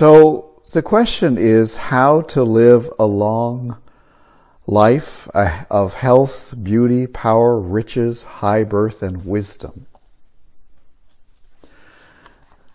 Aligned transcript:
So 0.00 0.62
the 0.72 0.80
question 0.80 1.36
is 1.36 1.76
how 1.76 2.22
to 2.32 2.42
live 2.42 2.90
a 2.98 3.04
long 3.04 3.76
life 4.66 5.28
of 5.28 5.92
health, 5.92 6.54
beauty, 6.62 7.06
power, 7.06 7.60
riches, 7.60 8.22
high 8.22 8.64
birth, 8.64 9.02
and 9.02 9.26
wisdom. 9.26 9.84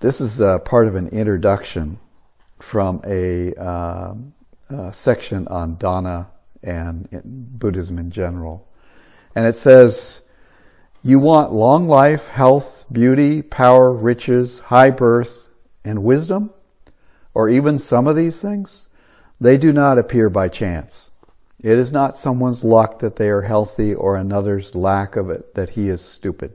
This 0.02 0.22
is 0.22 0.38
part 0.66 0.88
of 0.88 0.94
an 0.94 1.08
introduction 1.08 1.98
from 2.60 3.02
a, 3.04 3.56
uh, 3.56 4.14
a 4.70 4.94
section 4.94 5.48
on 5.48 5.78
Dana 5.78 6.30
and 6.62 7.10
Buddhism 7.58 7.98
in 7.98 8.12
general. 8.12 8.68
And 9.34 9.48
it 9.48 9.56
says, 9.56 10.22
you 11.04 11.18
want 11.18 11.52
long 11.52 11.88
life, 11.88 12.28
health, 12.28 12.86
beauty, 12.92 13.42
power, 13.42 13.92
riches, 13.92 14.60
high 14.60 14.92
birth, 14.92 15.48
and 15.84 16.04
wisdom? 16.04 16.52
Or 17.36 17.50
even 17.50 17.78
some 17.78 18.08
of 18.08 18.16
these 18.16 18.42
things? 18.42 18.88
They 19.40 19.58
do 19.58 19.72
not 19.72 20.00
appear 20.00 20.30
by 20.30 20.48
chance. 20.48 21.12
It 21.60 21.78
is 21.78 21.92
not 21.92 22.16
someone's 22.16 22.64
luck 22.64 23.00
that 23.00 23.18
they 23.18 23.30
are 23.30 23.42
healthy 23.42 23.94
or 23.94 24.16
another's 24.16 24.74
lack 24.74 25.16
of 25.16 25.30
it 25.30 25.54
that 25.56 25.72
he 25.72 25.90
is 25.90 26.02
stupid. 26.02 26.54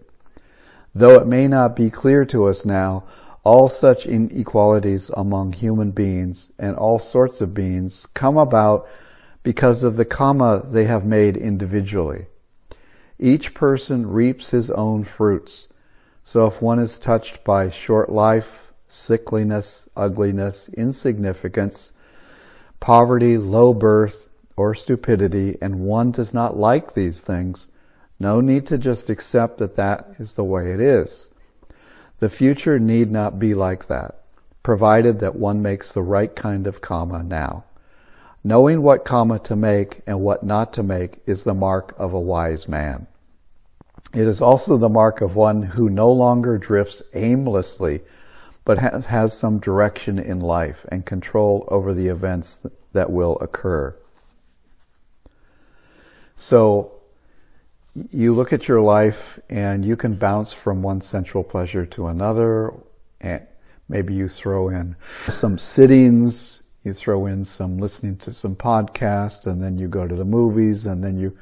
Though 0.95 1.17
it 1.17 1.27
may 1.27 1.47
not 1.47 1.77
be 1.77 1.91
clear 1.91 2.25
to 2.27 2.47
us 2.47 2.64
now, 2.64 3.05
all 3.45 3.69
such 3.69 4.06
inequalities 4.06 5.11
among 5.17 5.53
human 5.53 5.91
beings 5.91 6.53
and 6.59 6.77
all 6.77 6.98
sorts 6.98 7.41
of 7.41 7.55
beings 7.55 8.06
come 8.15 8.37
about 8.37 8.89
because 9.42 9.83
of 9.83 9.97
the 9.97 10.05
karma 10.05 10.62
they 10.65 10.84
have 10.84 11.05
made 11.05 11.37
individually. 11.37 12.27
Each 13.19 13.53
person 13.53 14.11
reaps 14.11 14.50
his 14.50 14.70
own 14.70 15.05
fruits. 15.05 15.69
So 16.22 16.47
if 16.47 16.62
one 16.62 16.78
is 16.78 16.98
touched 16.98 17.44
by 17.44 17.69
short 17.69 18.11
life, 18.11 18.69
sickliness, 18.91 19.88
ugliness, 19.96 20.69
insignificance, 20.70 21.92
poverty, 22.80 23.38
low 23.38 23.72
birth, 23.72 24.28
or 24.56 24.74
stupidity, 24.74 25.56
and 25.62 25.80
one 25.80 26.10
does 26.10 26.34
not 26.34 26.56
like 26.56 26.92
these 26.92 27.22
things, 27.22 27.70
no 28.19 28.41
need 28.41 28.66
to 28.66 28.77
just 28.77 29.08
accept 29.08 29.58
that 29.58 29.77
that 29.77 30.06
is 30.19 30.34
the 30.34 30.44
way 30.44 30.72
it 30.72 30.80
is. 30.80 31.30
The 32.19 32.28
future 32.28 32.78
need 32.78 33.10
not 33.10 33.38
be 33.38 33.55
like 33.55 33.86
that, 33.86 34.22
provided 34.62 35.20
that 35.20 35.36
one 35.36 35.62
makes 35.62 35.92
the 35.92 36.02
right 36.02 36.34
kind 36.34 36.66
of 36.66 36.82
karma 36.82 37.22
now. 37.22 37.64
Knowing 38.42 38.82
what 38.82 39.04
karma 39.04 39.38
to 39.38 39.56
make 39.56 40.00
and 40.06 40.20
what 40.20 40.42
not 40.42 40.72
to 40.75 40.82
make 40.82 41.22
is 41.27 41.44
the 41.44 41.54
mark 41.54 41.94
of 41.97 42.12
a 42.12 42.20
wise 42.20 42.69
man. 42.69 43.06
It 44.12 44.27
is 44.27 44.42
also 44.42 44.77
the 44.77 44.88
mark 44.88 45.20
of 45.20 45.36
one 45.36 45.62
who 45.62 45.88
no 45.88 46.10
longer 46.10 46.58
drifts 46.58 47.02
aimlessly, 47.14 48.00
but 48.64 48.78
has 48.78 49.36
some 49.36 49.58
direction 49.58 50.19
in 50.19 50.41
life 50.41 50.84
and 50.91 51.05
control 51.06 51.66
over 51.69 51.94
the 51.94 52.08
events 52.08 52.66
that 52.92 53.11
will 53.11 53.39
occur. 53.41 53.94
So 56.36 56.92
you 58.11 58.34
look 58.34 58.53
at 58.53 58.69
your 58.69 58.81
life 58.81 59.38
and 59.48 59.84
you 59.84 59.97
can 59.97 60.14
bounce 60.14 60.53
from 60.53 60.83
one 60.83 61.00
sensual 61.00 61.42
pleasure 61.42 61.84
to 61.86 62.06
another. 62.06 62.72
And 63.20 63.47
maybe 63.88 64.14
you 64.14 64.28
throw 64.28 64.69
in 64.69 64.97
some 65.28 65.59
sittings, 65.59 66.62
you 66.84 66.94
throw 66.94 67.27
in 67.27 67.44
some 67.44 67.78
listening 67.78 68.16
to 68.19 68.32
some 68.32 68.56
podcast, 68.56 69.47
and 69.47 69.62
then 69.62 69.77
you 69.77 69.88
go 69.88 70.06
to 70.06 70.15
the 70.15 70.25
movies, 70.25 70.87
and 70.87 71.04
then 71.04 71.19
you, 71.19 71.37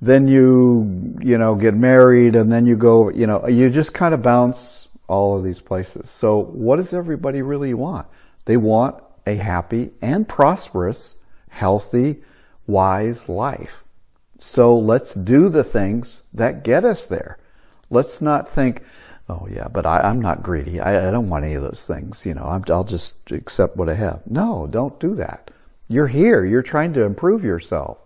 then 0.00 0.26
you, 0.26 1.18
you 1.20 1.36
know, 1.36 1.54
get 1.54 1.74
married, 1.74 2.34
and 2.36 2.50
then 2.50 2.64
you 2.64 2.76
go, 2.76 3.10
you 3.10 3.26
know, 3.26 3.46
you 3.46 3.68
just 3.68 3.92
kind 3.92 4.14
of 4.14 4.22
bounce 4.22 4.87
all 5.08 5.36
of 5.36 5.42
these 5.42 5.60
places. 5.60 6.10
So 6.10 6.38
what 6.38 6.76
does 6.76 6.92
everybody 6.92 7.42
really 7.42 7.74
want? 7.74 8.06
They 8.44 8.56
want 8.56 9.02
a 9.26 9.34
happy 9.34 9.90
and 10.00 10.28
prosperous, 10.28 11.16
healthy, 11.48 12.22
wise 12.66 13.28
life. 13.28 13.82
So 14.38 14.78
let's 14.78 15.14
do 15.14 15.48
the 15.48 15.64
things 15.64 16.22
that 16.32 16.62
get 16.62 16.84
us 16.84 17.06
there. 17.06 17.38
Let's 17.90 18.22
not 18.22 18.48
think, 18.48 18.82
oh 19.28 19.48
yeah, 19.50 19.68
but 19.68 19.84
I, 19.84 20.08
am 20.08 20.20
not 20.20 20.42
greedy. 20.42 20.80
I, 20.80 21.08
I, 21.08 21.10
don't 21.10 21.28
want 21.28 21.44
any 21.44 21.54
of 21.54 21.62
those 21.62 21.86
things. 21.86 22.24
You 22.24 22.34
know, 22.34 22.44
i 22.44 22.58
will 22.58 22.84
just 22.84 23.14
accept 23.32 23.76
what 23.76 23.88
I 23.88 23.94
have. 23.94 24.22
No, 24.26 24.68
don't 24.70 25.00
do 25.00 25.14
that. 25.16 25.50
You're 25.88 26.06
here. 26.06 26.44
You're 26.44 26.62
trying 26.62 26.92
to 26.92 27.04
improve 27.04 27.42
yourself. 27.42 27.98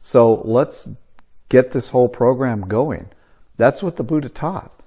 So 0.00 0.42
let's 0.44 0.88
get 1.48 1.70
this 1.70 1.90
whole 1.90 2.08
program 2.08 2.62
going. 2.62 3.08
That's 3.56 3.82
what 3.82 3.96
the 3.96 4.02
Buddha 4.02 4.30
taught. 4.30 4.81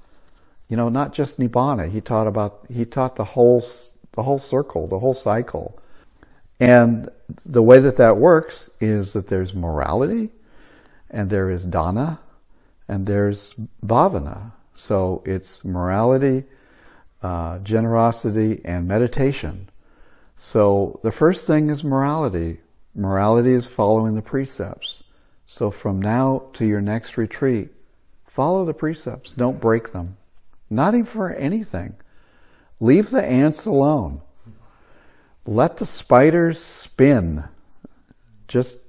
You 0.68 0.78
know, 0.78 0.90
not 0.90 1.14
just 1.14 1.40
Nibbana. 1.40 1.90
He 1.92 2.02
taught 2.02 2.28
about, 2.28 2.66
he 2.70 2.86
taught 2.86 3.16
the 3.16 3.24
whole, 3.24 3.64
the 4.14 4.24
whole 4.24 4.40
circle, 4.40 4.88
the 4.88 5.00
whole 5.00 5.14
cycle. 5.14 5.80
And 6.59 7.09
the 7.46 7.62
way 7.62 7.80
that 7.80 7.98
that 7.98 8.18
works 8.18 8.70
is 8.80 9.14
that 9.14 9.28
there's 9.28 9.53
morality, 9.53 10.30
and 11.12 11.30
there 11.30 11.50
is 11.50 11.66
dana, 11.66 12.20
and 12.88 13.06
there's 13.06 13.56
bhavana. 13.86 14.52
So 14.74 15.22
it's 15.26 15.64
morality, 15.64 16.44
uh, 17.22 17.59
generosity, 17.59 18.62
and 18.66 18.88
meditation. 18.88 19.70
So 20.38 21.00
the 21.03 21.12
first 21.12 21.47
thing 21.47 21.70
is 21.70 21.84
morality. 21.84 22.59
Morality 22.94 23.53
is 23.53 23.68
following 23.68 24.16
the 24.16 24.22
precepts. 24.22 25.03
So 25.46 25.72
from 25.72 26.02
now 26.02 26.44
to 26.53 26.66
your 26.66 26.82
next 26.82 27.18
retreat, 27.18 27.70
follow 28.26 28.66
the 28.66 28.74
precepts. 28.74 29.32
Don't 29.32 29.62
break 29.62 29.92
them. 29.92 30.18
Not 30.70 30.94
even 30.94 31.06
for 31.06 31.34
anything. 31.34 31.96
Leave 32.80 33.09
the 33.09 33.24
ants 33.24 33.66
alone. 33.66 34.22
Let 35.46 35.78
the 35.78 35.86
spiders 35.86 36.59
spin. 36.59 37.44
Just 38.48 38.80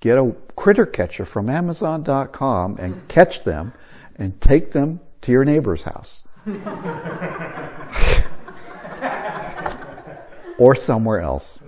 get 0.00 0.18
a 0.18 0.34
critter 0.54 0.86
catcher 0.86 1.24
from 1.24 1.48
Amazon.com 1.48 2.76
and 2.78 3.08
catch 3.08 3.44
them 3.44 3.72
and 4.16 4.38
take 4.40 4.72
them 4.72 5.00
to 5.22 5.32
your 5.32 5.44
neighbor's 5.44 5.82
house. 5.82 6.22
or 10.58 10.74
somewhere 10.74 11.20
else. 11.20 11.58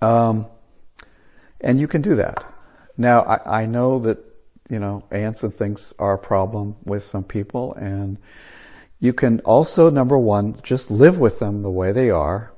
Um, 0.00 0.46
and 1.60 1.80
you 1.80 1.88
can 1.88 2.02
do 2.02 2.16
that. 2.16 2.44
Now, 2.96 3.22
I, 3.22 3.62
I, 3.62 3.66
know 3.66 3.98
that, 4.00 4.18
you 4.70 4.78
know, 4.78 5.04
ants 5.10 5.42
and 5.42 5.52
things 5.52 5.94
are 5.98 6.14
a 6.14 6.18
problem 6.18 6.76
with 6.84 7.02
some 7.02 7.24
people, 7.24 7.74
and 7.74 8.18
you 9.00 9.12
can 9.12 9.40
also, 9.40 9.90
number 9.90 10.18
one, 10.18 10.56
just 10.62 10.90
live 10.90 11.18
with 11.18 11.38
them 11.38 11.62
the 11.62 11.70
way 11.70 11.92
they 11.92 12.10
are, 12.10 12.52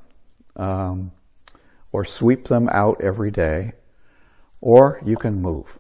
um, 0.55 1.11
or 1.93 2.05
sweep 2.05 2.45
them 2.45 2.69
out 2.69 3.01
every 3.01 3.31
day 3.31 3.73
or 4.61 5.01
you 5.05 5.17
can 5.17 5.41
move. 5.41 5.79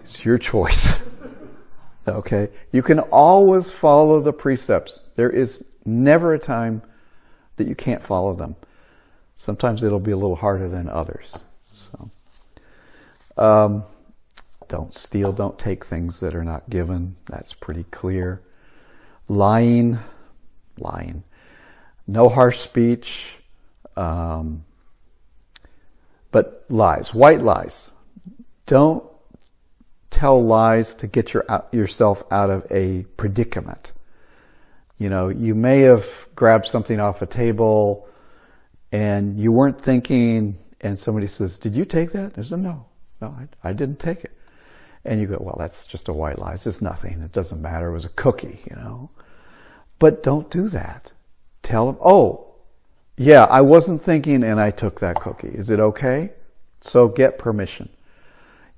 It's 0.00 0.24
your 0.24 0.38
choice. 0.38 1.00
okay? 2.08 2.48
You 2.72 2.82
can 2.82 2.98
always 2.98 3.70
follow 3.70 4.20
the 4.20 4.32
precepts. 4.32 5.00
There 5.16 5.30
is 5.30 5.64
never 5.84 6.34
a 6.34 6.38
time 6.38 6.82
that 7.56 7.66
you 7.66 7.74
can't 7.74 8.02
follow 8.02 8.34
them. 8.34 8.56
Sometimes 9.36 9.82
it'll 9.82 10.00
be 10.00 10.10
a 10.10 10.16
little 10.16 10.36
harder 10.36 10.68
than 10.68 10.88
others. 10.88 11.38
So, 11.74 12.10
um, 13.36 13.84
don't 14.68 14.92
steal, 14.94 15.32
don't 15.32 15.58
take 15.58 15.84
things 15.84 16.20
that 16.20 16.34
are 16.34 16.44
not 16.44 16.68
given. 16.70 17.16
That's 17.26 17.52
pretty 17.52 17.84
clear. 17.84 18.42
Lying, 19.28 19.98
lying. 20.78 21.24
No 22.06 22.28
harsh 22.28 22.58
speech. 22.58 23.38
Um, 23.96 24.64
but 26.30 26.64
lies, 26.68 27.14
white 27.14 27.40
lies. 27.40 27.90
Don't 28.66 29.04
tell 30.10 30.42
lies 30.42 30.94
to 30.96 31.06
get 31.06 31.32
your, 31.34 31.44
yourself 31.72 32.22
out 32.30 32.50
of 32.50 32.66
a 32.70 33.04
predicament. 33.16 33.92
You 34.98 35.08
know, 35.08 35.28
you 35.28 35.54
may 35.54 35.80
have 35.80 36.28
grabbed 36.34 36.66
something 36.66 37.00
off 37.00 37.22
a 37.22 37.26
table 37.26 38.08
and 38.90 39.38
you 39.38 39.52
weren't 39.52 39.80
thinking, 39.80 40.58
and 40.80 40.98
somebody 40.98 41.26
says, 41.26 41.58
Did 41.58 41.74
you 41.74 41.84
take 41.84 42.12
that? 42.12 42.38
I 42.38 42.42
said, 42.42 42.60
No, 42.60 42.86
no, 43.20 43.28
I, 43.28 43.68
I 43.68 43.72
didn't 43.72 43.98
take 43.98 44.24
it. 44.24 44.32
And 45.08 45.20
you 45.20 45.26
go, 45.26 45.38
Well, 45.40 45.56
that's 45.58 45.86
just 45.86 46.08
a 46.08 46.12
white 46.12 46.38
lie. 46.38 46.54
It's 46.54 46.64
just 46.64 46.82
nothing. 46.82 47.22
It 47.22 47.32
doesn't 47.32 47.62
matter. 47.62 47.88
It 47.88 47.92
was 47.92 48.04
a 48.04 48.10
cookie, 48.10 48.60
you 48.68 48.76
know. 48.76 49.10
But 49.98 50.22
don't 50.22 50.50
do 50.50 50.68
that. 50.68 51.12
Tell 51.62 51.86
them, 51.86 51.96
Oh, 52.04 52.48
yeah, 53.16 53.44
I 53.46 53.62
wasn't 53.62 54.00
thinking 54.00 54.44
and 54.44 54.60
I 54.60 54.70
took 54.70 55.00
that 55.00 55.20
cookie. 55.20 55.48
Is 55.48 55.70
it 55.70 55.80
okay? 55.80 56.32
So 56.80 57.08
get 57.08 57.38
permission. 57.38 57.88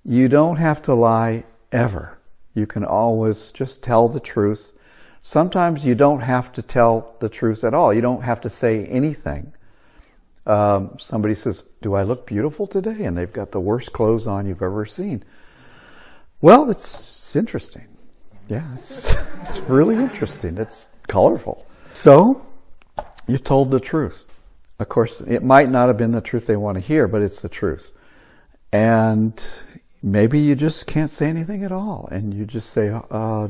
You 0.05 0.29
don't 0.29 0.57
have 0.57 0.81
to 0.83 0.95
lie 0.95 1.45
ever. 1.73 2.19
You 2.55 2.67
can 2.67 2.85
always 2.85 3.51
just 3.51 3.83
tell 3.83 4.09
the 4.09 4.21
truth. 4.21 4.73
Sometimes 5.21 5.85
you 5.85 5.95
don't 5.95 6.21
have 6.21 6.53
to 6.55 6.63
tell 6.63 7.17
the 7.21 7.29
truth 7.29 7.65
at 7.65 7.75
all. 7.75 7.93
You 7.93 8.01
don't 8.01 8.23
have 8.23 8.41
to 8.43 8.51
say 8.51 8.87
anything. 8.87 9.53
Um, 10.47 10.97
somebody 10.99 11.35
says, 11.35 11.65
Do 11.83 11.95
I 11.95 12.03
look 12.03 12.27
beautiful 12.27 12.67
today? 12.67 13.05
And 13.05 13.17
they've 13.17 13.33
got 13.33 13.53
the 13.53 13.61
worst 13.61 13.93
clothes 13.93 14.27
on 14.27 14.47
you've 14.47 14.63
ever 14.63 14.87
seen. 14.87 15.23
Well, 16.41 16.71
it's, 16.71 17.01
it's 17.01 17.37
interesting. 17.37 17.87
Yeah, 18.49 18.65
it's, 18.75 19.17
it's 19.43 19.61
really 19.69 19.97
interesting. 19.97 20.57
It's 20.57 20.89
colorful. 21.07 21.67
So, 21.93 22.45
you 23.27 23.39
told 23.39 23.71
the 23.71 23.81
truth. 23.81 24.27
Of 24.79 24.89
course, 24.89 25.21
it 25.21 25.43
might 25.43 25.69
not 25.69 25.89
have 25.89 25.99
been 25.99 26.13
the 26.13 26.23
truth 26.23 26.47
they 26.47 26.57
want 26.57 26.77
to 26.77 26.81
hear, 26.81 27.07
but 27.07 27.21
it's 27.21 27.43
the 27.43 27.49
truth. 27.49 27.93
And 28.73 29.43
maybe 30.03 30.39
you 30.39 30.55
just 30.55 30.87
can't 30.87 31.11
say 31.11 31.29
anything 31.29 31.65
at 31.65 31.73
all, 31.73 32.09
and 32.11 32.33
you 32.33 32.47
just 32.47 32.71
say, 32.71 32.89
uh, 32.89 33.49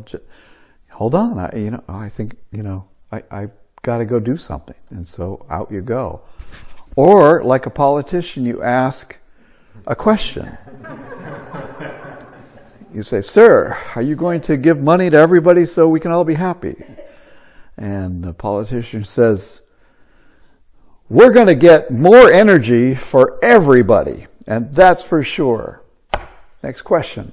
"Hold 0.90 1.14
on, 1.14 1.38
I, 1.38 1.50
you 1.54 1.70
know, 1.70 1.84
I 1.88 2.08
think 2.08 2.36
you 2.50 2.64
know, 2.64 2.88
I, 3.12 3.22
I 3.30 3.48
got 3.82 3.98
to 3.98 4.04
go 4.04 4.18
do 4.18 4.36
something," 4.36 4.74
and 4.90 5.06
so 5.06 5.46
out 5.48 5.70
you 5.70 5.82
go. 5.82 6.22
Or, 6.96 7.44
like 7.44 7.66
a 7.66 7.70
politician, 7.70 8.44
you 8.44 8.62
ask 8.62 9.16
a 9.86 9.94
question. 9.94 10.58
You 12.92 13.02
say, 13.02 13.20
Sir, 13.20 13.76
are 13.94 14.02
you 14.02 14.16
going 14.16 14.40
to 14.42 14.56
give 14.56 14.80
money 14.80 15.10
to 15.10 15.16
everybody 15.16 15.66
so 15.66 15.88
we 15.88 16.00
can 16.00 16.10
all 16.10 16.24
be 16.24 16.34
happy? 16.34 16.82
And 17.76 18.22
the 18.22 18.34
politician 18.34 19.04
says, 19.04 19.62
We're 21.08 21.32
going 21.32 21.46
to 21.46 21.54
get 21.54 21.90
more 21.90 22.30
energy 22.30 22.94
for 22.94 23.42
everybody, 23.42 24.26
and 24.46 24.72
that's 24.72 25.06
for 25.06 25.22
sure. 25.22 25.82
Next 26.62 26.82
question. 26.82 27.32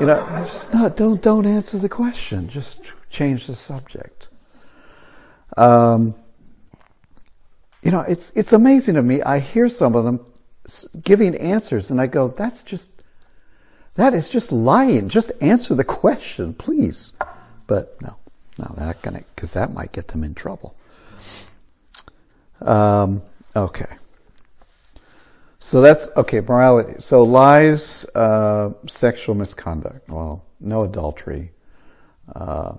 You 0.00 0.06
know, 0.06 0.26
it's 0.40 0.72
not, 0.72 0.96
don't, 0.96 1.22
don't 1.22 1.46
answer 1.46 1.78
the 1.78 1.88
question, 1.88 2.48
just 2.48 2.92
change 3.08 3.46
the 3.46 3.54
subject. 3.54 4.28
Um, 5.56 6.14
you 7.82 7.90
know, 7.90 8.00
it's, 8.00 8.32
it's 8.32 8.52
amazing 8.52 8.96
to 8.96 9.02
me. 9.02 9.22
I 9.22 9.38
hear 9.38 9.68
some 9.68 9.94
of 9.94 10.04
them 10.04 10.26
giving 11.02 11.36
answers 11.36 11.90
and 11.90 12.00
I 12.00 12.08
go, 12.08 12.28
that's 12.28 12.62
just, 12.62 12.95
that 13.96 14.14
is 14.14 14.30
just 14.30 14.52
lying. 14.52 15.08
Just 15.08 15.32
answer 15.40 15.74
the 15.74 15.84
question, 15.84 16.54
please. 16.54 17.14
But 17.66 18.00
no, 18.00 18.16
no, 18.58 18.72
they're 18.76 18.86
not 18.86 19.02
gonna, 19.02 19.22
cause 19.36 19.52
that 19.54 19.72
might 19.72 19.92
get 19.92 20.08
them 20.08 20.24
in 20.24 20.34
trouble. 20.34 20.76
Um, 22.60 23.22
okay. 23.54 23.96
So 25.58 25.80
that's, 25.80 26.08
okay, 26.16 26.40
morality. 26.40 27.00
So 27.00 27.22
lies, 27.22 28.06
uh, 28.14 28.70
sexual 28.86 29.34
misconduct. 29.34 30.08
Well, 30.08 30.44
no 30.60 30.84
adultery, 30.84 31.50
uh, 32.34 32.74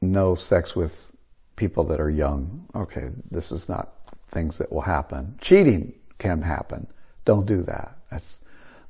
no 0.00 0.34
sex 0.34 0.74
with 0.74 1.12
people 1.56 1.84
that 1.84 2.00
are 2.00 2.10
young. 2.10 2.66
Okay, 2.74 3.10
this 3.30 3.52
is 3.52 3.68
not 3.68 3.92
things 4.28 4.56
that 4.58 4.72
will 4.72 4.80
happen. 4.80 5.36
Cheating 5.40 5.92
can 6.18 6.40
happen. 6.40 6.86
Don't 7.24 7.46
do 7.46 7.62
that. 7.62 7.98
That's 8.10 8.40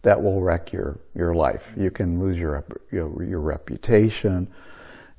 that 0.03 0.21
will 0.23 0.41
wreck 0.41 0.73
your 0.73 1.01
your 1.15 1.35
life. 1.35 1.75
You 1.77 1.91
can 1.91 2.21
lose 2.21 2.39
your 2.39 2.65
your, 2.91 3.23
your 3.23 3.41
reputation. 3.41 4.49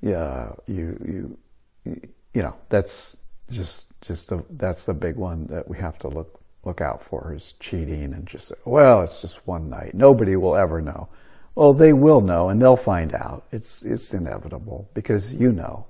Yeah, 0.01 0.51
you 0.67 1.37
you 1.85 1.99
you 2.33 2.41
know 2.41 2.55
that's 2.69 3.17
just 3.49 3.99
just 4.01 4.31
a, 4.31 4.43
that's 4.51 4.85
the 4.85 4.93
big 4.93 5.15
one 5.15 5.45
that 5.47 5.67
we 5.67 5.77
have 5.77 5.97
to 5.99 6.07
look 6.07 6.41
look 6.63 6.81
out 6.81 7.03
for 7.03 7.33
is 7.33 7.53
cheating 7.59 8.13
and 8.13 8.25
just 8.25 8.51
well, 8.65 9.01
it's 9.01 9.21
just 9.21 9.45
one 9.47 9.69
night. 9.69 9.93
Nobody 9.93 10.35
will 10.35 10.55
ever 10.55 10.81
know. 10.81 11.09
Well, 11.55 11.73
they 11.73 11.93
will 11.93 12.21
know 12.21 12.49
and 12.49 12.61
they'll 12.61 12.77
find 12.77 13.13
out. 13.13 13.45
It's 13.51 13.83
it's 13.83 14.13
inevitable 14.13 14.89
because 14.93 15.33
you 15.35 15.51
know 15.51 15.85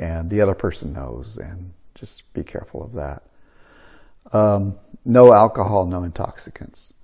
and 0.00 0.30
the 0.30 0.40
other 0.40 0.54
person 0.54 0.94
knows, 0.94 1.36
and 1.36 1.72
just 1.94 2.32
be 2.32 2.42
careful 2.42 2.82
of 2.82 2.94
that. 2.94 3.22
Um, 4.32 4.78
no 5.04 5.32
alcohol, 5.32 5.86
no 5.86 6.04
intoxicants. 6.04 6.94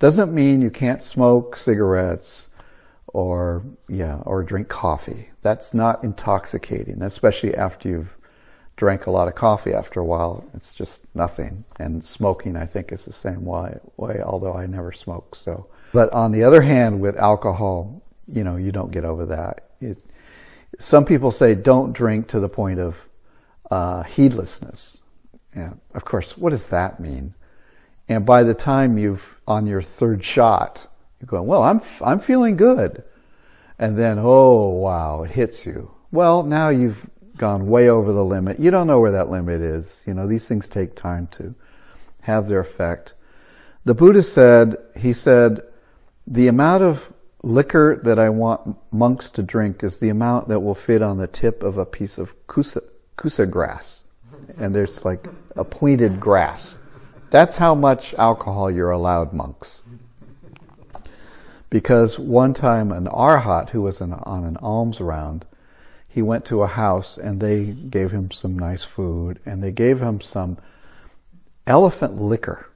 Doesn't 0.00 0.34
mean 0.34 0.62
you 0.62 0.70
can't 0.70 1.02
smoke 1.02 1.54
cigarettes 1.56 2.48
or 3.06 3.62
yeah 3.88 4.16
or 4.26 4.42
drink 4.42 4.68
coffee. 4.68 5.30
That's 5.42 5.74
not 5.74 6.02
intoxicating, 6.02 7.02
especially 7.02 7.54
after 7.54 7.88
you've 7.88 8.16
drank 8.76 9.06
a 9.06 9.10
lot 9.10 9.28
of 9.28 9.34
coffee. 9.34 9.74
After 9.74 10.00
a 10.00 10.04
while, 10.04 10.42
it's 10.54 10.72
just 10.72 11.14
nothing. 11.14 11.64
And 11.78 12.02
smoking, 12.02 12.56
I 12.56 12.64
think, 12.64 12.92
is 12.92 13.04
the 13.04 13.12
same 13.12 13.44
way. 13.44 13.78
Way, 13.98 14.22
although 14.24 14.54
I 14.54 14.64
never 14.64 14.90
smoke. 14.90 15.34
So, 15.34 15.66
but 15.92 16.10
on 16.14 16.32
the 16.32 16.44
other 16.44 16.62
hand, 16.62 16.98
with 16.98 17.18
alcohol, 17.18 18.02
you 18.26 18.42
know, 18.42 18.56
you 18.56 18.72
don't 18.72 18.90
get 18.90 19.04
over 19.04 19.26
that. 19.26 19.68
It, 19.82 19.98
some 20.78 21.04
people 21.04 21.30
say 21.30 21.54
don't 21.54 21.92
drink 21.92 22.28
to 22.28 22.40
the 22.40 22.48
point 22.48 22.80
of 22.80 23.06
uh, 23.70 24.04
heedlessness. 24.04 25.02
And 25.54 25.78
of 25.92 26.06
course, 26.06 26.38
what 26.38 26.50
does 26.50 26.70
that 26.70 27.00
mean? 27.00 27.34
And 28.10 28.26
by 28.26 28.42
the 28.42 28.54
time 28.54 28.98
you've 28.98 29.40
on 29.46 29.68
your 29.68 29.80
third 29.80 30.24
shot, 30.24 30.88
you're 31.20 31.28
going, 31.28 31.46
well, 31.46 31.62
I'm 31.62 31.80
I'm 32.04 32.18
feeling 32.18 32.56
good, 32.56 33.04
and 33.78 33.96
then 33.96 34.18
oh 34.18 34.70
wow, 34.70 35.22
it 35.22 35.30
hits 35.30 35.64
you. 35.64 35.92
Well, 36.10 36.42
now 36.42 36.70
you've 36.70 37.08
gone 37.36 37.68
way 37.68 37.88
over 37.88 38.12
the 38.12 38.24
limit. 38.24 38.58
You 38.58 38.72
don't 38.72 38.88
know 38.88 38.98
where 38.98 39.12
that 39.12 39.30
limit 39.30 39.60
is. 39.60 40.02
You 40.08 40.14
know 40.14 40.26
these 40.26 40.48
things 40.48 40.68
take 40.68 40.96
time 40.96 41.28
to 41.28 41.54
have 42.22 42.48
their 42.48 42.58
effect. 42.58 43.14
The 43.84 43.94
Buddha 43.94 44.24
said, 44.24 44.76
he 44.98 45.12
said, 45.12 45.60
the 46.26 46.48
amount 46.48 46.82
of 46.82 47.12
liquor 47.44 48.00
that 48.02 48.18
I 48.18 48.28
want 48.28 48.76
monks 48.92 49.30
to 49.30 49.42
drink 49.44 49.84
is 49.84 50.00
the 50.00 50.08
amount 50.08 50.48
that 50.48 50.58
will 50.58 50.74
fit 50.74 51.00
on 51.00 51.18
the 51.18 51.28
tip 51.28 51.62
of 51.62 51.78
a 51.78 51.86
piece 51.86 52.18
of 52.18 52.34
kusa, 52.48 52.82
kusa 53.16 53.48
grass. 53.48 54.02
And 54.58 54.74
there's 54.74 55.04
like 55.04 55.28
a 55.54 55.64
pointed 55.64 56.18
grass. 56.18 56.79
That's 57.30 57.56
how 57.56 57.74
much 57.74 58.14
alcohol 58.14 58.70
you're 58.70 58.90
allowed, 58.90 59.32
monks. 59.32 59.82
Because 61.70 62.18
one 62.18 62.52
time 62.52 62.90
an 62.90 63.06
arhat 63.06 63.70
who 63.70 63.82
was 63.82 64.00
an, 64.00 64.12
on 64.12 64.44
an 64.44 64.56
alms 64.56 65.00
round, 65.00 65.44
he 66.08 66.22
went 66.22 66.44
to 66.46 66.62
a 66.62 66.66
house 66.66 67.16
and 67.16 67.40
they 67.40 67.66
gave 67.66 68.10
him 68.10 68.32
some 68.32 68.58
nice 68.58 68.82
food 68.82 69.38
and 69.46 69.62
they 69.62 69.70
gave 69.70 70.00
him 70.00 70.20
some 70.20 70.58
elephant 71.68 72.20
liquor. 72.20 72.68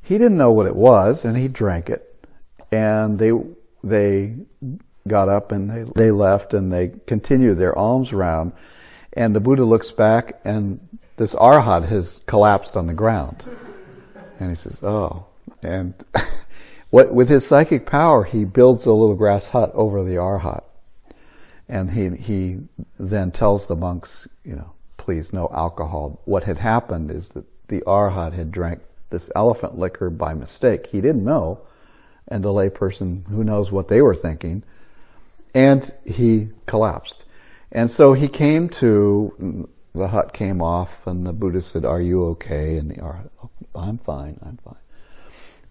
He 0.00 0.16
didn't 0.16 0.38
know 0.38 0.50
what 0.50 0.66
it 0.66 0.74
was 0.74 1.26
and 1.26 1.36
he 1.36 1.48
drank 1.48 1.90
it 1.90 2.26
and 2.72 3.18
they 3.18 3.32
they 3.84 4.36
got 5.06 5.28
up 5.28 5.52
and 5.52 5.70
they, 5.70 5.84
they 5.94 6.10
left 6.10 6.54
and 6.54 6.72
they 6.72 6.92
continued 7.06 7.58
their 7.58 7.76
alms 7.78 8.14
round. 8.14 8.52
And 9.14 9.34
the 9.34 9.40
Buddha 9.40 9.64
looks 9.64 9.90
back 9.90 10.40
and 10.44 10.80
this 11.16 11.34
arhat 11.34 11.86
has 11.88 12.22
collapsed 12.26 12.76
on 12.76 12.86
the 12.86 12.94
ground. 12.94 13.44
And 14.40 14.50
he 14.50 14.56
says, 14.56 14.82
oh. 14.82 15.26
And 15.62 15.94
what, 16.90 17.14
with 17.14 17.28
his 17.28 17.46
psychic 17.46 17.86
power, 17.86 18.24
he 18.24 18.44
builds 18.44 18.86
a 18.86 18.92
little 18.92 19.14
grass 19.14 19.50
hut 19.50 19.70
over 19.74 20.02
the 20.02 20.16
arhat. 20.16 20.64
And 21.68 21.90
he, 21.90 22.10
he 22.10 22.58
then 22.98 23.30
tells 23.30 23.66
the 23.66 23.76
monks, 23.76 24.28
you 24.44 24.56
know, 24.56 24.72
please 24.96 25.32
no 25.32 25.48
alcohol. 25.52 26.20
What 26.24 26.44
had 26.44 26.58
happened 26.58 27.10
is 27.10 27.30
that 27.30 27.44
the 27.68 27.82
arhat 27.86 28.32
had 28.32 28.50
drank 28.50 28.80
this 29.10 29.30
elephant 29.36 29.78
liquor 29.78 30.10
by 30.10 30.34
mistake. 30.34 30.86
He 30.86 31.00
didn't 31.00 31.24
know 31.24 31.60
and 32.28 32.42
the 32.42 32.48
layperson, 32.48 33.26
who 33.28 33.44
knows 33.44 33.70
what 33.70 33.88
they 33.88 34.00
were 34.00 34.14
thinking. 34.14 34.62
And 35.54 35.92
he 36.06 36.48
collapsed. 36.66 37.24
And 37.72 37.90
so 37.90 38.12
he 38.12 38.28
came 38.28 38.68
to, 38.68 39.68
the 39.94 40.08
hut 40.08 40.34
came 40.34 40.60
off, 40.60 41.06
and 41.06 41.26
the 41.26 41.32
Buddha 41.32 41.62
said, 41.62 41.86
Are 41.86 42.00
you 42.00 42.24
okay? 42.26 42.76
And 42.76 42.90
the 42.90 42.96
Arhat, 42.96 43.30
I'm 43.74 43.98
fine, 43.98 44.38
I'm 44.42 44.58
fine. 44.58 44.76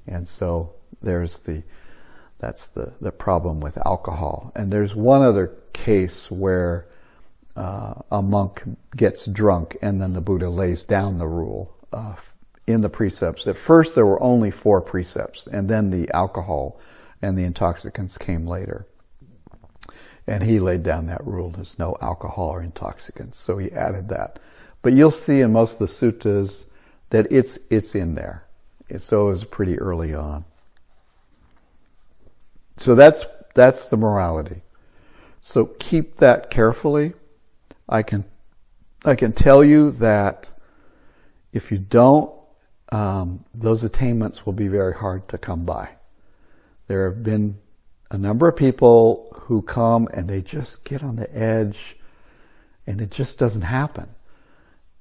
And 0.07 0.27
so 0.27 0.73
there's 1.01 1.39
the, 1.39 1.63
that's 2.39 2.67
the, 2.67 2.93
the 3.01 3.11
problem 3.11 3.59
with 3.59 3.77
alcohol. 3.85 4.51
And 4.55 4.73
there's 4.73 4.95
one 4.95 5.21
other 5.21 5.55
case 5.73 6.31
where 6.31 6.87
uh, 7.55 7.93
a 8.11 8.21
monk 8.21 8.63
gets 8.95 9.27
drunk 9.27 9.77
and 9.81 10.01
then 10.01 10.13
the 10.13 10.21
Buddha 10.21 10.49
lays 10.49 10.83
down 10.83 11.19
the 11.19 11.27
rule 11.27 11.75
uh, 11.93 12.15
in 12.65 12.81
the 12.81 12.89
precepts. 12.89 13.45
At 13.45 13.57
first, 13.57 13.93
there 13.93 14.05
were 14.05 14.21
only 14.23 14.49
four 14.49 14.81
precepts, 14.81 15.45
and 15.45 15.69
then 15.69 15.91
the 15.91 16.09
alcohol 16.15 16.79
and 17.21 17.37
the 17.37 17.43
intoxicants 17.43 18.17
came 18.17 18.47
later. 18.47 18.87
And 20.27 20.43
he 20.43 20.59
laid 20.59 20.83
down 20.83 21.07
that 21.07 21.25
rule 21.25 21.49
there's 21.49 21.79
no 21.79 21.97
alcohol 22.01 22.49
or 22.49 22.61
intoxicants, 22.61 23.37
so 23.37 23.57
he 23.57 23.71
added 23.71 24.09
that. 24.09 24.39
But 24.81 24.93
you'll 24.93 25.11
see 25.11 25.41
in 25.41 25.51
most 25.51 25.73
of 25.73 25.79
the 25.79 25.85
suttas 25.85 26.63
that 27.09 27.31
it's, 27.31 27.59
it's 27.69 27.95
in 27.95 28.15
there. 28.15 28.45
So 28.97 29.27
it 29.27 29.29
was 29.29 29.43
pretty 29.43 29.79
early 29.79 30.13
on. 30.13 30.45
So 32.77 32.95
that's, 32.95 33.25
that's 33.53 33.89
the 33.89 33.97
morality. 33.97 34.61
So 35.39 35.65
keep 35.65 36.17
that 36.17 36.49
carefully. 36.49 37.13
I 37.87 38.03
can, 38.03 38.25
I 39.05 39.15
can 39.15 39.33
tell 39.33 39.63
you 39.63 39.91
that 39.91 40.49
if 41.51 41.71
you 41.71 41.77
don't 41.77 42.31
um, 42.91 43.45
those 43.53 43.83
attainments 43.83 44.45
will 44.45 44.53
be 44.53 44.67
very 44.67 44.93
hard 44.93 45.27
to 45.29 45.37
come 45.37 45.65
by. 45.65 45.89
There 46.87 47.09
have 47.09 47.23
been 47.23 47.57
a 48.11 48.17
number 48.17 48.47
of 48.47 48.55
people 48.55 49.31
who 49.33 49.61
come 49.61 50.07
and 50.13 50.27
they 50.29 50.41
just 50.41 50.83
get 50.83 51.01
on 51.01 51.15
the 51.15 51.35
edge 51.35 51.97
and 52.85 53.01
it 53.01 53.09
just 53.09 53.39
doesn't 53.39 53.63
happen. 53.63 54.07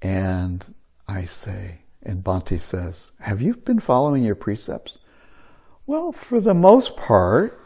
And 0.00 0.64
I 1.06 1.26
say, 1.26 1.80
and 2.02 2.24
Bhante 2.24 2.60
says, 2.60 3.12
have 3.20 3.42
you 3.42 3.54
been 3.54 3.80
following 3.80 4.24
your 4.24 4.36
precepts? 4.36 4.98
Well, 5.86 6.12
for 6.12 6.40
the 6.40 6.54
most 6.54 6.96
part, 6.96 7.58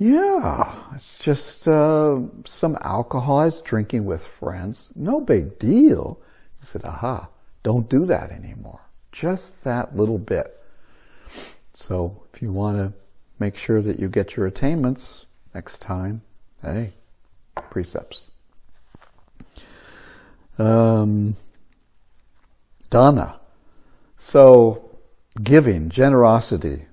Yeah, 0.00 0.84
it's 0.94 1.18
just 1.18 1.66
uh, 1.66 2.20
some 2.44 2.78
alcohol 2.82 3.38
I 3.38 3.46
was 3.46 3.60
drinking 3.60 4.04
with 4.04 4.24
friends. 4.24 4.92
No 4.94 5.20
big 5.20 5.58
deal. 5.58 6.20
He 6.60 6.66
said, 6.66 6.84
aha, 6.84 7.28
don't 7.64 7.88
do 7.88 8.04
that 8.06 8.30
anymore. 8.30 8.80
Just 9.10 9.64
that 9.64 9.96
little 9.96 10.18
bit. 10.18 10.56
So 11.72 12.22
if 12.32 12.40
you 12.40 12.52
want 12.52 12.76
to 12.76 12.92
make 13.38 13.56
sure 13.56 13.80
that 13.82 13.98
you 13.98 14.08
get 14.08 14.36
your 14.36 14.46
attainments 14.46 15.26
next 15.54 15.80
time, 15.80 16.22
hey, 16.62 16.92
precepts. 17.70 18.30
Um, 20.58 21.36
dana. 22.90 23.38
So 24.16 24.90
giving, 25.42 25.88
generosity, 25.88 26.86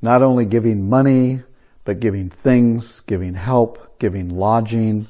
not 0.00 0.22
only 0.22 0.44
giving 0.44 0.88
money, 0.88 1.40
but 1.84 2.00
giving 2.00 2.30
things, 2.30 3.00
giving 3.00 3.34
help, 3.34 3.98
giving 3.98 4.30
lodging. 4.30 5.08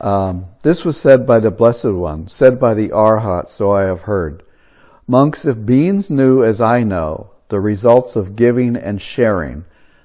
Um, 0.00 0.46
this 0.62 0.84
was 0.84 0.98
said 0.98 1.26
by 1.26 1.38
the 1.38 1.50
Blessed 1.50 1.92
One, 1.92 2.28
said 2.28 2.58
by 2.58 2.74
the 2.74 2.88
Arhat, 2.88 3.48
so 3.48 3.72
I 3.72 3.82
have 3.82 4.02
heard. 4.02 4.42
Monks, 5.06 5.44
if 5.44 5.64
beings 5.64 6.10
knew 6.10 6.42
as 6.42 6.60
I 6.60 6.82
know 6.82 7.30
the 7.48 7.60
results 7.60 8.16
of 8.16 8.36
giving 8.36 8.76
and 8.76 9.00
sharing, 9.00 9.64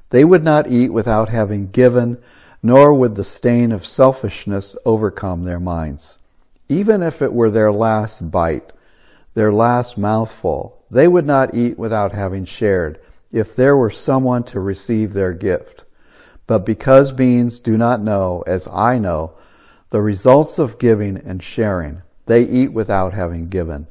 they 0.10 0.24
would 0.24 0.43
not 0.43 0.67
eat 0.67 0.89
without 0.89 1.29
having 1.29 1.69
given, 1.71 2.17
nor 2.62 2.93
would 2.93 3.15
the 3.15 3.24
stain 3.24 3.71
of 3.71 3.86
selfishness 3.86 4.75
overcome 4.86 5.43
their 5.43 5.60
minds. 5.60 6.19
Even 6.69 7.01
if 7.01 7.21
it 7.21 7.33
were 7.33 7.50
their 7.50 7.71
last 7.71 8.29
bite, 8.31 8.71
their 9.33 9.51
last 9.51 9.98
mouthful, 9.98 10.77
they 10.91 11.07
would 11.07 11.25
not 11.25 11.55
eat 11.55 11.79
without 11.79 12.12
having 12.12 12.45
shared, 12.45 13.00
if 13.31 13.55
there 13.55 13.77
were 13.77 13.89
someone 13.89 14.43
to 14.43 14.60
receive 14.60 15.13
their 15.13 15.33
gift. 15.33 15.86
But 16.48 16.65
because 16.65 17.12
beings 17.12 17.60
do 17.60 17.77
not 17.77 18.01
know, 18.01 18.43
as 18.45 18.67
I 18.67 19.00
know, 19.00 19.31
the 19.89 20.01
results 20.01 20.60
of 20.60 20.79
giving 20.79 21.17
and 21.17 21.41
sharing, 21.41 22.01
they 22.25 22.43
eat 22.43 22.74
without 22.74 23.13
having 23.13 23.48
given. 23.48 23.88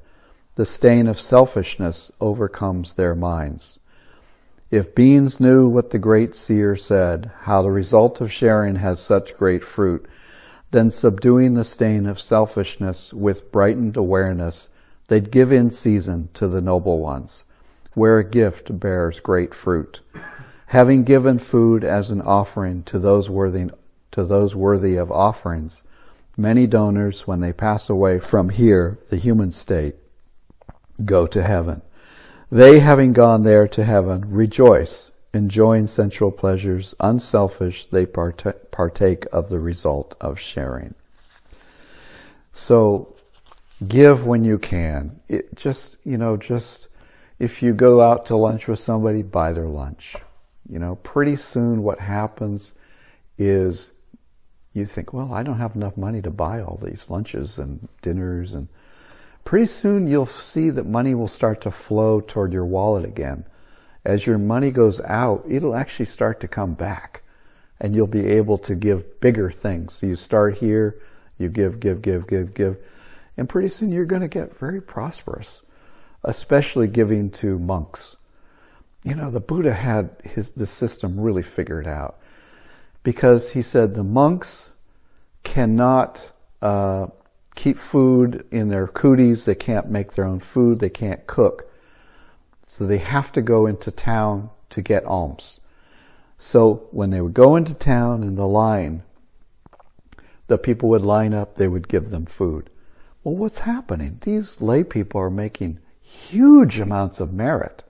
The 0.61 0.67
stain 0.67 1.07
of 1.07 1.19
selfishness 1.19 2.13
overcomes 2.21 2.93
their 2.93 3.15
minds. 3.15 3.79
If 4.71 4.95
beings 4.95 5.41
knew 5.41 5.67
what 5.67 5.89
the 5.89 5.99
great 5.99 6.35
seer 6.35 6.77
said, 6.77 7.31
how 7.45 7.63
the 7.63 7.71
result 7.71 8.21
of 8.21 8.31
sharing 8.31 8.75
has 8.75 9.01
such 9.01 9.39
great 9.39 9.65
fruit, 9.65 10.05
then 10.71 10.91
subduing 10.91 11.55
the 11.55 11.65
stain 11.65 12.05
of 12.05 12.21
selfishness 12.21 13.11
with 13.15 13.51
brightened 13.51 13.97
awareness, 13.97 14.69
they'd 15.09 15.31
give 15.31 15.51
in 15.51 15.71
season 15.71 16.29
to 16.35 16.47
the 16.47 16.61
noble 16.61 16.99
ones 16.99 17.45
where 17.95 18.19
a 18.19 18.23
gift 18.23 18.79
bears 18.79 19.19
great 19.19 19.55
fruit. 19.55 20.03
Having 20.67 21.05
given 21.05 21.39
food 21.39 21.85
as 21.85 22.11
an 22.11 22.21
offering 22.21 22.83
to 22.83 22.99
those 22.99 23.31
worthy, 23.31 23.71
to 24.11 24.25
those 24.25 24.55
worthy 24.55 24.97
of 24.97 25.11
offerings, 25.11 25.85
many 26.37 26.67
donors, 26.67 27.27
when 27.27 27.41
they 27.41 27.55
pass 27.55 27.89
away 27.89 28.19
from 28.19 28.51
here, 28.51 28.99
the 29.09 29.17
human 29.17 29.51
state, 29.51 29.97
go 31.05 31.27
to 31.27 31.43
heaven. 31.43 31.83
They, 32.51 32.81
having 32.81 33.13
gone 33.13 33.45
there 33.45 33.69
to 33.69 33.85
heaven, 33.85 34.25
rejoice, 34.27 35.11
enjoying 35.33 35.87
sensual 35.87 36.33
pleasures, 36.33 36.95
unselfish, 37.01 37.87
they 37.87 38.07
partake 38.07 39.27
of 39.33 39.49
the 39.49 39.61
result 39.61 40.17
of 40.21 40.41
sharing. 40.41 40.95
So, 42.53 43.15
give 43.87 44.27
when 44.27 44.43
you 44.43 44.59
can. 44.59 45.21
It 45.29 45.55
just, 45.55 45.99
you 46.05 46.19
know, 46.19 46.37
just 46.37 46.89
if 47.39 47.63
you 47.63 47.73
go 47.73 48.01
out 48.01 48.27
to 48.27 48.37
lunch 48.37 48.69
with 48.69 48.79
somebody, 48.79 49.23
buy 49.23 49.53
their 49.53 49.69
lunch. 49.69 50.17
You 50.69 50.79
know, 50.79 50.97
pretty 50.97 51.37
soon 51.37 51.83
what 51.83 52.01
happens 52.01 52.75
is 53.39 53.93
you 54.73 54.85
think, 54.85 55.13
well, 55.13 55.33
I 55.33 55.43
don't 55.43 55.59
have 55.59 55.75
enough 55.75 55.97
money 55.97 56.23
to 56.23 56.31
buy 56.31 56.61
all 56.61 56.79
these 56.83 57.11
lunches 57.11 57.59
and 57.59 57.89
dinners 58.03 58.55
and 58.55 58.69
pretty 59.45 59.67
soon 59.67 60.07
you'll 60.07 60.27
see 60.27 60.71
that 60.71 60.87
money 60.87 61.15
will 61.15 61.29
start 61.29 61.61
to 61.63 61.71
flow 61.71 62.21
toward 62.21 62.53
your 62.53 62.65
wallet 62.65 63.05
again. 63.05 63.45
As 64.05 64.27
your 64.27 64.39
money 64.39 64.71
goes 64.71 65.01
out, 65.03 65.45
it'll 65.49 65.75
actually 65.75 66.07
start 66.07 66.41
to 66.41 66.49
come 66.49 66.75
back 66.75 67.23
and 67.81 67.95
you'll 67.95 68.07
be 68.07 68.27
able 68.27 68.59
to 68.59 68.75
give 68.75 69.21
bigger 69.21 69.51
things. 69.51 69.95
So 69.95 70.07
you 70.07 70.17
start 70.17 70.59
here, 70.59 71.01
you 71.39 71.49
give, 71.49 71.81
give, 71.81 72.03
give, 72.03 72.27
give, 72.27 72.55
give, 72.55 72.79
and 73.37 73.49
pretty 73.49 73.69
soon 73.69 73.93
you're 73.93 74.05
going 74.05 74.23
to 74.23 74.29
get 74.29 74.57
very 74.57 74.81
prosperous 74.81 75.63
especially 76.25 76.89
giving 76.89 77.31
to 77.31 77.59
monks. 77.59 78.17
You 79.03 79.15
know, 79.15 79.31
the 79.31 79.41
Buddha 79.41 79.73
had 79.73 80.11
his 80.25 80.51
the 80.51 80.67
system 80.67 81.19
really 81.19 81.43
figured 81.43 81.87
out 81.87 82.19
because 83.03 83.51
he 83.51 83.63
said 83.63 83.95
the 83.95 84.05
monks 84.05 84.73
cannot 85.43 86.31
uh, 86.61 87.07
keep 87.55 87.79
food 87.79 88.47
in 88.51 88.69
their 88.69 88.87
kutis. 88.87 89.45
They 89.45 89.55
can't 89.55 89.91
make 89.91 90.13
their 90.13 90.25
own 90.25 90.41
food. 90.41 90.79
They 90.79 90.91
can't 90.91 91.27
cook, 91.27 91.71
so 92.67 92.87
they 92.87 92.99
have 92.99 93.33
to 93.33 93.43
go 93.43 93.67
into 93.67 93.91
town 93.91 94.51
to 94.71 94.83
get 94.83 95.05
alms. 95.05 95.61
So 96.39 96.89
when 96.91 97.11
they 97.11 97.21
would 97.21 97.35
go 97.35 97.57
into 97.57 97.75
town 97.75 98.23
in 98.23 98.37
the 98.37 98.49
line, 98.49 99.03
the 100.47 100.59
people 100.59 100.89
would 100.89 101.03
line 101.03 101.35
up. 101.35 101.55
They 101.55 101.69
would 101.69 101.89
give 101.89 102.11
them 102.11 102.27
food. 102.27 102.71
Well, 103.23 103.37
what's 103.37 103.59
happening? 103.59 104.19
These 104.23 104.61
lay 104.63 104.83
people 104.83 105.21
are 105.21 105.31
making 105.31 105.81
huge 106.01 106.81
amounts 106.81 107.21
of 107.21 107.33
merit. 107.33 107.85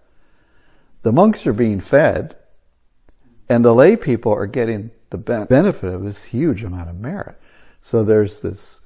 The 1.02 1.12
monks 1.12 1.47
are 1.47 1.52
being 1.52 1.81
fed, 1.81 2.37
and 3.49 3.64
the 3.64 3.75
lay 3.75 3.97
people 3.97 4.33
are 4.33 4.47
getting 4.47 4.90
the 5.11 5.19
benefit 5.19 5.95
of 5.95 6.02
this 6.02 6.26
huge 6.26 6.64
amount 6.64 6.90
of 6.90 6.99
merit. 6.99 7.37
So 7.81 8.05
there's 8.05 8.40
this 8.40 8.81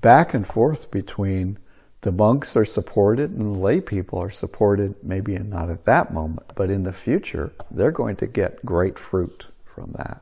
back 0.00 0.34
and 0.34 0.46
forth 0.46 0.90
between 0.90 1.58
the 2.02 2.12
monks 2.12 2.56
are 2.56 2.64
supported 2.64 3.30
and 3.30 3.40
the 3.40 3.58
lay 3.58 3.80
people 3.80 4.18
are 4.18 4.30
supported, 4.30 4.94
maybe 5.02 5.38
not 5.38 5.70
at 5.70 5.86
that 5.86 6.12
moment, 6.12 6.46
but 6.54 6.70
in 6.70 6.82
the 6.82 6.92
future, 6.92 7.52
they're 7.70 7.90
going 7.90 8.16
to 8.16 8.26
get 8.26 8.64
great 8.64 8.98
fruit 8.98 9.46
from 9.64 9.92
that. 9.92 10.20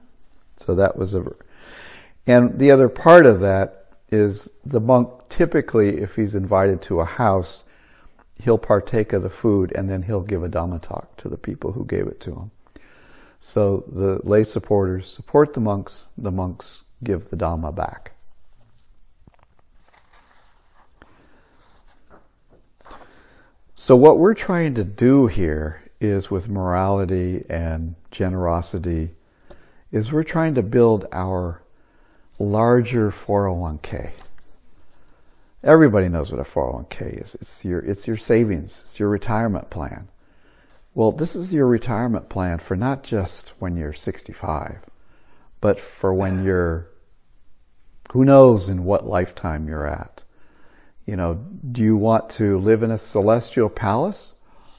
So 0.57 0.75
that 0.77 0.97
was 0.97 1.15
a, 1.15 1.25
and 2.27 2.59
the 2.59 2.71
other 2.71 2.89
part 2.89 3.27
of 3.27 3.41
that 3.41 3.87
is 4.11 4.49
the 4.65 4.81
monk 4.81 5.11
typically, 5.29 5.99
if 5.99 6.15
he's 6.15 6.35
invited 6.35 6.83
to 6.83 7.01
a 7.01 7.05
house, 7.05 7.65
he'll 8.41 8.59
partake 8.59 9.13
of 9.13 9.23
the 9.23 9.31
food 9.31 9.73
and 9.75 9.91
then 9.91 10.03
he'll 10.03 10.23
give 10.23 10.45
a 10.45 10.49
Dhamma 10.49 10.81
talk 10.83 11.17
to 11.17 11.29
the 11.29 11.37
people 11.37 11.73
who 11.73 11.85
gave 11.85 12.07
it 12.07 12.21
to 12.21 12.33
him. 12.33 12.51
So 13.41 13.85
the 13.89 14.21
lay 14.23 14.45
supporters 14.45 15.09
support 15.09 15.53
the 15.53 15.61
monks, 15.61 16.07
the 16.17 16.31
monks 16.31 16.85
give 17.03 17.29
the 17.29 17.37
Dhamma 17.37 17.75
back. 17.75 18.12
So 23.75 23.97
what 23.97 24.19
we're 24.19 24.35
trying 24.35 24.75
to 24.75 24.85
do 24.85 25.29
here 25.29 25.83
is 25.99 26.31
with 26.31 26.49
morality 26.49 27.45
and 27.49 27.95
generosity 28.11 29.15
is 29.91 30.13
we're 30.13 30.25
trying 30.25 30.55
to 30.55 30.63
build 30.63 31.07
our 31.11 31.63
larger 32.39 33.11
401k. 33.11 34.11
Everybody 35.65 36.09
knows 36.09 36.31
what 36.31 36.41
a 36.41 36.45
401k 36.45 37.23
is. 37.23 37.35
It's 37.37 37.65
your, 37.65 37.81
it's 37.81 38.07
your 38.07 38.17
savings. 38.17 38.83
It's 38.83 39.01
your 39.01 39.09
retirement 39.09 39.71
plan. 39.71 40.09
Well, 40.95 41.13
this 41.13 41.35
is 41.35 41.55
your 41.55 41.67
retirement 41.67 42.29
plan 42.29 42.59
for 42.59 42.77
not 42.77 43.03
just 43.03 43.51
when 43.59 43.77
you're 43.77 43.95
65, 43.95 44.81
but 45.63 45.81
for 45.81 46.13
when 46.13 46.45
you're, 46.45 46.89
who 48.13 48.25
knows 48.25 48.69
in 48.69 48.85
what 48.85 49.07
lifetime 49.07 49.67
you're 49.67 49.87
at. 49.87 50.25
You 51.05 51.17
know, 51.17 51.35
do 51.35 51.83
you 51.83 51.97
want 51.97 52.31
to 52.31 52.59
live 52.59 52.83
in 52.83 52.91
a 52.91 52.99
celestial 52.99 53.69
palace? 53.69 54.35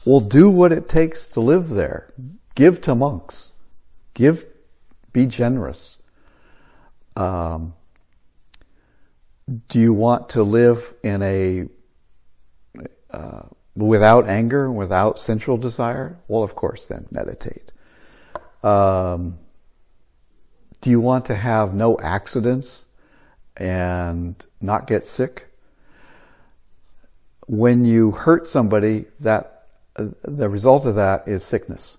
Well, 0.05 0.21
do 0.21 0.49
what 0.49 0.71
it 0.71 0.87
takes 0.87 1.27
to 1.29 1.39
live 1.39 1.69
there. 1.69 2.13
Give 2.55 2.79
to 2.81 2.95
monks. 2.95 3.51
Give, 4.13 4.45
be 5.11 5.25
generous. 5.25 5.97
Um, 7.15 7.73
do 9.67 9.79
you 9.79 9.93
want 9.93 10.29
to 10.29 10.43
live 10.43 10.93
in 11.03 11.21
a 11.21 11.67
uh, 13.11 13.43
without 13.75 14.27
anger, 14.27 14.71
without 14.71 15.19
sensual 15.19 15.57
desire? 15.57 16.17
Well, 16.27 16.43
of 16.43 16.55
course, 16.55 16.87
then 16.87 17.05
meditate. 17.11 17.71
Um, 18.63 19.37
do 20.81 20.89
you 20.89 20.99
want 20.99 21.25
to 21.25 21.35
have 21.35 21.73
no 21.73 21.97
accidents 21.99 22.85
and 23.57 24.43
not 24.61 24.87
get 24.87 25.05
sick? 25.05 25.52
When 27.47 27.85
you 27.85 28.11
hurt 28.11 28.47
somebody, 28.47 29.05
that 29.19 29.67
uh, 29.95 30.07
the 30.23 30.49
result 30.49 30.85
of 30.85 30.95
that 30.95 31.27
is 31.27 31.43
sickness. 31.43 31.97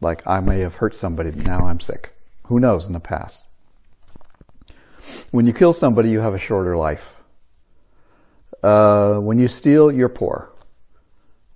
Like 0.00 0.26
I 0.26 0.40
may 0.40 0.60
have 0.60 0.76
hurt 0.76 0.94
somebody, 0.94 1.30
now 1.30 1.60
I'm 1.60 1.80
sick. 1.80 2.14
Who 2.44 2.60
knows 2.60 2.86
in 2.86 2.92
the 2.92 3.00
past? 3.00 3.44
When 5.30 5.46
you 5.46 5.52
kill 5.52 5.72
somebody, 5.72 6.10
you 6.10 6.20
have 6.20 6.34
a 6.34 6.38
shorter 6.38 6.76
life. 6.76 7.16
Uh, 8.62 9.18
when 9.20 9.38
you 9.38 9.48
steal, 9.48 9.90
you're 9.92 10.08
poor. 10.08 10.50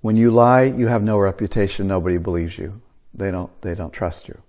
When 0.00 0.16
you 0.16 0.30
lie, 0.30 0.64
you 0.64 0.86
have 0.86 1.02
no 1.02 1.18
reputation. 1.18 1.86
Nobody 1.86 2.18
believes 2.18 2.58
you. 2.58 2.80
They 3.14 3.30
don't, 3.30 3.50
they 3.62 3.74
don't 3.74 3.92
trust 3.92 4.28
you. 4.28 4.40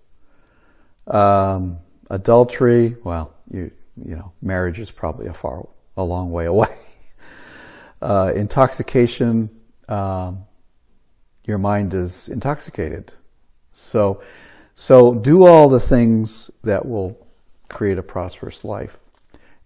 Um, 1.13 1.79
adultery, 2.09 2.95
well, 3.03 3.33
you 3.51 3.71
you 3.97 4.15
know, 4.15 4.31
marriage 4.41 4.79
is 4.79 4.91
probably 4.91 5.27
a 5.27 5.33
far 5.33 5.67
a 5.97 6.03
long 6.03 6.31
way 6.31 6.45
away. 6.45 6.75
Uh, 8.03 8.33
intoxication, 8.35 9.49
um, 9.87 10.43
your 11.45 11.57
mind 11.57 11.93
is 11.93 12.27
intoxicated. 12.27 13.13
So, 13.71 14.21
so 14.75 15.13
do 15.13 15.45
all 15.45 15.69
the 15.69 15.79
things 15.79 16.51
that 16.65 16.85
will 16.85 17.17
create 17.69 17.97
a 17.97 18.03
prosperous 18.03 18.65
life. 18.65 18.99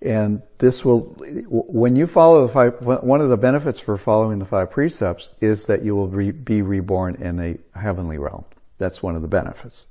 And 0.03 0.43
this 0.59 0.85
will, 0.85 1.15
when 1.49 1.95
you 1.95 2.05
follow 2.05 2.45
the 2.45 2.53
five, 2.53 2.75
one 2.85 3.21
of 3.21 3.29
the 3.29 3.37
benefits 3.37 3.79
for 3.79 3.97
following 3.97 4.37
the 4.37 4.45
five 4.45 4.69
precepts 4.69 5.31
is 5.41 5.65
that 5.65 5.81
you 5.81 5.95
will 5.95 6.07
re, 6.07 6.29
be 6.29 6.61
reborn 6.61 7.15
in 7.15 7.39
a 7.39 7.79
heavenly 7.79 8.19
realm. 8.19 8.45
That's 8.77 9.01
one 9.01 9.15
of 9.15 9.23
the 9.23 9.27
benefits. 9.27 9.87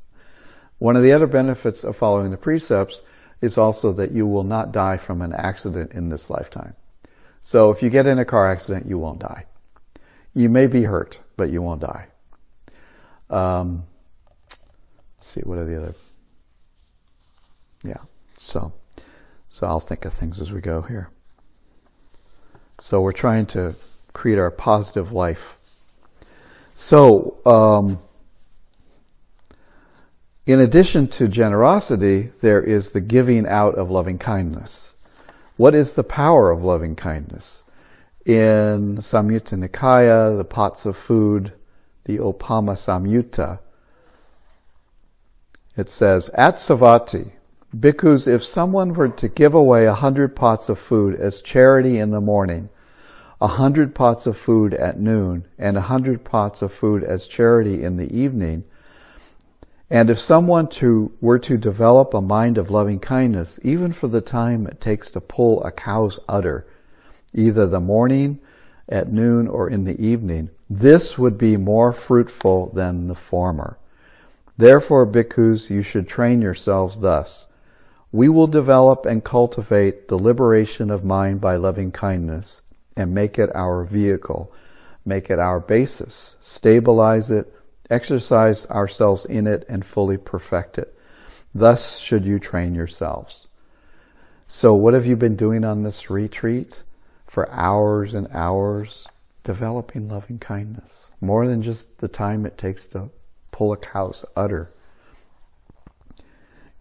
One 0.78 0.94
of 0.94 1.02
the 1.02 1.10
other 1.10 1.26
benefits 1.26 1.82
of 1.82 1.96
following 1.96 2.30
the 2.30 2.36
precepts 2.36 3.02
is 3.40 3.58
also 3.58 3.92
that 3.94 4.12
you 4.12 4.24
will 4.24 4.44
not 4.44 4.70
die 4.70 4.98
from 4.98 5.20
an 5.20 5.32
accident 5.32 5.94
in 5.94 6.10
this 6.10 6.30
lifetime. 6.30 6.76
So 7.46 7.70
if 7.70 7.80
you 7.80 7.90
get 7.90 8.06
in 8.06 8.18
a 8.18 8.24
car 8.24 8.50
accident, 8.50 8.86
you 8.86 8.98
won't 8.98 9.20
die. 9.20 9.46
You 10.34 10.48
may 10.48 10.66
be 10.66 10.82
hurt, 10.82 11.20
but 11.36 11.48
you 11.48 11.62
won't 11.62 11.80
die. 11.80 12.08
Um, 13.30 13.84
let's 15.14 15.26
see, 15.26 15.42
what 15.42 15.56
are 15.56 15.64
the 15.64 15.76
other? 15.76 15.94
Yeah, 17.84 18.00
so, 18.34 18.72
so 19.48 19.68
I'll 19.68 19.78
think 19.78 20.04
of 20.04 20.12
things 20.12 20.40
as 20.40 20.50
we 20.50 20.60
go 20.60 20.82
here. 20.82 21.08
So 22.80 23.00
we're 23.00 23.12
trying 23.12 23.46
to 23.46 23.76
create 24.12 24.40
our 24.40 24.50
positive 24.50 25.12
life. 25.12 25.56
So, 26.74 27.38
um, 27.46 28.00
in 30.46 30.58
addition 30.58 31.06
to 31.10 31.28
generosity, 31.28 32.32
there 32.42 32.60
is 32.60 32.90
the 32.90 33.00
giving 33.00 33.46
out 33.46 33.76
of 33.76 33.88
loving 33.88 34.18
kindness. 34.18 34.95
What 35.56 35.74
is 35.74 35.94
the 35.94 36.04
power 36.04 36.50
of 36.50 36.62
loving 36.62 36.96
kindness? 36.96 37.64
In 38.26 38.98
Samyutta 38.98 39.56
Nikaya, 39.56 40.36
the 40.36 40.44
pots 40.44 40.84
of 40.84 40.96
food, 40.96 41.52
the 42.04 42.18
Uppama 42.18 42.76
Samyutta, 42.76 43.60
it 45.76 45.88
says, 45.88 46.28
At 46.34 46.54
Savatthi, 46.54 47.32
bhikkhus, 47.74 48.28
if 48.28 48.44
someone 48.44 48.92
were 48.92 49.08
to 49.08 49.28
give 49.28 49.54
away 49.54 49.86
a 49.86 49.94
hundred 49.94 50.36
pots 50.36 50.68
of 50.68 50.78
food 50.78 51.14
as 51.14 51.40
charity 51.40 51.98
in 51.98 52.10
the 52.10 52.20
morning, 52.20 52.68
a 53.40 53.46
hundred 53.46 53.94
pots 53.94 54.26
of 54.26 54.36
food 54.36 54.74
at 54.74 54.98
noon, 54.98 55.46
and 55.58 55.76
a 55.76 55.82
hundred 55.82 56.24
pots 56.24 56.60
of 56.60 56.72
food 56.72 57.02
as 57.02 57.26
charity 57.26 57.82
in 57.82 57.96
the 57.96 58.14
evening, 58.14 58.64
and 59.90 60.10
if 60.10 60.18
someone 60.18 60.66
to, 60.68 61.12
were 61.20 61.38
to 61.38 61.56
develop 61.56 62.12
a 62.12 62.20
mind 62.20 62.58
of 62.58 62.70
loving 62.70 62.98
kindness, 62.98 63.60
even 63.62 63.92
for 63.92 64.08
the 64.08 64.20
time 64.20 64.66
it 64.66 64.80
takes 64.80 65.10
to 65.12 65.20
pull 65.20 65.62
a 65.62 65.70
cow's 65.70 66.18
udder, 66.28 66.66
either 67.32 67.66
the 67.66 67.80
morning, 67.80 68.40
at 68.88 69.12
noon, 69.12 69.48
or 69.48 69.68
in 69.68 69.84
the 69.84 70.00
evening, 70.00 70.50
this 70.68 71.18
would 71.18 71.38
be 71.38 71.56
more 71.56 71.92
fruitful 71.92 72.70
than 72.74 73.08
the 73.08 73.14
former. 73.14 73.78
Therefore, 74.56 75.06
bhikkhus, 75.06 75.70
you 75.70 75.82
should 75.82 76.08
train 76.08 76.40
yourselves 76.40 77.00
thus. 77.00 77.46
We 78.10 78.28
will 78.28 78.46
develop 78.46 79.04
and 79.04 79.22
cultivate 79.22 80.08
the 80.08 80.18
liberation 80.18 80.90
of 80.90 81.04
mind 81.04 81.40
by 81.40 81.56
loving 81.56 81.92
kindness 81.92 82.62
and 82.96 83.14
make 83.14 83.38
it 83.38 83.54
our 83.54 83.84
vehicle, 83.84 84.52
make 85.04 85.30
it 85.30 85.38
our 85.38 85.60
basis, 85.60 86.36
stabilize 86.40 87.30
it, 87.30 87.52
exercise 87.90 88.66
ourselves 88.66 89.24
in 89.24 89.46
it 89.46 89.64
and 89.68 89.84
fully 89.84 90.16
perfect 90.16 90.78
it. 90.78 90.96
Thus 91.54 91.98
should 91.98 92.26
you 92.26 92.38
train 92.38 92.74
yourselves. 92.74 93.48
So 94.46 94.74
what 94.74 94.94
have 94.94 95.06
you 95.06 95.16
been 95.16 95.36
doing 95.36 95.64
on 95.64 95.82
this 95.82 96.10
retreat? 96.10 96.82
For 97.26 97.50
hours 97.50 98.14
and 98.14 98.28
hours, 98.30 99.08
developing 99.42 100.08
loving 100.08 100.38
kindness. 100.38 101.12
More 101.20 101.46
than 101.46 101.62
just 101.62 101.98
the 101.98 102.08
time 102.08 102.46
it 102.46 102.56
takes 102.56 102.86
to 102.88 103.10
pull 103.50 103.72
a 103.72 103.76
cow's 103.76 104.24
udder. 104.36 104.70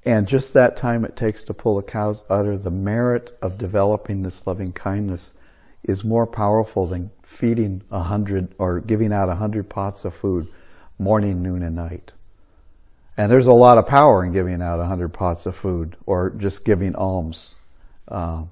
And 0.06 0.28
just 0.28 0.54
that 0.54 0.78
time 0.78 1.04
it 1.04 1.16
takes 1.16 1.44
to 1.46 1.54
pull 1.54 1.80
a 1.80 1.84
cow's 1.84 2.24
udder, 2.30 2.58
the 2.58 2.70
merit 2.70 3.36
of 3.42 3.58
developing 3.58 4.22
this 4.22 4.46
loving 4.46 4.72
kindness 4.72 5.34
is 5.84 6.04
more 6.04 6.28
powerful 6.28 6.86
than 6.86 7.12
feeding 7.24 7.82
a 7.90 8.02
hundred 8.02 8.54
or 8.60 8.80
giving 8.80 9.12
out 9.12 9.30
a 9.30 9.36
hundred 9.36 9.70
pots 9.70 10.06
of 10.06 10.14
food 10.14 10.48
morning, 10.98 11.42
noon, 11.42 11.64
and 11.64 11.76
night. 11.76 12.14
And 13.18 13.32
there's 13.32 13.48
a 13.48 13.54
lot 13.54 13.78
of 13.78 13.88
power 13.88 14.24
in 14.24 14.34
giving 14.34 14.62
out 14.62 14.80
a 14.80 14.86
hundred 14.86 15.10
pots 15.10 15.46
of 15.46 15.56
food 15.56 15.96
or 16.06 16.32
just 16.32 16.66
giving 16.66 16.96
alms. 16.96 17.56
Uh, 18.08 18.46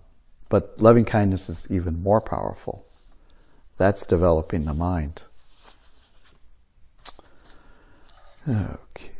but 0.49 0.79
loving 0.81 1.05
kindness 1.05 1.49
is 1.49 1.67
even 1.69 2.01
more 2.01 2.21
powerful. 2.21 2.85
That's 3.77 4.05
developing 4.05 4.65
the 4.65 4.73
mind. 4.73 5.23
Okay. 8.47 9.11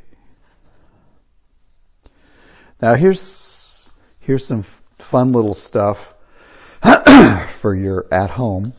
Now 2.82 2.96
here's 2.96 3.90
here's 4.20 4.46
some 4.46 4.62
fun 4.62 5.32
little 5.32 5.54
stuff 5.54 6.14
for 7.50 7.74
your 7.74 8.06
at 8.12 8.32
home. 8.32 8.74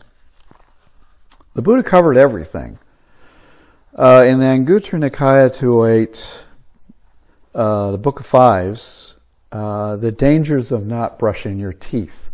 The 1.55 1.61
Buddha 1.61 1.83
covered 1.83 2.17
everything. 2.17 2.77
Uh, 3.97 4.25
in 4.27 4.39
the 4.39 4.45
Anguttara 4.45 5.09
Nikaya 5.09 5.53
208, 5.53 6.45
uh, 7.53 7.91
the 7.91 7.97
Book 7.97 8.19
of 8.19 8.25
Fives, 8.25 9.15
uh, 9.53 9.95
the 9.95 10.11
dangers 10.11 10.73
of 10.73 10.85
not 10.85 11.17
brushing 11.17 11.59
your 11.59 11.71
teeth. 11.71 12.29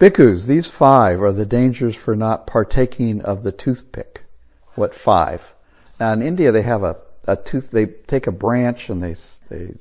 Bhikkhus, 0.00 0.46
these 0.46 0.70
five 0.70 1.20
are 1.20 1.30
the 1.30 1.44
dangers 1.44 1.94
for 1.94 2.16
not 2.16 2.46
partaking 2.46 3.20
of 3.20 3.42
the 3.42 3.52
toothpick. 3.52 4.24
What 4.76 4.94
five? 4.94 5.54
Now 6.00 6.14
in 6.14 6.22
India 6.22 6.52
they 6.52 6.62
have 6.62 6.82
a, 6.82 6.96
a 7.28 7.36
tooth, 7.36 7.70
they 7.70 7.84
take 7.84 8.26
a 8.26 8.32
branch 8.32 8.88
and 8.88 9.02
they, 9.02 9.14
they 9.50 9.74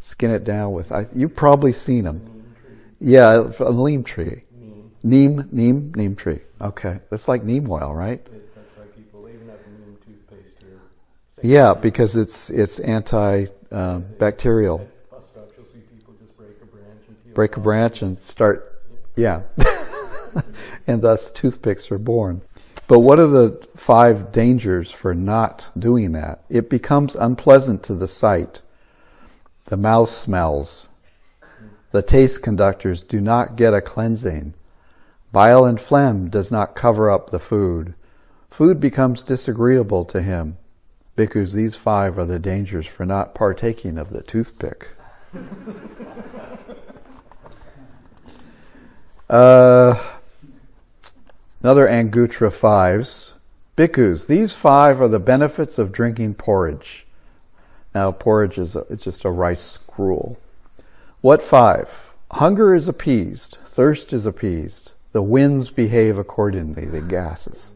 skin 0.00 0.32
it 0.32 0.44
down 0.44 0.72
with, 0.72 0.92
I, 0.92 1.06
you've 1.14 1.34
probably 1.34 1.72
seen 1.72 2.04
them. 2.04 2.54
Yeah, 3.00 3.48
a 3.60 3.72
neem 3.72 4.04
tree. 4.04 4.42
Neem. 5.02 5.48
Neem, 5.50 5.92
neem, 5.94 6.14
tree. 6.14 6.40
Okay. 6.60 7.00
It's 7.10 7.26
like 7.26 7.42
neem 7.42 7.70
oil, 7.70 7.94
right? 7.94 8.20
Yeah, 11.42 11.74
because 11.74 12.16
it's 12.16 12.48
it's 12.48 12.78
anti-bacterial. 12.78 14.88
Break 17.34 17.58
a 17.58 17.60
branch 17.60 18.00
and 18.00 18.18
start, 18.18 18.82
yeah, 19.16 19.42
and 20.86 21.02
thus 21.02 21.30
toothpicks 21.30 21.92
are 21.92 21.98
born. 21.98 22.40
But 22.88 23.00
what 23.00 23.18
are 23.18 23.26
the 23.26 23.68
five 23.76 24.32
dangers 24.32 24.90
for 24.90 25.14
not 25.14 25.68
doing 25.78 26.12
that? 26.12 26.42
It 26.48 26.70
becomes 26.70 27.14
unpleasant 27.14 27.82
to 27.84 27.94
the 27.94 28.08
sight. 28.08 28.62
The 29.66 29.76
mouth 29.76 30.08
smells. 30.08 30.88
The 31.90 32.00
taste 32.00 32.42
conductors 32.42 33.02
do 33.02 33.20
not 33.20 33.56
get 33.56 33.74
a 33.74 33.82
cleansing. 33.82 34.54
Bile 35.32 35.66
and 35.66 35.78
phlegm 35.78 36.30
does 36.30 36.50
not 36.50 36.74
cover 36.74 37.10
up 37.10 37.28
the 37.28 37.38
food. 37.38 37.94
Food 38.48 38.80
becomes 38.80 39.20
disagreeable 39.20 40.06
to 40.06 40.22
him 40.22 40.56
because 41.16 41.54
these 41.54 41.74
five 41.74 42.18
are 42.18 42.26
the 42.26 42.38
dangers 42.38 42.86
for 42.86 43.04
not 43.06 43.34
partaking 43.34 43.96
of 43.98 44.10
the 44.10 44.22
toothpick. 44.22 44.88
uh, 49.30 50.00
another 51.62 51.88
Anguttara 51.88 52.54
fives. 52.54 53.32
Bhikkhus, 53.76 54.26
these 54.26 54.54
five 54.54 55.00
are 55.00 55.08
the 55.08 55.18
benefits 55.18 55.78
of 55.78 55.92
drinking 55.92 56.34
porridge. 56.34 57.06
Now, 57.94 58.12
porridge 58.12 58.58
is 58.58 58.76
a, 58.76 58.80
it's 58.90 59.04
just 59.04 59.24
a 59.24 59.30
rice 59.30 59.78
gruel. 59.86 60.38
What 61.22 61.42
five? 61.42 62.12
Hunger 62.32 62.74
is 62.74 62.88
appeased, 62.88 63.58
thirst 63.64 64.12
is 64.12 64.26
appeased, 64.26 64.92
the 65.12 65.22
winds 65.22 65.70
behave 65.70 66.18
accordingly, 66.18 66.84
the 66.86 67.00
gases. 67.00 67.74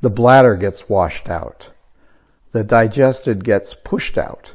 The 0.00 0.10
bladder 0.10 0.54
gets 0.54 0.88
washed 0.88 1.28
out 1.28 1.72
the 2.52 2.64
digested 2.64 3.44
gets 3.44 3.74
pushed 3.74 4.16
out 4.16 4.54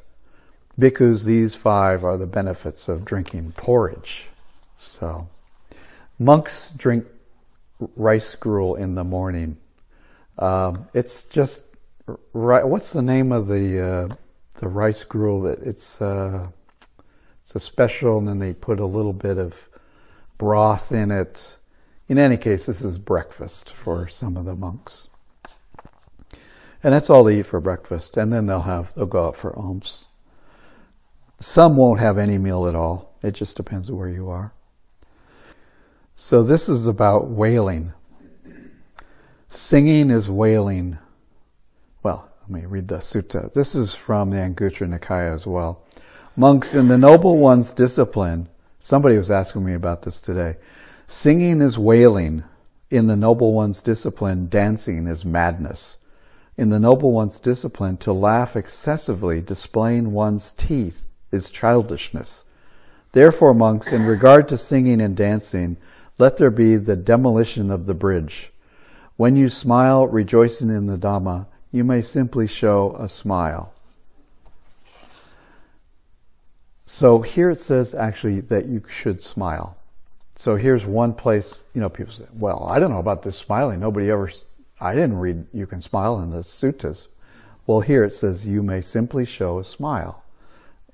because 0.77 1.25
these 1.25 1.56
five 1.56 2.03
are 2.03 2.17
the 2.17 2.27
benefits 2.27 2.88
of 2.88 3.06
drinking 3.06 3.53
porridge. 3.56 4.27
So, 4.75 5.27
monks 6.17 6.73
drink 6.73 7.06
rice 7.95 8.36
gruel 8.36 8.75
in 8.75 8.95
the 8.95 9.03
morning. 9.03 9.58
Um, 10.39 10.88
it's 10.93 11.25
just 11.25 11.65
right. 12.34 12.63
What's 12.63 12.93
the 12.93 13.01
name 13.01 13.32
of 13.32 13.47
the 13.47 13.82
uh, 13.82 14.15
the 14.56 14.67
rice 14.67 15.03
gruel? 15.03 15.41
That 15.41 15.60
it's 15.60 16.01
uh, 16.01 16.47
it's 17.41 17.56
a 17.56 17.60
special, 17.60 18.17
and 18.17 18.27
then 18.27 18.39
they 18.39 18.53
put 18.53 18.79
a 18.79 18.86
little 18.86 19.13
bit 19.13 19.38
of 19.38 19.69
broth 20.38 20.91
in 20.91 21.12
it. 21.12 21.58
In 22.08 22.17
any 22.17 22.38
case, 22.38 22.65
this 22.65 22.82
is 22.82 22.97
breakfast 22.97 23.69
for 23.69 24.08
some 24.08 24.36
of 24.38 24.45
the 24.45 24.56
monks. 24.56 25.08
And 26.84 26.93
that's 26.93 27.10
all 27.10 27.24
they 27.24 27.39
eat 27.39 27.46
for 27.46 27.62
breakfast. 27.62 28.17
And 28.17 28.32
then 28.32 28.46
they'll 28.46 28.62
have, 28.62 28.93
they'll 28.93 29.06
go 29.06 29.28
out 29.28 29.38
for 29.38 29.58
alms. 29.58 30.08
Some 31.39 31.78
won't 31.78 32.00
have 32.00 32.17
any 32.17 32.38
meal 32.38 32.67
at 32.67 32.76
all. 32.76 33.17
It 33.24 33.32
just 33.32 33.58
depends 33.58 33.91
where 33.91 34.10
you 34.10 34.30
are. 34.30 34.54
So 36.15 36.43
this 36.43 36.69
is 36.69 36.88
about 36.88 37.30
wailing. 37.30 37.93
Singing 39.48 40.10
is 40.10 40.30
wailing. 40.30 40.98
Well, 42.02 42.30
let 42.41 42.50
me 42.50 42.65
read 42.65 42.88
the 42.88 42.98
sutta. 42.98 43.54
This 43.54 43.76
is 43.76 43.96
from 43.96 44.30
the 44.30 44.38
Anguttara 44.38 44.88
Nikaya 44.88 45.34
as 45.34 45.48
well. 45.48 45.86
Monks, 46.36 46.74
in 46.74 46.88
the 46.88 46.98
Noble 46.98 47.38
One's 47.38 47.72
discipline, 47.72 48.50
somebody 48.80 49.17
was 49.17 49.32
asking 49.32 49.63
me 49.63 49.74
about 49.74 50.02
this 50.02 50.19
today. 50.19 50.58
Singing 51.08 51.62
is 51.62 51.78
wailing. 51.78 52.43
In 52.89 53.08
the 53.08 53.15
Noble 53.15 53.54
One's 53.54 53.82
discipline, 53.82 54.50
dancing 54.50 55.08
is 55.08 55.24
madness. 55.24 55.98
In 56.55 56.69
the 56.69 56.79
Noble 56.79 57.11
One's 57.11 57.39
discipline, 57.39 57.97
to 57.97 58.13
laugh 58.13 58.55
excessively, 58.55 59.41
displaying 59.41 60.11
one's 60.11 60.51
teeth, 60.51 61.05
is 61.31 61.49
childishness. 61.49 62.45
Therefore, 63.11 63.53
monks, 63.53 63.91
in 63.91 64.05
regard 64.05 64.47
to 64.49 64.57
singing 64.57 65.01
and 65.01 65.15
dancing, 65.15 65.77
let 66.19 66.37
there 66.37 66.51
be 66.51 66.75
the 66.75 66.95
demolition 66.95 67.71
of 67.71 67.85
the 67.85 67.93
bridge. 67.95 68.51
When 69.17 69.35
you 69.35 69.49
smile, 69.49 70.07
rejoicing 70.07 70.69
in 70.69 70.85
the 70.85 70.97
Dhamma, 70.97 71.47
you 71.71 71.83
may 71.83 72.01
simply 72.01 72.47
show 72.47 72.95
a 72.99 73.07
smile. 73.07 73.73
So 76.85 77.21
here 77.21 77.49
it 77.49 77.59
says 77.59 77.95
actually 77.95 78.41
that 78.41 78.67
you 78.67 78.83
should 78.87 79.21
smile. 79.21 79.77
So 80.35 80.55
here's 80.55 80.85
one 80.85 81.13
place, 81.13 81.63
you 81.73 81.81
know, 81.81 81.89
people 81.89 82.13
say, 82.13 82.25
well, 82.33 82.65
I 82.67 82.79
don't 82.79 82.91
know 82.91 82.99
about 82.99 83.23
this 83.23 83.37
smiling. 83.37 83.79
Nobody 83.79 84.09
ever, 84.09 84.29
I 84.79 84.93
didn't 84.95 85.17
read 85.17 85.45
you 85.53 85.65
can 85.65 85.81
smile 85.81 86.19
in 86.21 86.29
the 86.29 86.39
suttas. 86.39 87.07
Well, 87.65 87.81
here 87.81 88.03
it 88.03 88.13
says 88.13 88.45
you 88.45 88.62
may 88.62 88.81
simply 88.81 89.25
show 89.25 89.59
a 89.59 89.63
smile. 89.63 90.23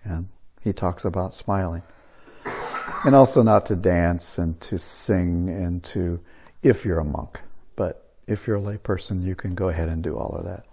And 0.03 0.27
he 0.61 0.73
talks 0.73 1.05
about 1.05 1.33
smiling. 1.33 1.81
And 3.05 3.15
also 3.15 3.43
not 3.43 3.65
to 3.67 3.75
dance 3.75 4.37
and 4.37 4.59
to 4.61 4.77
sing 4.77 5.49
and 5.49 5.83
to, 5.85 6.19
if 6.63 6.85
you're 6.85 6.99
a 6.99 7.05
monk. 7.05 7.41
But 7.75 8.09
if 8.27 8.45
you're 8.45 8.57
a 8.57 8.61
layperson, 8.61 9.23
you 9.23 9.35
can 9.35 9.55
go 9.55 9.69
ahead 9.69 9.89
and 9.89 10.03
do 10.03 10.17
all 10.17 10.35
of 10.35 10.45
that. 10.45 10.65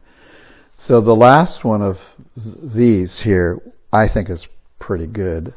So 0.77 1.01
the 1.01 1.17
last 1.17 1.65
one 1.65 1.83
of 1.83 2.15
these 2.37 3.21
here, 3.21 3.61
I 3.93 4.09
think 4.09 4.29
is 4.29 4.49
pretty 4.79 5.07
good 5.07 5.55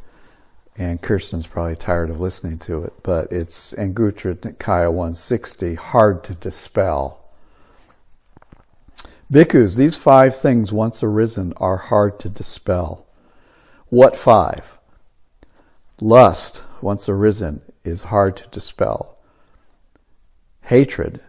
and 0.79 1.01
Kirsten's 1.01 1.45
probably 1.45 1.75
tired 1.75 2.09
of 2.09 2.21
listening 2.21 2.57
to 2.59 2.85
it, 2.85 2.93
but 3.03 3.31
it's 3.33 3.73
Anguttara 3.73 4.35
Nikaya 4.35 4.88
160, 4.88 5.75
hard 5.75 6.23
to 6.23 6.33
dispel. 6.35 7.18
Bhikkhus, 9.31 9.75
these 9.75 9.97
five 9.97 10.35
things 10.35 10.71
once 10.71 11.03
arisen 11.03 11.53
are 11.57 11.77
hard 11.77 12.19
to 12.19 12.29
dispel. 12.29 13.05
What 13.89 14.15
five? 14.15 14.79
Lust, 16.01 16.63
once 16.81 17.07
arisen, 17.07 17.61
is 17.83 18.03
hard 18.03 18.37
to 18.37 18.47
dispel. 18.47 19.17
Hatred, 20.63 21.19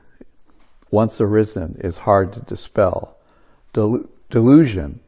once 0.90 1.20
arisen, 1.20 1.76
is 1.80 1.98
hard 1.98 2.32
to 2.32 2.40
dispel. 2.40 3.16
Del- 3.72 4.08
delusion, 4.30 5.00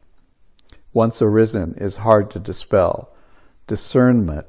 once 0.93 1.21
arisen, 1.21 1.73
is 1.77 1.97
hard 1.97 2.29
to 2.31 2.39
dispel 2.39 3.13
discernment, 3.67 4.45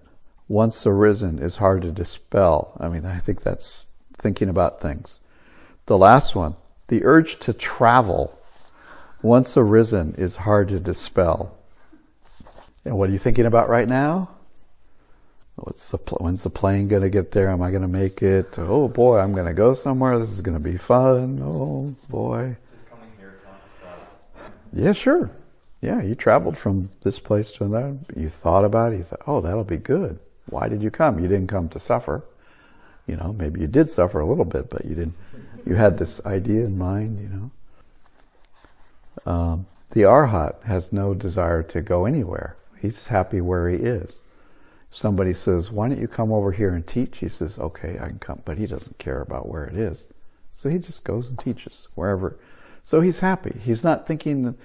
once 0.48 0.86
arisen, 0.86 1.38
is 1.38 1.56
hard 1.56 1.82
to 1.82 1.92
dispel. 1.92 2.76
I 2.80 2.88
mean, 2.88 3.04
I 3.06 3.18
think 3.18 3.42
that's 3.42 3.86
thinking 4.16 4.48
about 4.48 4.80
things. 4.80 5.20
The 5.86 5.98
last 5.98 6.34
one, 6.34 6.56
the 6.88 7.04
urge 7.04 7.38
to 7.40 7.52
travel, 7.52 8.38
once 9.22 9.56
arisen, 9.56 10.14
is 10.16 10.36
hard 10.36 10.68
to 10.68 10.80
dispel. 10.80 11.56
And 12.84 12.98
what 12.98 13.08
are 13.08 13.12
you 13.12 13.18
thinking 13.18 13.46
about 13.46 13.68
right 13.68 13.88
now? 13.88 14.30
What's 15.56 15.90
the 15.90 15.98
pl- 15.98 16.18
when's 16.20 16.42
the 16.42 16.50
plane 16.50 16.88
going 16.88 17.02
to 17.02 17.10
get 17.10 17.30
there? 17.30 17.48
Am 17.48 17.62
I 17.62 17.70
going 17.70 17.82
to 17.82 17.88
make 17.88 18.22
it? 18.22 18.58
Oh 18.58 18.88
boy, 18.88 19.18
I'm 19.18 19.32
going 19.32 19.46
to 19.46 19.54
go 19.54 19.72
somewhere. 19.72 20.18
This 20.18 20.30
is 20.30 20.40
going 20.40 20.56
to 20.56 20.62
be 20.62 20.76
fun. 20.76 21.40
Oh 21.42 21.94
boy. 22.08 22.56
Yeah, 24.72 24.92
sure. 24.92 25.30
Yeah, 25.80 26.02
you 26.02 26.16
traveled 26.16 26.58
from 26.58 26.90
this 27.02 27.20
place 27.20 27.52
to 27.52 27.68
that. 27.68 27.96
You 28.16 28.28
thought 28.28 28.64
about 28.64 28.92
it. 28.92 28.96
You 28.96 29.02
thought, 29.04 29.22
oh, 29.26 29.40
that'll 29.40 29.64
be 29.64 29.76
good. 29.76 30.18
Why 30.46 30.68
did 30.68 30.82
you 30.82 30.90
come? 30.90 31.20
You 31.20 31.28
didn't 31.28 31.46
come 31.46 31.68
to 31.68 31.78
suffer. 31.78 32.24
You 33.06 33.16
know, 33.16 33.32
maybe 33.32 33.60
you 33.60 33.66
did 33.66 33.88
suffer 33.88 34.18
a 34.18 34.26
little 34.26 34.44
bit, 34.44 34.70
but 34.70 34.84
you 34.84 34.94
didn't. 34.94 35.14
You 35.66 35.74
had 35.74 35.98
this 35.98 36.24
idea 36.26 36.64
in 36.64 36.78
mind. 36.78 37.20
You 37.20 37.28
know. 37.28 39.32
Um, 39.32 39.66
the 39.90 40.02
arhat 40.02 40.62
has 40.64 40.92
no 40.92 41.14
desire 41.14 41.62
to 41.62 41.80
go 41.80 42.04
anywhere. 42.04 42.56
He's 42.80 43.06
happy 43.06 43.40
where 43.40 43.68
he 43.68 43.76
is. 43.76 44.22
Somebody 44.90 45.34
says, 45.34 45.72
"Why 45.72 45.88
don't 45.88 46.00
you 46.00 46.08
come 46.08 46.32
over 46.32 46.52
here 46.52 46.74
and 46.74 46.86
teach?" 46.86 47.18
He 47.18 47.28
says, 47.28 47.58
"Okay, 47.58 47.98
I 48.00 48.08
can 48.08 48.18
come," 48.18 48.42
but 48.44 48.58
he 48.58 48.66
doesn't 48.66 48.98
care 48.98 49.20
about 49.20 49.48
where 49.48 49.64
it 49.64 49.76
is, 49.76 50.08
so 50.52 50.68
he 50.68 50.78
just 50.78 51.04
goes 51.04 51.28
and 51.28 51.38
teaches 51.38 51.88
wherever. 51.94 52.36
So 52.82 53.00
he's 53.00 53.20
happy. 53.20 53.58
He's 53.62 53.82
not 53.82 54.06
thinking 54.06 54.56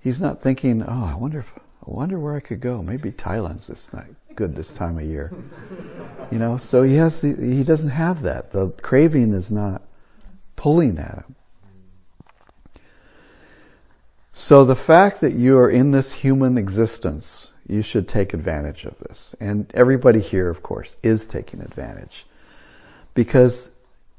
he's 0.00 0.20
not 0.20 0.40
thinking, 0.40 0.82
oh, 0.82 1.10
I 1.12 1.14
wonder 1.14 1.40
if, 1.40 1.54
I 1.56 1.90
wonder 1.90 2.18
where 2.18 2.34
I 2.34 2.40
could 2.40 2.60
go. 2.60 2.82
Maybe 2.82 3.12
Thailand's 3.12 3.66
this 3.66 3.92
night, 3.92 4.14
good 4.34 4.54
this 4.54 4.72
time 4.72 4.98
of 4.98 5.04
year. 5.04 5.32
you 6.30 6.38
know, 6.38 6.56
so 6.56 6.82
he 6.82 6.96
has, 6.96 7.20
the, 7.20 7.34
he 7.34 7.64
doesn't 7.64 7.90
have 7.90 8.22
that. 8.22 8.50
The 8.50 8.70
craving 8.70 9.32
is 9.32 9.50
not 9.50 9.82
pulling 10.58 10.98
at 10.98 11.14
him. 11.14 11.36
So 14.32 14.64
the 14.64 14.76
fact 14.76 15.20
that 15.20 15.32
you 15.32 15.56
are 15.56 15.70
in 15.70 15.92
this 15.92 16.12
human 16.12 16.58
existence, 16.58 17.52
you 17.66 17.80
should 17.80 18.08
take 18.08 18.34
advantage 18.34 18.84
of 18.84 18.98
this. 18.98 19.36
And 19.40 19.70
everybody 19.72 20.20
here, 20.20 20.48
of 20.48 20.62
course, 20.62 20.96
is 21.02 21.26
taking 21.26 21.60
advantage. 21.60 22.26
Because 23.14 23.70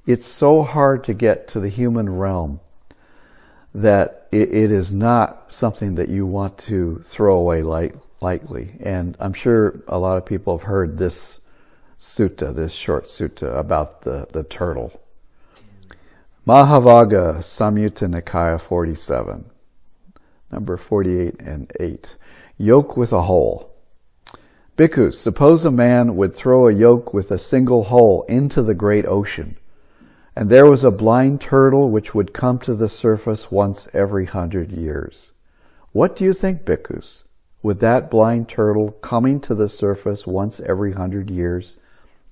it's 0.07 0.25
so 0.25 0.63
hard 0.63 1.03
to 1.03 1.13
get 1.13 1.49
to 1.49 1.59
the 1.59 1.69
human 1.69 2.09
realm 2.17 2.61
that 3.75 4.27
it, 4.31 4.71
is 4.71 4.93
not 4.93 5.51
something 5.51 5.95
that 5.95 6.09
you 6.09 6.25
want 6.25 6.57
to 6.59 6.99
throw 7.03 7.35
away 7.35 7.63
light, 7.63 7.95
lightly. 8.21 8.69
And 8.79 9.17
I'm 9.19 9.33
sure 9.33 9.81
a 9.87 9.99
lot 9.99 10.17
of 10.17 10.25
people 10.25 10.57
have 10.57 10.67
heard 10.67 10.97
this 10.97 11.41
sutta, 11.99 12.55
this 12.55 12.73
short 12.73 13.05
sutta 13.05 13.57
about 13.57 14.03
the, 14.03 14.27
the 14.31 14.43
turtle. 14.43 14.99
Mahavagga 16.49 17.43
Samyutta 17.43 18.09
Nikaya 18.11 18.59
47, 18.59 19.51
number 20.51 20.77
48 20.77 21.39
and 21.39 21.71
8. 21.79 22.17
Yoke 22.57 22.97
with 22.97 23.13
a 23.13 23.21
hole. 23.21 23.71
Bhikkhus, 24.75 25.13
suppose 25.13 25.63
a 25.63 25.69
man 25.69 26.15
would 26.15 26.33
throw 26.33 26.67
a 26.67 26.73
yoke 26.73 27.13
with 27.13 27.29
a 27.29 27.37
single 27.37 27.83
hole 27.83 28.23
into 28.23 28.63
the 28.63 28.73
great 28.73 29.05
ocean. 29.05 29.57
And 30.35 30.49
there 30.49 30.65
was 30.65 30.83
a 30.83 30.89
blind 30.89 31.39
turtle 31.39 31.91
which 31.91 32.15
would 32.15 32.33
come 32.33 32.57
to 32.61 32.73
the 32.73 32.89
surface 32.89 33.51
once 33.51 33.87
every 33.93 34.25
hundred 34.25 34.71
years. 34.71 35.33
What 35.91 36.15
do 36.15 36.23
you 36.23 36.33
think, 36.33 36.65
bhikkhus? 36.65 37.25
Would 37.61 37.79
that 37.81 38.09
blind 38.09 38.49
turtle 38.49 38.93
coming 39.01 39.39
to 39.41 39.53
the 39.53 39.69
surface 39.69 40.25
once 40.25 40.59
every 40.61 40.93
hundred 40.93 41.29
years 41.29 41.77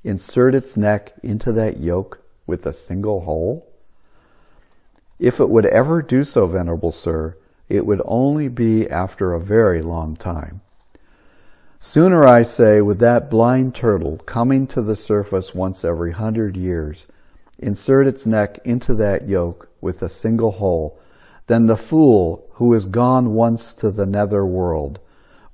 insert 0.03 0.55
its 0.55 0.75
neck 0.75 1.13
into 1.21 1.51
that 1.51 1.77
yoke 1.77 2.23
with 2.47 2.65
a 2.65 2.73
single 2.73 3.21
hole? 3.21 3.67
If 5.19 5.39
it 5.39 5.49
would 5.49 5.65
ever 5.65 6.01
do 6.01 6.23
so, 6.23 6.47
Venerable 6.47 6.91
Sir, 6.91 7.35
it 7.69 7.85
would 7.85 8.01
only 8.05 8.47
be 8.47 8.89
after 8.89 9.33
a 9.33 9.39
very 9.39 9.81
long 9.81 10.15
time. 10.15 10.61
Sooner, 11.79 12.25
I 12.25 12.43
say, 12.43 12.81
would 12.81 12.99
that 12.99 13.29
blind 13.29 13.75
turtle 13.75 14.17
coming 14.25 14.67
to 14.67 14.81
the 14.81 14.95
surface 14.95 15.53
once 15.53 15.85
every 15.85 16.11
hundred 16.11 16.57
years 16.57 17.07
insert 17.59 18.07
its 18.07 18.25
neck 18.25 18.59
into 18.65 18.93
that 18.95 19.27
yoke 19.27 19.69
with 19.81 20.01
a 20.01 20.09
single 20.09 20.51
hole, 20.51 20.99
than 21.47 21.65
the 21.65 21.77
fool 21.77 22.45
who 22.53 22.73
is 22.73 22.85
gone 22.85 23.33
once 23.33 23.73
to 23.73 23.89
the 23.89 24.05
nether 24.05 24.45
world 24.45 24.99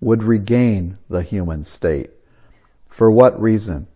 would 0.01 0.23
regain 0.23 0.97
the 1.09 1.21
human 1.21 1.63
state. 1.63 2.09
For 2.89 3.09
what 3.09 3.39
reason? 3.41 3.87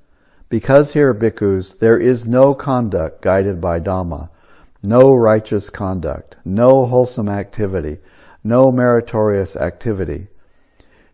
Because 0.50 0.94
here, 0.94 1.14
bhikkhus, 1.14 1.80
there 1.80 1.98
is 1.98 2.28
no 2.28 2.54
conduct 2.54 3.22
guided 3.22 3.60
by 3.60 3.80
Dhamma, 3.80 4.30
no 4.84 5.14
righteous 5.14 5.70
conduct, 5.70 6.38
no 6.46 6.86
wholesome 6.86 7.30
activity, 7.30 7.98
no 8.44 8.72
meritorious 8.72 9.56
activity. 9.56 10.28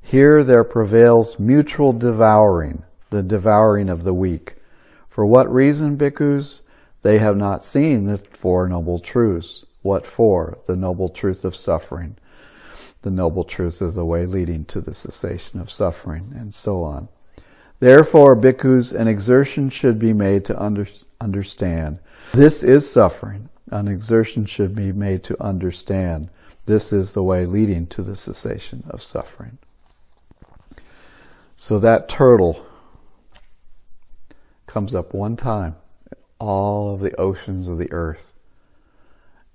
Here 0.02 0.44
there 0.44 0.64
prevails 0.64 1.40
mutual 1.40 1.94
devouring, 1.94 2.84
the 3.10 3.24
devouring 3.24 3.90
of 3.90 4.04
the 4.04 4.14
weak. 4.14 4.56
For 5.10 5.26
what 5.26 5.52
reason, 5.52 5.98
bhikkhus? 5.98 6.62
They 7.04 7.18
have 7.18 7.38
not 7.38 7.64
seen 7.64 8.06
the 8.06 8.18
Four 8.18 8.68
Noble 8.68 9.00
Truths. 9.00 9.66
What 9.82 10.06
for? 10.06 10.58
The 10.66 10.76
noble 10.76 11.10
truth 11.10 11.44
of 11.44 11.56
suffering, 11.56 12.16
the 13.02 13.12
noble 13.12 13.44
truth 13.44 13.82
of 13.82 13.94
the 13.94 14.06
way 14.06 14.26
leading 14.26 14.64
to 14.66 14.80
the 14.80 14.94
cessation 14.94 15.60
of 15.60 15.70
suffering, 15.70 16.34
and 16.36 16.54
so 16.54 16.84
on. 16.84 17.10
Therefore, 17.80 18.38
bhikkhus, 18.38 18.94
an 18.94 19.10
exertion 19.10 19.70
should 19.70 20.00
be 20.00 20.14
made 20.14 20.46
to 20.46 20.62
under, 20.62 20.88
understand. 21.20 22.00
This 22.32 22.64
is 22.64 22.90
suffering. 22.90 23.50
An 23.74 23.88
exertion 23.88 24.46
should 24.46 24.76
be 24.76 24.92
made 24.92 25.24
to 25.24 25.44
understand. 25.44 26.30
This 26.68 26.94
is 26.94 27.14
the 27.16 27.24
way 27.24 27.48
leading 27.48 27.88
to 27.88 28.04
the 28.04 28.16
cessation 28.16 28.84
of 28.88 29.02
suffering. 29.02 29.58
So 31.56 31.80
that 31.80 32.08
turtle 32.08 32.64
comes 34.68 34.94
up 34.94 35.16
one 35.16 35.36
time, 35.36 35.76
in 36.12 36.18
all 36.38 36.94
of 36.94 37.00
the 37.00 37.20
oceans 37.20 37.68
of 37.68 37.80
the 37.80 37.92
earth. 37.92 38.34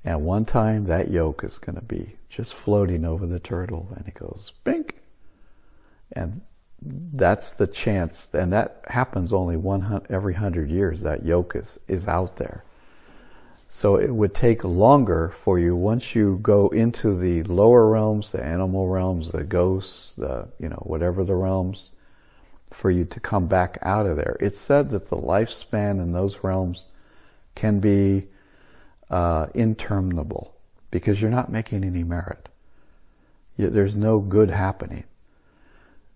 And 0.04 0.24
one 0.24 0.44
time 0.44 0.86
that 0.86 1.12
yoke 1.12 1.44
is 1.44 1.58
going 1.58 1.76
to 1.76 1.84
be 1.84 2.16
just 2.28 2.54
floating 2.54 3.04
over 3.04 3.24
the 3.24 3.38
turtle 3.38 3.88
and 3.94 4.08
it 4.08 4.14
goes 4.14 4.52
bink. 4.64 4.96
And 6.10 6.40
that's 6.82 7.52
the 7.52 7.68
chance. 7.68 8.34
And 8.34 8.52
that 8.52 8.82
happens 8.88 9.32
only 9.32 9.56
one 9.56 10.04
every 10.10 10.34
hundred 10.34 10.70
years. 10.70 11.02
That 11.02 11.24
yoke 11.24 11.54
is, 11.54 11.78
is 11.86 12.08
out 12.08 12.34
there. 12.34 12.64
So 13.70 13.96
it 13.96 14.10
would 14.10 14.34
take 14.34 14.64
longer 14.64 15.28
for 15.28 15.58
you 15.58 15.76
once 15.76 16.14
you 16.14 16.38
go 16.38 16.68
into 16.68 17.14
the 17.14 17.42
lower 17.42 17.86
realms, 17.90 18.32
the 18.32 18.42
animal 18.42 18.88
realms, 18.88 19.30
the 19.30 19.44
ghosts, 19.44 20.14
the, 20.14 20.48
you 20.58 20.70
know, 20.70 20.82
whatever 20.86 21.22
the 21.22 21.34
realms, 21.34 21.90
for 22.70 22.90
you 22.90 23.04
to 23.04 23.20
come 23.20 23.46
back 23.46 23.76
out 23.82 24.06
of 24.06 24.16
there. 24.16 24.38
It's 24.40 24.56
said 24.56 24.88
that 24.90 25.08
the 25.08 25.18
lifespan 25.18 26.02
in 26.02 26.12
those 26.12 26.42
realms 26.42 26.88
can 27.54 27.78
be 27.78 28.28
uh, 29.10 29.48
interminable 29.54 30.54
because 30.90 31.20
you're 31.20 31.30
not 31.30 31.52
making 31.52 31.84
any 31.84 32.04
merit. 32.04 32.48
There's 33.58 33.96
no 33.96 34.18
good 34.18 34.50
happening. 34.50 35.04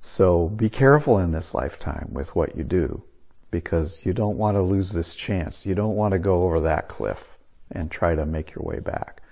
So 0.00 0.48
be 0.48 0.70
careful 0.70 1.18
in 1.18 1.32
this 1.32 1.52
lifetime 1.52 2.08
with 2.12 2.34
what 2.34 2.56
you 2.56 2.64
do 2.64 3.02
because 3.50 4.06
you 4.06 4.14
don't 4.14 4.38
want 4.38 4.56
to 4.56 4.62
lose 4.62 4.92
this 4.92 5.14
chance. 5.14 5.66
You 5.66 5.74
don't 5.74 5.96
want 5.96 6.12
to 6.12 6.18
go 6.18 6.44
over 6.44 6.60
that 6.60 6.88
cliff 6.88 7.36
and 7.72 7.90
try 7.90 8.14
to 8.14 8.26
make 8.26 8.54
your 8.54 8.64
way 8.64 8.80
back. 8.80 9.22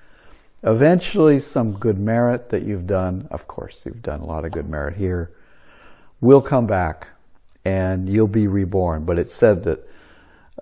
Eventually, 0.62 1.40
some 1.40 1.72
good 1.72 1.98
merit 1.98 2.50
that 2.50 2.64
you've 2.64 2.86
done, 2.86 3.26
of 3.30 3.46
course, 3.46 3.86
you've 3.86 4.02
done 4.02 4.20
a 4.20 4.26
lot 4.26 4.44
of 4.44 4.52
good 4.52 4.68
merit 4.68 4.96
here, 4.96 5.32
will 6.20 6.42
come 6.42 6.66
back 6.66 7.08
and 7.64 8.08
you'll 8.08 8.28
be 8.28 8.46
reborn. 8.46 9.04
But 9.04 9.18
it's 9.18 9.34
said 9.34 9.64
that 9.64 9.88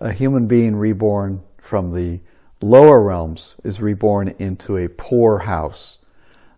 a 0.01 0.13
human 0.13 0.47
being 0.47 0.77
reborn 0.77 1.43
from 1.61 1.93
the 1.93 2.21
lower 2.61 3.01
realms 3.03 3.57
is 3.65 3.81
reborn 3.81 4.35
into 4.39 4.77
a 4.77 4.89
poor 4.89 5.39
house. 5.39 5.99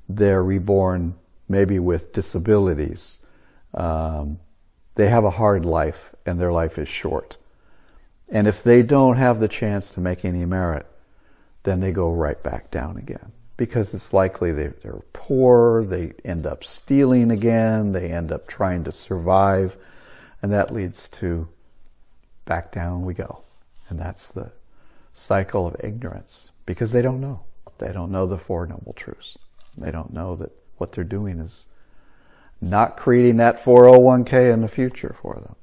They're 0.08 0.42
reborn 0.42 1.14
maybe 1.48 1.78
with 1.78 2.12
disabilities. 2.12 3.18
Um, 3.74 4.38
they 4.94 5.08
have 5.08 5.24
a 5.24 5.30
hard 5.30 5.64
life 5.64 6.14
and 6.26 6.38
their 6.38 6.52
life 6.52 6.78
is 6.78 6.88
short. 6.88 7.38
And 8.30 8.46
if 8.46 8.62
they 8.62 8.82
don't 8.82 9.16
have 9.16 9.40
the 9.40 9.48
chance 9.48 9.90
to 9.90 10.00
make 10.00 10.24
any 10.24 10.44
merit, 10.44 10.86
then 11.62 11.80
they 11.80 11.92
go 11.92 12.12
right 12.12 12.42
back 12.42 12.70
down 12.70 12.96
again 12.96 13.32
because 13.56 13.92
it's 13.92 14.14
likely 14.14 14.52
they, 14.52 14.72
are 14.86 15.02
poor, 15.12 15.84
they 15.84 16.12
end 16.24 16.46
up 16.46 16.64
stealing 16.64 17.30
again, 17.30 17.92
they 17.92 18.10
end 18.10 18.32
up 18.32 18.46
trying 18.46 18.84
to 18.84 18.90
survive, 18.90 19.76
and 20.40 20.50
that 20.50 20.72
leads 20.72 21.10
to 21.10 21.46
back 22.46 22.72
down 22.72 23.04
we 23.04 23.12
go. 23.12 23.42
And 23.90 23.98
that's 23.98 24.32
the 24.32 24.52
cycle 25.12 25.66
of 25.66 25.76
ignorance 25.84 26.50
because 26.64 26.92
they 26.92 27.02
don't 27.02 27.20
know. 27.20 27.40
They 27.76 27.92
don't 27.92 28.10
know 28.10 28.26
the 28.26 28.38
Four 28.38 28.66
Noble 28.66 28.94
Truths. 28.94 29.36
They 29.76 29.90
don't 29.90 30.12
know 30.12 30.36
that 30.36 30.52
what 30.78 30.92
they're 30.92 31.04
doing 31.04 31.38
is 31.38 31.66
not 32.60 32.96
creating 32.96 33.36
that 33.38 33.56
401k 33.56 34.52
in 34.52 34.62
the 34.62 34.68
future 34.68 35.12
for 35.14 35.34
them. 35.34 35.56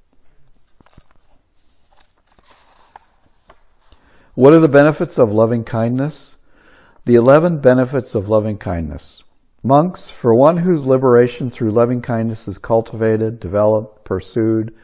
What 4.38 4.54
are 4.54 4.60
the 4.60 4.68
benefits 4.68 5.18
of 5.18 5.32
loving 5.32 5.64
kindness? 5.64 6.36
The 7.06 7.16
11 7.16 7.58
benefits 7.58 8.14
of 8.14 8.30
loving 8.30 8.60
kindness. 8.60 9.24
Monks, 9.64 10.12
for 10.12 10.32
one 10.36 10.58
whose 10.58 10.86
liberation 10.86 11.50
through 11.50 11.72
loving 11.72 12.04
kindness 12.04 12.48
is 12.48 12.60
cultivated, 12.60 13.40
developed, 13.40 14.06
pursued, 14.06 14.76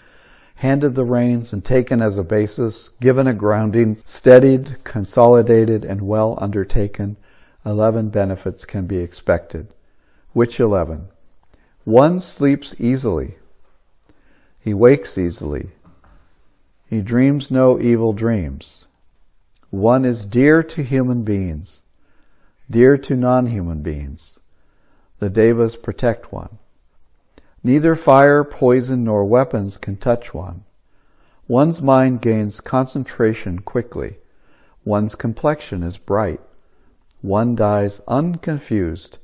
handed 0.55 0.95
the 0.95 1.05
reins 1.05 1.53
and 1.53 1.63
taken 1.63 2.01
as 2.01 2.17
a 2.17 2.23
basis, 2.23 2.89
given 2.99 3.27
a 3.27 3.33
grounding, 3.35 4.01
steadied, 4.03 4.83
consolidated, 4.83 5.85
and 5.85 6.01
well 6.01 6.35
undertaken, 6.41 7.15
11 7.63 8.09
benefits 8.09 8.65
can 8.65 8.87
be 8.87 8.97
expected. 8.97 9.67
Which 10.31 10.59
11? 10.59 11.09
One 11.83 12.19
sleeps 12.19 12.73
easily. 12.79 13.35
He 14.59 14.73
wakes 14.73 15.15
easily. 15.15 15.69
He 16.87 17.03
dreams 17.03 17.51
no 17.51 17.79
evil 17.79 18.13
dreams. 18.13 18.87
One 19.73 20.05
is 20.05 20.23
dear 20.23 20.61
to 20.61 20.83
human 20.83 21.23
beings, 21.23 21.81
dear 22.69 22.95
to 22.99 23.15
non-human 23.15 23.81
beings. 23.81 24.39
The 25.17 25.31
devas 25.31 25.75
protect 25.77 26.31
one. 26.31 26.59
Neither 27.63 27.95
fire, 27.95 28.43
poison, 28.43 29.03
nor 29.03 29.25
weapons 29.25 29.79
can 29.79 29.97
touch 29.97 30.31
one. 30.31 30.65
One's 31.47 31.81
mind 31.81 32.21
gains 32.21 32.61
concentration 32.61 33.61
quickly. 33.61 34.17
One's 34.85 35.15
complexion 35.15 35.81
is 35.81 35.97
bright. 35.97 36.41
One 37.23 37.55
dies 37.55 37.99
unconfused, 38.07 39.17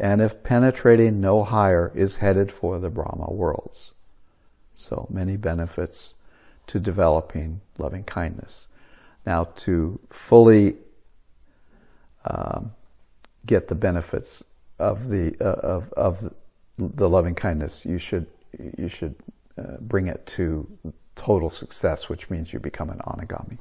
and 0.00 0.20
if 0.20 0.42
penetrating 0.42 1.20
no 1.20 1.44
higher, 1.44 1.92
is 1.94 2.16
headed 2.16 2.50
for 2.50 2.80
the 2.80 2.90
Brahma 2.90 3.30
worlds. 3.30 3.94
So 4.74 5.06
many 5.08 5.36
benefits 5.36 6.14
to 6.66 6.80
developing 6.80 7.60
loving 7.78 8.02
kindness. 8.02 8.66
Now, 9.24 9.44
to 9.56 10.00
fully 10.10 10.76
um, 12.24 12.72
get 13.46 13.68
the 13.68 13.74
benefits 13.74 14.44
of 14.78 15.08
the 15.08 15.36
uh, 15.40 15.60
of 15.60 15.92
of 15.92 16.34
the 16.78 17.08
loving 17.08 17.34
kindness, 17.34 17.86
you 17.86 17.98
should 17.98 18.26
you 18.76 18.88
should 18.88 19.14
uh, 19.58 19.76
bring 19.80 20.08
it 20.08 20.26
to 20.26 20.66
total 21.14 21.50
success, 21.50 22.08
which 22.08 22.30
means 22.30 22.52
you 22.52 22.58
become 22.58 22.90
an 22.90 22.98
anagami. 22.98 23.58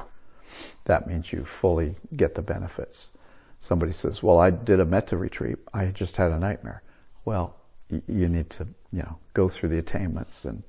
That 0.86 1.08
means 1.08 1.32
you 1.32 1.44
fully 1.46 1.96
get 2.16 2.36
the 2.36 2.42
benefits. 2.42 3.12
Somebody 3.60 3.92
says, 3.92 4.24
"Well, 4.24 4.40
I 4.40 4.50
did 4.50 4.80
a 4.80 4.86
metta 4.86 5.18
retreat. 5.18 5.58
I 5.74 5.88
just 5.88 6.18
had 6.18 6.32
a 6.32 6.40
nightmare." 6.40 6.82
Well, 7.26 7.56
you 8.08 8.30
need 8.30 8.50
to 8.52 8.68
you 8.92 9.04
know 9.04 9.18
go 9.34 9.48
through 9.48 9.70
the 9.70 9.78
attainments 9.78 10.46
and 10.46 10.64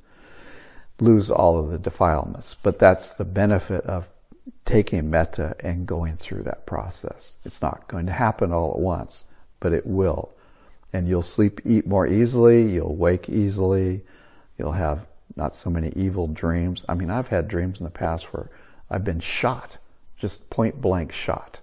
lose 1.01 1.31
all 1.31 1.59
of 1.59 1.71
the 1.71 1.79
defilements. 1.79 2.57
But 2.63 2.79
that's 2.79 3.15
the 3.15 3.25
benefit 3.25 3.85
of 3.85 4.09
taking 4.65 5.11
metta 5.11 5.57
and 5.61 5.87
going 5.87 6.17
through 6.17 6.43
that 6.45 6.67
process. 6.67 7.37
It's 7.45 7.63
not 7.63 7.89
going 7.89 8.07
to 8.07 8.13
happen 8.13 8.53
all 8.53 8.73
at 8.73 8.79
once, 8.79 9.25
but 9.61 9.73
it 9.73 9.87
will. 9.87 10.33
And 10.93 11.09
you'll 11.09 11.23
sleep 11.23 11.61
eat 11.65 11.87
more 11.87 12.07
easily, 12.07 12.71
you'll 12.71 12.97
wake 12.97 13.29
easily, 13.29 14.03
you'll 14.59 14.73
have 14.73 15.07
not 15.37 15.55
so 15.55 15.71
many 15.71 15.91
evil 15.97 16.27
dreams. 16.27 16.85
I 16.89 16.95
mean, 16.95 17.11
I've 17.11 17.29
had 17.29 17.49
dreams 17.49 17.81
in 17.81 17.85
the 17.85 17.91
past 17.91 18.33
where 18.33 18.51
I've 18.91 19.05
been 19.05 19.21
shot, 19.21 19.79
just 20.17 20.49
point 20.51 20.81
blank 20.81 21.13
shot. 21.13 21.61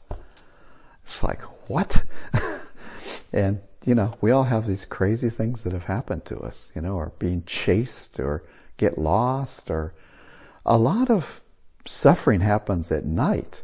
It's 1.03 1.23
like, 1.23 1.41
what? 1.69 2.03
and, 3.33 3.61
you 3.85 3.95
know, 3.95 4.15
we 4.21 4.31
all 4.31 4.43
have 4.43 4.65
these 4.65 4.85
crazy 4.85 5.29
things 5.29 5.63
that 5.63 5.73
have 5.73 5.85
happened 5.85 6.25
to 6.25 6.39
us, 6.39 6.71
you 6.75 6.81
know, 6.81 6.95
or 6.95 7.13
being 7.19 7.43
chased 7.45 8.19
or 8.19 8.43
get 8.77 8.97
lost 8.97 9.69
or 9.69 9.93
a 10.65 10.77
lot 10.77 11.09
of 11.09 11.41
suffering 11.85 12.41
happens 12.41 12.91
at 12.91 13.05
night. 13.05 13.63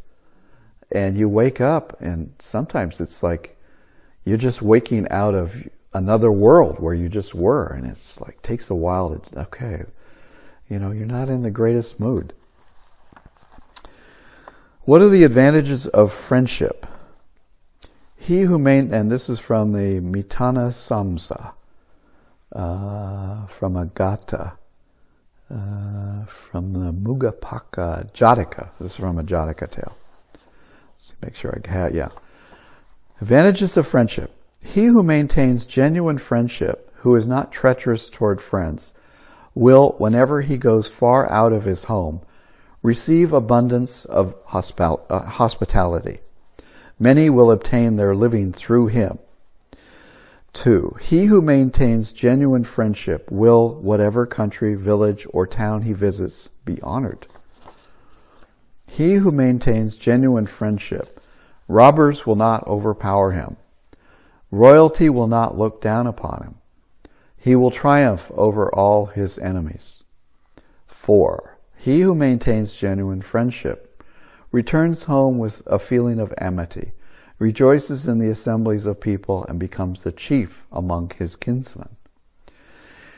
And 0.92 1.18
you 1.18 1.28
wake 1.28 1.60
up, 1.60 2.00
and 2.00 2.34
sometimes 2.40 3.00
it's 3.00 3.24
like 3.24 3.58
you're 4.24 4.38
just 4.38 4.62
waking 4.62 5.08
out 5.10 5.34
of 5.34 5.68
another 5.94 6.32
world 6.32 6.80
where 6.80 6.94
you 6.94 7.10
just 7.10 7.34
were. 7.34 7.68
And 7.68 7.86
it's 7.86 8.20
like, 8.22 8.42
takes 8.42 8.70
a 8.70 8.76
while 8.76 9.18
to, 9.18 9.40
okay, 9.42 9.84
you 10.70 10.80
know, 10.80 10.92
you're 10.92 11.06
not 11.06 11.30
in 11.30 11.42
the 11.42 11.52
greatest 11.52 12.00
mood. 12.00 12.34
What 14.82 15.02
are 15.02 15.10
the 15.10 15.24
advantages 15.24 15.88
of 15.88 16.14
friendship? 16.14 16.86
He 18.16 18.42
who 18.42 18.58
main, 18.58 18.94
and 18.94 19.12
this 19.12 19.30
is 19.30 19.40
from 19.40 19.74
the 19.74 20.00
Mitana 20.02 20.72
Samsa, 20.72 21.54
uh, 22.52 23.48
from 23.48 23.76
a 23.76 23.86
Gatha. 23.86 24.58
Uh, 25.48 26.26
from 26.26 26.74
the 26.74 26.92
Mugapakkha 26.92 28.12
Jataka. 28.14 28.72
This 28.80 28.92
is 28.92 28.96
from 28.96 29.20
a 29.20 29.24
Jataka 29.24 29.70
tale. 29.70 29.96
Let's 30.96 31.14
make 31.22 31.36
sure 31.36 31.62
I 31.64 31.70
have, 31.70 31.94
yeah. 31.94 32.10
Advantages 33.22 33.78
of 33.78 33.86
friendship. 33.86 34.32
He 34.64 34.86
who 34.86 35.04
maintains 35.04 35.68
genuine 35.68 36.18
friendship, 36.18 36.92
who 36.96 37.16
is 37.16 37.28
not 37.28 37.52
treacherous 37.52 38.10
toward 38.10 38.42
friends, 38.42 38.96
will, 39.54 39.94
whenever 40.00 40.42
he 40.42 40.58
goes 40.58 40.90
far 40.90 41.32
out 41.32 41.54
of 41.54 41.66
his 41.66 41.84
home, 41.84 42.22
receive 42.82 43.32
abundance 43.32 44.04
of 44.06 44.34
uh, 44.52 45.26
hospitality. 45.26 46.22
Many 46.98 47.30
will 47.30 47.52
obtain 47.52 47.98
their 47.98 48.16
living 48.16 48.52
through 48.52 48.88
him. 48.88 49.20
2. 50.56 50.98
He 51.02 51.26
who 51.26 51.42
maintains 51.42 52.14
genuine 52.14 52.64
friendship 52.64 53.30
will, 53.30 53.76
whatever 53.82 54.26
country, 54.26 54.74
village, 54.74 55.28
or 55.34 55.46
town 55.46 55.82
he 55.82 55.92
visits, 55.92 56.50
be 56.64 56.82
honored. 56.82 57.28
He 58.88 59.16
who 59.16 59.32
maintains 59.32 59.98
genuine 59.98 60.46
friendship, 60.48 61.20
robbers 61.68 62.26
will 62.26 62.38
not 62.38 62.66
overpower 62.66 63.32
him. 63.32 63.58
Royalty 64.50 65.10
will 65.10 65.28
not 65.28 65.58
look 65.58 65.82
down 65.82 66.08
upon 66.08 66.42
him. 66.44 66.56
He 67.38 67.56
will 67.56 67.72
triumph 67.72 68.32
over 68.34 68.74
all 68.74 69.08
his 69.08 69.38
enemies. 69.38 70.04
4. 70.88 71.58
He 71.76 72.00
who 72.00 72.16
maintains 72.16 72.76
genuine 72.76 73.22
friendship 73.22 74.02
returns 74.52 75.04
home 75.04 75.38
with 75.38 75.62
a 75.68 75.78
feeling 75.78 76.20
of 76.20 76.34
amity, 76.38 76.94
rejoices 77.40 78.08
in 78.08 78.20
the 78.20 78.30
assemblies 78.30 78.86
of 78.86 79.00
people, 79.00 79.46
and 79.46 79.60
becomes 79.60 80.04
the 80.04 80.12
chief 80.12 80.66
among 80.72 81.12
his 81.18 81.36
kinsmen. 81.36 81.96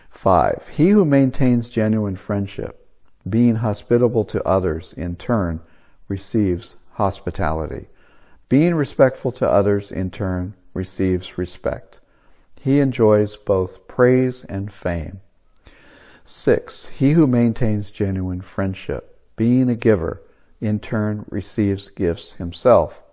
5. 0.09 0.69
He 0.69 0.89
who 0.89 1.05
maintains 1.05 1.69
genuine 1.69 2.15
friendship, 2.15 2.87
being 3.29 3.55
hospitable 3.55 4.23
to 4.25 4.43
others 4.43 4.93
in 4.93 5.15
turn, 5.15 5.59
receives 6.07 6.75
hospitality. 6.91 7.87
Being 8.49 8.75
respectful 8.75 9.31
to 9.33 9.47
others 9.47 9.91
in 9.91 10.09
turn 10.09 10.55
receives 10.73 11.37
respect. 11.37 11.99
He 12.61 12.79
enjoys 12.79 13.35
both 13.35 13.87
praise 13.87 14.43
and 14.45 14.71
fame. 14.71 15.21
6. 16.23 16.87
He 16.87 17.11
who 17.11 17.27
maintains 17.27 17.91
genuine 17.91 18.41
friendship, 18.41 19.19
being 19.35 19.69
a 19.69 19.75
giver, 19.75 20.23
in 20.59 20.79
turn 20.79 21.25
receives 21.29 21.89
gifts 21.89 22.33
himself. 22.33 23.03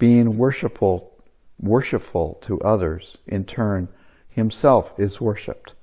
Being 0.00 0.38
worshipful, 0.38 1.12
worshipful 1.60 2.38
to 2.40 2.58
others, 2.62 3.18
in 3.26 3.44
turn 3.44 3.88
himself 4.30 4.98
is 4.98 5.20
worshipped. 5.20 5.74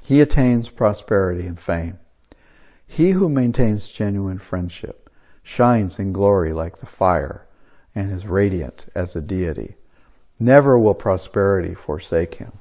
He 0.00 0.20
attains 0.20 0.68
prosperity 0.68 1.44
and 1.44 1.58
fame. 1.58 1.98
He 2.86 3.10
who 3.10 3.28
maintains 3.28 3.90
genuine 3.90 4.38
friendship 4.38 5.10
shines 5.42 5.98
in 5.98 6.12
glory 6.12 6.52
like 6.52 6.78
the 6.78 6.86
fire 6.86 7.48
and 7.96 8.12
is 8.12 8.28
radiant 8.28 8.86
as 8.94 9.16
a 9.16 9.20
deity. 9.20 9.74
Never 10.38 10.78
will 10.78 10.94
prosperity 10.94 11.74
forsake 11.74 12.36
him. 12.36 12.52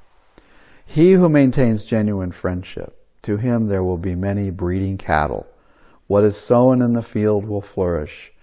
He 0.83 1.13
who 1.13 1.29
maintains 1.29 1.85
genuine 1.85 2.31
friendship, 2.31 3.05
to 3.21 3.37
him 3.37 3.67
there 3.67 3.83
will 3.83 3.99
be 3.99 4.15
many 4.15 4.49
breeding 4.49 4.97
cattle. 4.97 5.45
What 6.07 6.23
is 6.23 6.37
sown 6.37 6.81
in 6.81 6.93
the 6.93 7.03
field 7.03 7.45
will 7.45 7.61
flourish. 7.61 8.33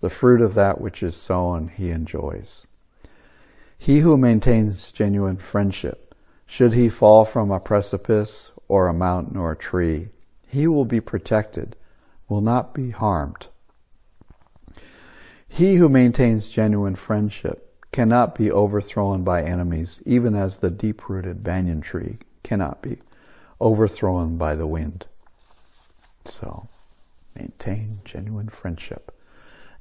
The 0.00 0.10
fruit 0.10 0.40
of 0.40 0.54
that 0.54 0.80
which 0.80 1.02
is 1.02 1.14
sown 1.14 1.68
he 1.68 1.90
enjoys. 1.90 2.66
He 3.78 4.00
who 4.00 4.16
maintains 4.16 4.92
genuine 4.92 5.36
friendship 5.36 6.14
should 6.46 6.72
he 6.72 6.88
fall 6.88 7.24
from 7.24 7.50
a 7.50 7.60
precipice 7.60 8.50
or 8.66 8.88
a 8.88 8.94
mountain 8.94 9.36
or 9.36 9.52
a 9.52 9.56
tree, 9.56 10.08
he 10.46 10.66
will 10.66 10.84
be 10.84 11.00
protected, 11.00 11.76
will 12.28 12.40
not 12.40 12.74
be 12.74 12.90
harmed. 12.90 13.48
He 15.48 15.76
who 15.76 15.88
maintains 15.88 16.48
genuine 16.48 16.94
friendship 16.94 17.74
cannot 17.92 18.34
be 18.34 18.50
overthrown 18.50 19.24
by 19.24 19.42
enemies, 19.42 20.02
even 20.06 20.34
as 20.34 20.58
the 20.58 20.70
deep-rooted 20.70 21.42
banyan 21.42 21.80
tree 21.80 22.18
cannot 22.42 22.82
be 22.82 22.98
overthrown 23.60 24.36
by 24.36 24.54
the 24.54 24.66
wind. 24.66 25.06
So, 26.24 26.68
maintain 27.34 28.00
genuine 28.04 28.48
friendship. 28.48 29.12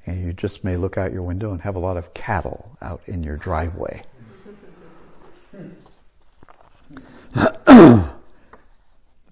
And 0.06 0.26
you 0.26 0.34
just 0.34 0.64
may 0.64 0.78
look 0.78 0.98
out 0.98 1.12
your 1.12 1.24
window 1.24 1.52
and 1.52 1.62
have 1.62 1.76
a 1.76 1.80
lot 1.80 1.98
of 1.98 2.14
cattle 2.14 2.78
out 2.82 3.02
in 3.06 3.24
your 3.24 3.38
driveway. 3.38 4.04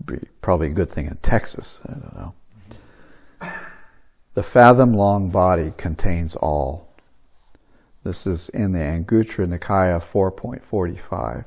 Be 0.05 0.19
probably 0.41 0.67
a 0.67 0.73
good 0.73 0.89
thing 0.89 1.07
in 1.07 1.17
Texas. 1.17 1.81
I 1.85 1.93
don't 1.93 2.15
know. 2.15 2.33
The 4.33 4.43
fathom 4.43 4.93
long 4.93 5.29
body 5.29 5.73
contains 5.77 6.35
all. 6.35 6.87
This 8.03 8.27
is 8.27 8.49
in 8.49 8.71
the 8.71 8.79
Anguttara 8.79 9.47
Nikaya 9.47 9.99
4.45. 9.99 11.45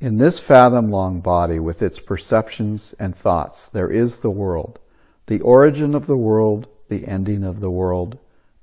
In 0.00 0.18
this 0.18 0.38
fathom 0.38 0.90
long 0.90 1.20
body, 1.20 1.58
with 1.58 1.82
its 1.82 1.98
perceptions 1.98 2.94
and 2.98 3.16
thoughts, 3.16 3.70
there 3.70 3.90
is 3.90 4.18
the 4.18 4.30
world, 4.30 4.78
the 5.24 5.40
origin 5.40 5.94
of 5.94 6.06
the 6.06 6.18
world, 6.18 6.68
the 6.88 7.06
ending 7.06 7.44
of 7.44 7.60
the 7.60 7.70
world, 7.70 8.18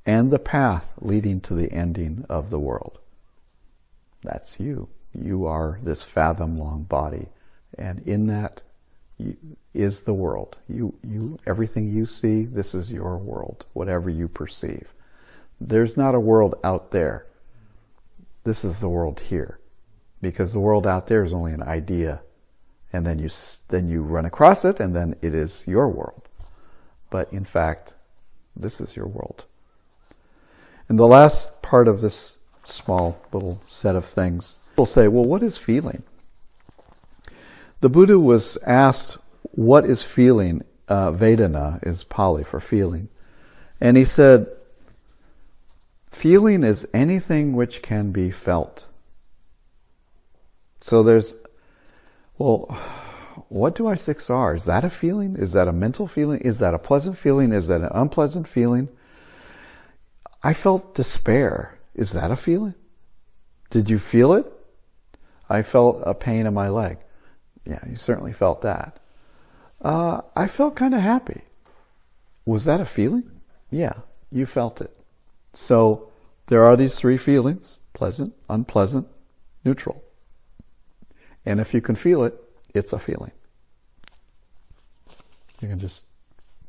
and 0.05 0.31
the 0.31 0.39
path 0.39 0.93
leading 0.99 1.39
to 1.41 1.53
the 1.53 1.71
ending 1.71 2.25
of 2.29 2.49
the 2.49 2.59
world. 2.59 2.99
That's 4.23 4.59
you. 4.59 4.89
You 5.13 5.45
are 5.45 5.79
this 5.83 6.03
fathom 6.03 6.57
long 6.57 6.83
body. 6.83 7.27
And 7.77 8.05
in 8.07 8.27
that 8.27 8.63
is 9.73 10.01
the 10.01 10.13
world. 10.13 10.57
You, 10.67 10.93
you, 11.03 11.39
everything 11.45 11.87
you 11.87 12.05
see, 12.05 12.45
this 12.45 12.73
is 12.73 12.91
your 12.91 13.17
world, 13.17 13.65
whatever 13.73 14.09
you 14.09 14.27
perceive. 14.27 14.93
There's 15.59 15.97
not 15.97 16.15
a 16.15 16.19
world 16.19 16.55
out 16.63 16.91
there. 16.91 17.25
This 18.43 18.65
is 18.65 18.79
the 18.79 18.89
world 18.89 19.19
here. 19.19 19.59
Because 20.21 20.53
the 20.53 20.59
world 20.59 20.87
out 20.87 21.07
there 21.07 21.23
is 21.23 21.33
only 21.33 21.53
an 21.53 21.63
idea. 21.63 22.21
And 22.91 23.05
then 23.05 23.19
you, 23.19 23.29
then 23.69 23.87
you 23.89 24.03
run 24.03 24.25
across 24.25 24.65
it 24.65 24.79
and 24.79 24.95
then 24.95 25.15
it 25.21 25.33
is 25.33 25.65
your 25.67 25.87
world. 25.89 26.27
But 27.09 27.31
in 27.31 27.43
fact, 27.43 27.95
this 28.55 28.81
is 28.81 28.95
your 28.95 29.07
world. 29.07 29.45
And 30.89 30.99
the 30.99 31.07
last 31.07 31.61
part 31.61 31.87
of 31.87 32.01
this 32.01 32.37
small 32.63 33.19
little 33.31 33.61
set 33.67 33.95
of 33.95 34.05
things 34.05 34.57
People 34.73 34.87
say, 34.87 35.07
well, 35.07 35.25
what 35.25 35.43
is 35.43 35.59
feeling? 35.59 36.01
The 37.81 37.89
Buddha 37.89 38.17
was 38.17 38.57
asked, 38.65 39.19
what 39.51 39.85
is 39.85 40.03
feeling? 40.03 40.63
Uh, 40.87 41.11
Vedana 41.11 41.85
is 41.85 42.03
Pali 42.03 42.43
for 42.43 42.59
feeling. 42.59 43.07
And 43.79 43.97
he 43.97 44.03
said, 44.03 44.47
feeling 46.09 46.63
is 46.63 46.87
anything 46.91 47.53
which 47.53 47.83
can 47.83 48.11
be 48.11 48.31
felt. 48.31 48.87
So 50.79 51.03
there's, 51.03 51.35
well, 52.39 52.75
what 53.49 53.75
do 53.75 53.87
I 53.87 53.95
six 53.95 54.29
R? 54.29 54.55
Is 54.55 54.65
that 54.65 54.83
a 54.83 54.89
feeling? 54.89 55.35
Is 55.35 55.53
that 55.53 55.67
a 55.67 55.73
mental 55.73 56.07
feeling? 56.07 56.41
Is 56.41 56.59
that 56.59 56.73
a 56.73 56.79
pleasant 56.79 57.17
feeling? 57.17 57.51
Is 57.51 57.67
that 57.67 57.81
an 57.81 57.89
unpleasant 57.91 58.47
feeling? 58.47 58.89
I 60.43 60.53
felt 60.53 60.95
despair. 60.95 61.79
Is 61.95 62.13
that 62.13 62.31
a 62.31 62.35
feeling? 62.35 62.75
Did 63.69 63.89
you 63.89 63.97
feel 63.97 64.33
it? 64.33 64.45
I 65.49 65.63
felt 65.63 66.01
a 66.05 66.13
pain 66.13 66.45
in 66.45 66.53
my 66.53 66.69
leg. 66.69 66.97
Yeah, 67.65 67.79
you 67.89 67.95
certainly 67.95 68.33
felt 68.33 68.61
that. 68.61 68.99
Uh, 69.81 70.21
I 70.35 70.47
felt 70.47 70.75
kind 70.75 70.93
of 70.93 71.01
happy. 71.01 71.41
Was 72.45 72.65
that 72.65 72.81
a 72.81 72.85
feeling? 72.85 73.29
Yeah, 73.69 73.93
you 74.31 74.45
felt 74.45 74.81
it. 74.81 74.95
So 75.53 76.11
there 76.47 76.65
are 76.65 76.75
these 76.75 76.99
three 76.99 77.17
feelings 77.17 77.79
pleasant, 77.93 78.33
unpleasant, 78.49 79.07
neutral. 79.63 80.03
And 81.45 81.59
if 81.59 81.73
you 81.73 81.81
can 81.81 81.95
feel 81.95 82.23
it, 82.23 82.35
it's 82.73 82.93
a 82.93 82.99
feeling. 82.99 83.31
You 85.61 85.69
can 85.69 85.79
just 85.79 86.05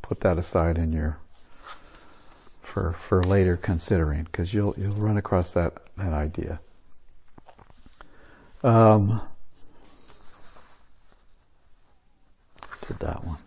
put 0.02 0.20
that 0.20 0.38
aside 0.38 0.78
in 0.78 0.92
your 0.92 1.18
for 2.60 2.92
for 2.92 3.22
later 3.22 3.56
considering 3.56 4.24
because 4.24 4.54
you'll 4.54 4.74
you'll 4.78 4.92
run 4.94 5.16
across 5.16 5.52
that 5.52 5.74
that 5.96 6.12
idea. 6.12 6.60
Um, 8.62 9.20
did 12.86 12.98
that 13.00 13.24
one. 13.24 13.38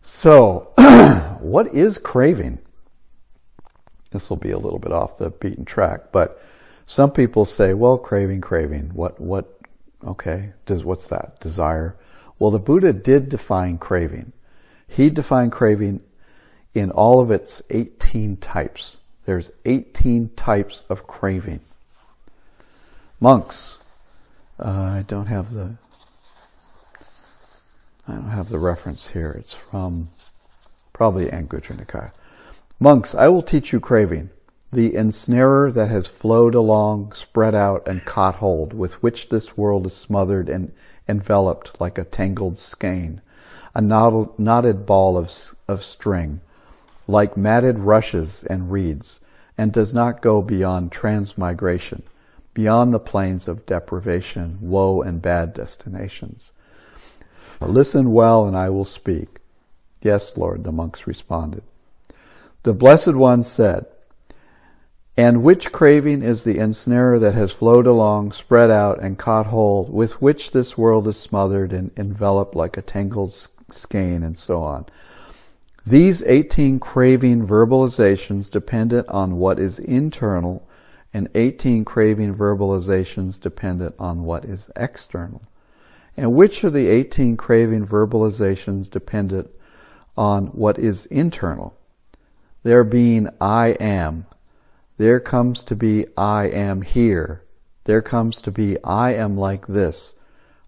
So, 0.00 0.72
what 1.40 1.74
is 1.74 1.98
craving? 1.98 2.58
This 4.12 4.30
will 4.30 4.36
be 4.36 4.50
a 4.50 4.58
little 4.58 4.78
bit 4.78 4.92
off 4.92 5.18
the 5.18 5.30
beaten 5.30 5.64
track, 5.64 6.12
but 6.12 6.42
some 6.86 7.10
people 7.10 7.44
say, 7.44 7.74
well, 7.74 7.98
craving, 7.98 8.40
craving. 8.40 8.90
What, 8.94 9.20
what, 9.20 9.58
okay, 10.04 10.52
does, 10.66 10.84
what's 10.84 11.08
that? 11.08 11.40
Desire. 11.40 11.96
Well, 12.38 12.50
the 12.50 12.58
Buddha 12.58 12.92
did 12.92 13.28
define 13.28 13.78
craving. 13.78 14.32
He 14.88 15.10
defined 15.10 15.52
craving 15.52 16.02
in 16.74 16.90
all 16.90 17.20
of 17.20 17.30
its 17.30 17.62
18 17.70 18.36
types. 18.38 18.98
There's 19.24 19.52
18 19.64 20.30
types 20.36 20.84
of 20.88 21.06
craving. 21.06 21.60
Monks, 23.20 23.78
uh, 24.58 24.68
I 24.68 25.04
don't 25.06 25.26
have 25.26 25.52
the 25.52 25.76
I 28.08 28.14
don't 28.14 28.30
have 28.30 28.48
the 28.48 28.58
reference 28.58 29.08
here. 29.08 29.30
It's 29.38 29.54
from 29.54 30.08
probably 30.92 31.26
Anguttara 31.26 31.84
Nikaya. 31.84 32.12
Monks, 32.82 33.14
I 33.14 33.28
will 33.28 33.42
teach 33.42 33.72
you 33.72 33.78
craving, 33.78 34.30
the 34.72 34.94
ensnarer 34.94 35.72
that 35.72 35.88
has 35.88 36.08
flowed 36.08 36.52
along, 36.52 37.12
spread 37.12 37.54
out, 37.54 37.86
and 37.86 38.04
caught 38.04 38.34
hold, 38.34 38.72
with 38.72 39.00
which 39.00 39.28
this 39.28 39.56
world 39.56 39.86
is 39.86 39.94
smothered 39.94 40.48
and 40.48 40.72
enveloped 41.08 41.80
like 41.80 41.96
a 41.96 42.02
tangled 42.02 42.58
skein, 42.58 43.20
a 43.72 43.80
knotted 43.80 44.84
ball 44.84 45.16
of, 45.16 45.32
of 45.68 45.80
string, 45.80 46.40
like 47.06 47.36
matted 47.36 47.78
rushes 47.78 48.42
and 48.50 48.72
reeds, 48.72 49.20
and 49.56 49.72
does 49.72 49.94
not 49.94 50.20
go 50.20 50.42
beyond 50.42 50.90
transmigration, 50.90 52.02
beyond 52.52 52.92
the 52.92 52.98
plains 52.98 53.46
of 53.46 53.64
deprivation, 53.64 54.58
woe, 54.60 55.00
and 55.02 55.22
bad 55.22 55.54
destinations. 55.54 56.52
Listen 57.60 58.10
well, 58.12 58.44
and 58.44 58.56
I 58.56 58.70
will 58.70 58.84
speak. 58.84 59.38
Yes, 60.00 60.36
Lord, 60.36 60.64
the 60.64 60.72
monks 60.72 61.06
responded. 61.06 61.62
The 62.64 62.72
Blessed 62.72 63.14
One 63.14 63.42
said, 63.42 63.86
And 65.16 65.42
which 65.42 65.72
craving 65.72 66.22
is 66.22 66.44
the 66.44 66.58
ensnarer 66.58 67.18
that 67.18 67.34
has 67.34 67.50
flowed 67.50 67.88
along, 67.88 68.30
spread 68.30 68.70
out, 68.70 69.02
and 69.02 69.18
caught 69.18 69.46
hold, 69.46 69.92
with 69.92 70.22
which 70.22 70.52
this 70.52 70.78
world 70.78 71.08
is 71.08 71.16
smothered 71.16 71.72
and 71.72 71.90
enveloped 71.96 72.54
like 72.54 72.76
a 72.76 72.82
tangled 72.82 73.32
skein, 73.72 74.22
and 74.22 74.38
so 74.38 74.62
on. 74.62 74.86
These 75.84 76.22
18 76.22 76.78
craving 76.78 77.44
verbalizations 77.44 78.48
dependent 78.48 79.08
on 79.08 79.38
what 79.38 79.58
is 79.58 79.80
internal, 79.80 80.64
and 81.12 81.28
18 81.34 81.84
craving 81.84 82.32
verbalizations 82.32 83.40
dependent 83.40 83.96
on 83.98 84.22
what 84.22 84.44
is 84.44 84.70
external. 84.76 85.42
And 86.16 86.32
which 86.32 86.62
of 86.62 86.74
the 86.74 86.86
18 86.86 87.36
craving 87.36 87.88
verbalizations 87.88 88.88
dependent 88.88 89.50
on 90.16 90.46
what 90.46 90.78
is 90.78 91.06
internal? 91.06 91.74
There 92.64 92.84
being 92.84 93.28
I 93.40 93.76
am, 93.80 94.26
there 94.98 95.18
comes 95.18 95.64
to 95.64 95.74
be 95.74 96.06
I 96.16 96.44
am 96.44 96.82
here. 96.82 97.42
There 97.84 98.02
comes 98.02 98.40
to 98.42 98.52
be 98.52 98.76
I 98.84 99.14
am 99.14 99.36
like 99.36 99.66
this. 99.66 100.14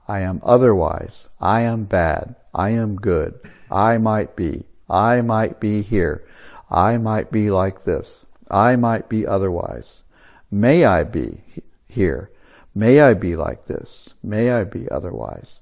I 0.09 0.21
am 0.21 0.41
otherwise. 0.43 1.29
I 1.41 1.61
am 1.61 1.85
bad. 1.85 2.35
I 2.53 2.71
am 2.71 2.97
good. 2.97 3.39
I 3.71 3.99
might 3.99 4.35
be. 4.35 4.67
I 4.91 5.21
might 5.21 5.61
be 5.61 5.83
here. 5.83 6.25
I 6.69 6.99
might 6.99 7.31
be 7.31 7.51
like 7.53 7.85
this. 7.85 8.27
I 8.51 8.75
might 8.75 9.09
be 9.09 9.25
otherwise. 9.25 10.03
May 10.51 10.85
I 10.85 11.05
be 11.05 11.45
here. 11.87 12.31
May 12.75 13.03
I 13.03 13.15
be 13.15 13.37
like 13.37 13.67
this. 13.67 14.15
May 14.21 14.51
I 14.51 14.65
be 14.65 14.89
otherwise. 14.89 15.61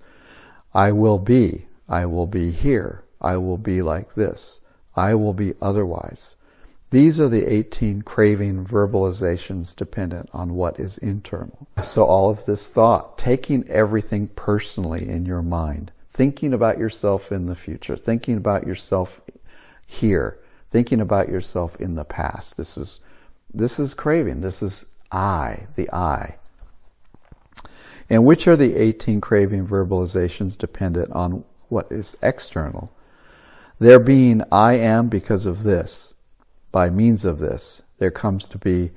I 0.73 0.93
will 0.93 1.19
be. 1.19 1.67
I 1.91 2.07
will 2.07 2.27
be 2.27 2.51
here. 2.51 3.05
I 3.21 3.37
will 3.37 3.59
be 3.59 3.83
like 3.83 4.15
this. 4.15 4.61
I 4.95 5.15
will 5.15 5.33
be 5.33 5.55
otherwise. 5.61 6.35
These 6.91 7.19
are 7.19 7.29
the 7.29 7.51
18 7.51 8.03
craving 8.03 8.67
verbalizations 8.67 9.75
dependent 9.75 10.29
on 10.35 10.55
what 10.55 10.79
is 10.79 10.99
internal. 10.99 11.67
So 11.83 12.05
all 12.05 12.29
of 12.29 12.45
this 12.45 12.69
thought, 12.69 13.17
taking 13.17 13.67
everything 13.71 14.29
personally 14.29 15.09
in 15.09 15.25
your 15.25 15.41
mind, 15.41 15.91
thinking 16.11 16.53
about 16.53 16.79
yourself 16.79 17.33
in 17.33 17.47
the 17.47 17.57
future, 17.57 17.97
thinking 17.97 18.37
about 18.37 18.67
yourself 18.67 19.23
here, 19.87 20.39
thinking 20.71 21.01
about 21.01 21.31
yourself 21.31 21.81
in 21.81 21.95
the 21.95 22.05
past. 22.05 22.59
This 22.59 22.77
is, 22.77 23.01
this 23.55 23.79
is 23.79 23.95
craving. 23.95 24.43
This 24.43 24.63
is 24.63 24.85
I, 25.11 25.67
the 25.77 25.91
I. 25.95 26.37
And 28.11 28.27
which 28.27 28.47
are 28.47 28.57
the 28.57 28.77
18 28.77 29.23
craving 29.23 29.67
verbalizations 29.67 30.59
dependent 30.59 31.11
on 31.13 31.45
what 31.71 31.91
is 31.91 32.19
external? 32.23 32.93
There 33.83 33.99
being 33.99 34.45
I 34.53 34.75
am 34.75 35.09
because 35.09 35.45
of 35.45 35.65
this 35.65 36.15
by 36.71 36.89
means 36.89 37.25
of 37.25 37.41
this. 37.41 37.83
There 37.99 38.13
comes 38.13 38.47
to 38.47 38.57
be, 38.57 38.93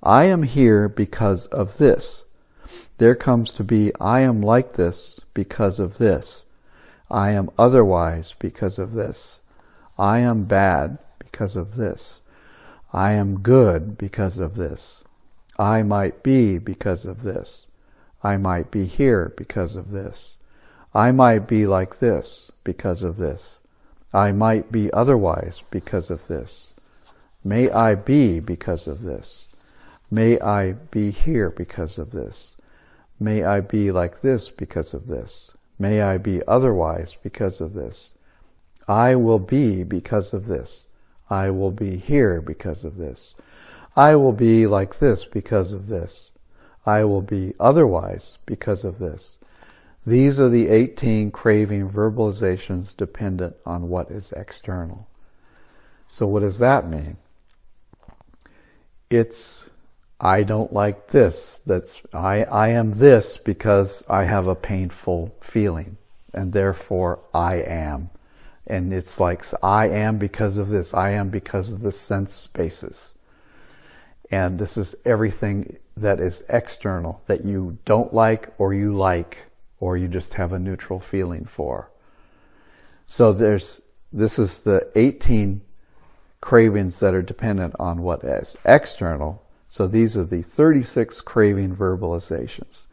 I 0.00 0.26
am 0.26 0.44
here 0.44 0.88
because 0.88 1.46
of 1.46 1.78
this. 1.78 2.24
There 2.98 3.16
comes 3.16 3.50
to 3.50 3.64
be, 3.64 3.90
I 4.00 4.20
am 4.20 4.40
like 4.40 4.74
this 4.74 5.18
because 5.34 5.80
of 5.80 5.98
this. 5.98 6.46
I 7.10 7.32
am 7.32 7.50
otherwise 7.58 8.36
because 8.38 8.78
of 8.78 8.92
this. 8.92 9.40
I 9.98 10.20
am 10.20 10.44
bad 10.44 10.98
because 11.18 11.56
of 11.56 11.74
this. 11.74 12.20
I 12.92 13.14
am 13.14 13.40
good 13.40 13.98
because 13.98 14.38
of 14.38 14.54
this. 14.54 15.02
I 15.58 15.82
might 15.82 16.22
be 16.22 16.58
because 16.58 17.04
of 17.04 17.24
this. 17.24 17.66
I 18.22 18.36
might 18.36 18.70
be 18.70 18.84
here 18.84 19.32
because 19.36 19.74
of 19.74 19.90
this. 19.90 20.38
I 20.94 21.10
might 21.10 21.48
be 21.48 21.66
like 21.66 21.98
this 21.98 22.52
because 22.62 23.02
of 23.02 23.16
this. 23.16 23.62
I 24.14 24.32
might 24.32 24.72
be 24.72 24.90
otherwise 24.92 25.62
because 25.70 26.10
of 26.10 26.28
this. 26.28 26.72
May 27.44 27.70
I 27.70 27.94
be 27.94 28.40
because 28.40 28.88
of 28.88 29.02
this. 29.02 29.48
May 30.10 30.40
I 30.40 30.72
be 30.72 31.10
here 31.10 31.50
because 31.50 31.98
of 31.98 32.10
this. 32.10 32.56
May 33.20 33.44
I 33.44 33.60
be 33.60 33.92
like 33.92 34.22
this 34.22 34.48
because 34.48 34.94
of 34.94 35.06
this. 35.06 35.52
May 35.78 36.00
I 36.00 36.16
be 36.16 36.42
otherwise 36.48 37.16
because 37.22 37.60
of 37.60 37.74
this. 37.74 38.14
I 38.88 39.14
will 39.16 39.38
be 39.38 39.84
because 39.84 40.32
of 40.32 40.46
this. 40.46 40.86
I 41.28 41.50
will 41.50 41.70
be 41.70 41.96
here 41.96 42.40
because 42.40 42.84
of 42.84 42.96
this. 42.96 43.34
I 43.94 44.16
will 44.16 44.32
be 44.32 44.66
like 44.66 44.98
this 44.98 45.26
because 45.26 45.72
of 45.72 45.88
this. 45.88 46.32
I 46.86 47.04
will 47.04 47.20
be 47.20 47.54
otherwise 47.60 48.38
because 48.46 48.84
of 48.84 48.98
this. 48.98 49.36
These 50.08 50.40
are 50.40 50.48
the 50.48 50.68
18 50.68 51.30
craving 51.30 51.90
verbalizations 51.90 52.96
dependent 52.96 53.56
on 53.66 53.88
what 53.88 54.10
is 54.10 54.32
external. 54.32 55.06
So 56.08 56.26
what 56.26 56.40
does 56.40 56.58
that 56.60 56.88
mean? 56.88 57.18
it's 59.10 59.70
I 60.20 60.42
don't 60.42 60.72
like 60.72 61.08
this. 61.08 61.60
That's 61.64 62.02
I, 62.12 62.44
I 62.44 62.68
am 62.68 62.92
this 62.92 63.38
because 63.38 64.04
I 64.08 64.24
have 64.24 64.48
a 64.48 64.54
painful 64.54 65.34
feeling 65.40 65.96
and 66.34 66.52
therefore 66.52 67.20
I 67.32 67.56
am. 67.56 68.10
And 68.66 68.92
it's 68.92 69.18
like 69.20 69.44
I 69.62 69.88
am 69.88 70.18
because 70.18 70.56
of 70.56 70.68
this. 70.68 70.92
I 70.92 71.10
am 71.10 71.30
because 71.30 71.72
of 71.72 71.80
the 71.80 71.92
sense 71.92 72.34
spaces. 72.34 73.14
And 74.30 74.58
this 74.58 74.76
is 74.76 74.94
everything 75.04 75.78
that 75.96 76.20
is 76.20 76.44
external 76.48 77.22
that 77.26 77.44
you 77.44 77.78
don't 77.84 78.12
like 78.12 78.52
or 78.58 78.74
you 78.74 78.94
like 78.94 79.47
or 79.80 79.96
you 79.96 80.08
just 80.08 80.34
have 80.34 80.52
a 80.52 80.58
neutral 80.58 81.00
feeling 81.00 81.44
for. 81.44 81.90
So 83.06 83.32
there's 83.32 83.80
this 84.12 84.38
is 84.38 84.60
the 84.60 84.90
18 84.94 85.60
cravings 86.40 87.00
that 87.00 87.14
are 87.14 87.22
dependent 87.22 87.74
on 87.78 88.02
what 88.02 88.24
is 88.24 88.56
external. 88.64 89.42
So 89.66 89.86
these 89.86 90.16
are 90.16 90.24
the 90.24 90.42
36 90.42 91.20
craving 91.20 91.76
verbalizations. 91.76 92.86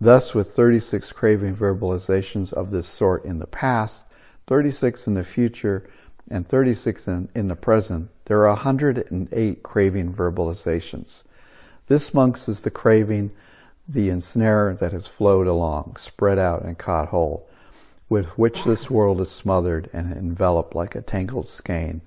Thus, 0.00 0.34
with 0.34 0.48
36 0.48 1.12
craving 1.12 1.56
verbalizations 1.56 2.52
of 2.52 2.70
this 2.70 2.86
sort 2.86 3.24
in 3.24 3.38
the 3.38 3.46
past, 3.46 4.06
36 4.46 5.06
in 5.06 5.14
the 5.14 5.24
future, 5.24 5.88
and 6.30 6.46
36 6.46 7.08
in, 7.08 7.28
in 7.34 7.48
the 7.48 7.56
present, 7.56 8.08
there 8.24 8.44
are 8.44 8.48
108 8.48 9.62
craving 9.62 10.12
verbalizations. 10.12 11.24
This, 11.86 12.14
monks, 12.14 12.48
is 12.48 12.60
the 12.60 12.70
craving, 12.70 13.32
the 13.92 14.08
ensnare 14.08 14.74
that 14.80 14.92
has 14.92 15.06
flowed 15.06 15.46
along, 15.46 15.96
spread 15.96 16.38
out 16.38 16.62
and 16.62 16.78
caught 16.78 17.08
hold, 17.08 17.44
with 18.08 18.38
which 18.38 18.64
this 18.64 18.90
world 18.90 19.20
is 19.20 19.30
smothered 19.30 19.88
and 19.92 20.12
enveloped 20.12 20.74
like 20.74 20.94
a 20.94 21.02
tangled 21.02 21.46
skein 21.46 22.00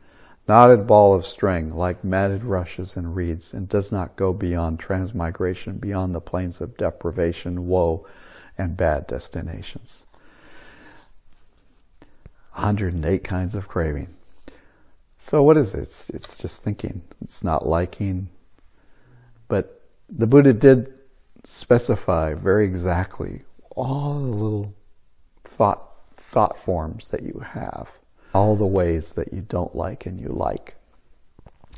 knotted 0.48 0.86
ball 0.86 1.14
of 1.14 1.26
string 1.26 1.74
like 1.74 2.04
matted 2.04 2.44
rushes 2.44 2.96
and 2.96 3.16
reeds 3.16 3.54
and 3.54 3.68
does 3.68 3.92
not 3.92 4.16
go 4.16 4.34
beyond 4.34 4.80
transmigration, 4.80 5.78
beyond 5.78 6.14
the 6.14 6.22
plains 6.22 6.62
of 6.62 6.78
deprivation, 6.78 7.68
woe, 7.68 8.06
and 8.58 8.78
bad 8.78 9.08
destinations. 9.08 10.06
108 12.54 13.24
kinds 13.24 13.56
of 13.56 13.68
craving. 13.68 14.08
So 15.18 15.42
what 15.44 15.58
is 15.58 15.74
it? 15.74 15.80
It's, 15.80 16.10
it's 16.12 16.38
just 16.38 16.64
thinking. 16.64 17.02
It's 17.22 17.44
not 17.44 17.68
liking. 17.68 18.30
But 19.48 19.82
the 20.08 20.28
Buddha 20.28 20.54
did 20.54 20.94
specify 21.46 22.34
very 22.34 22.66
exactly 22.66 23.44
all 23.76 24.16
the 24.16 24.28
little 24.28 24.76
thought 25.44 25.92
thought 26.18 26.58
forms 26.58 27.08
that 27.10 27.24
you 27.24 27.40
have 27.40 27.92
all 28.36 28.58
the 28.58 28.68
ways 28.68 29.14
that 29.14 29.32
you 29.32 29.42
don't 29.42 29.74
like 29.74 30.06
and 30.06 30.20
you 30.20 30.28
like. 30.28 30.76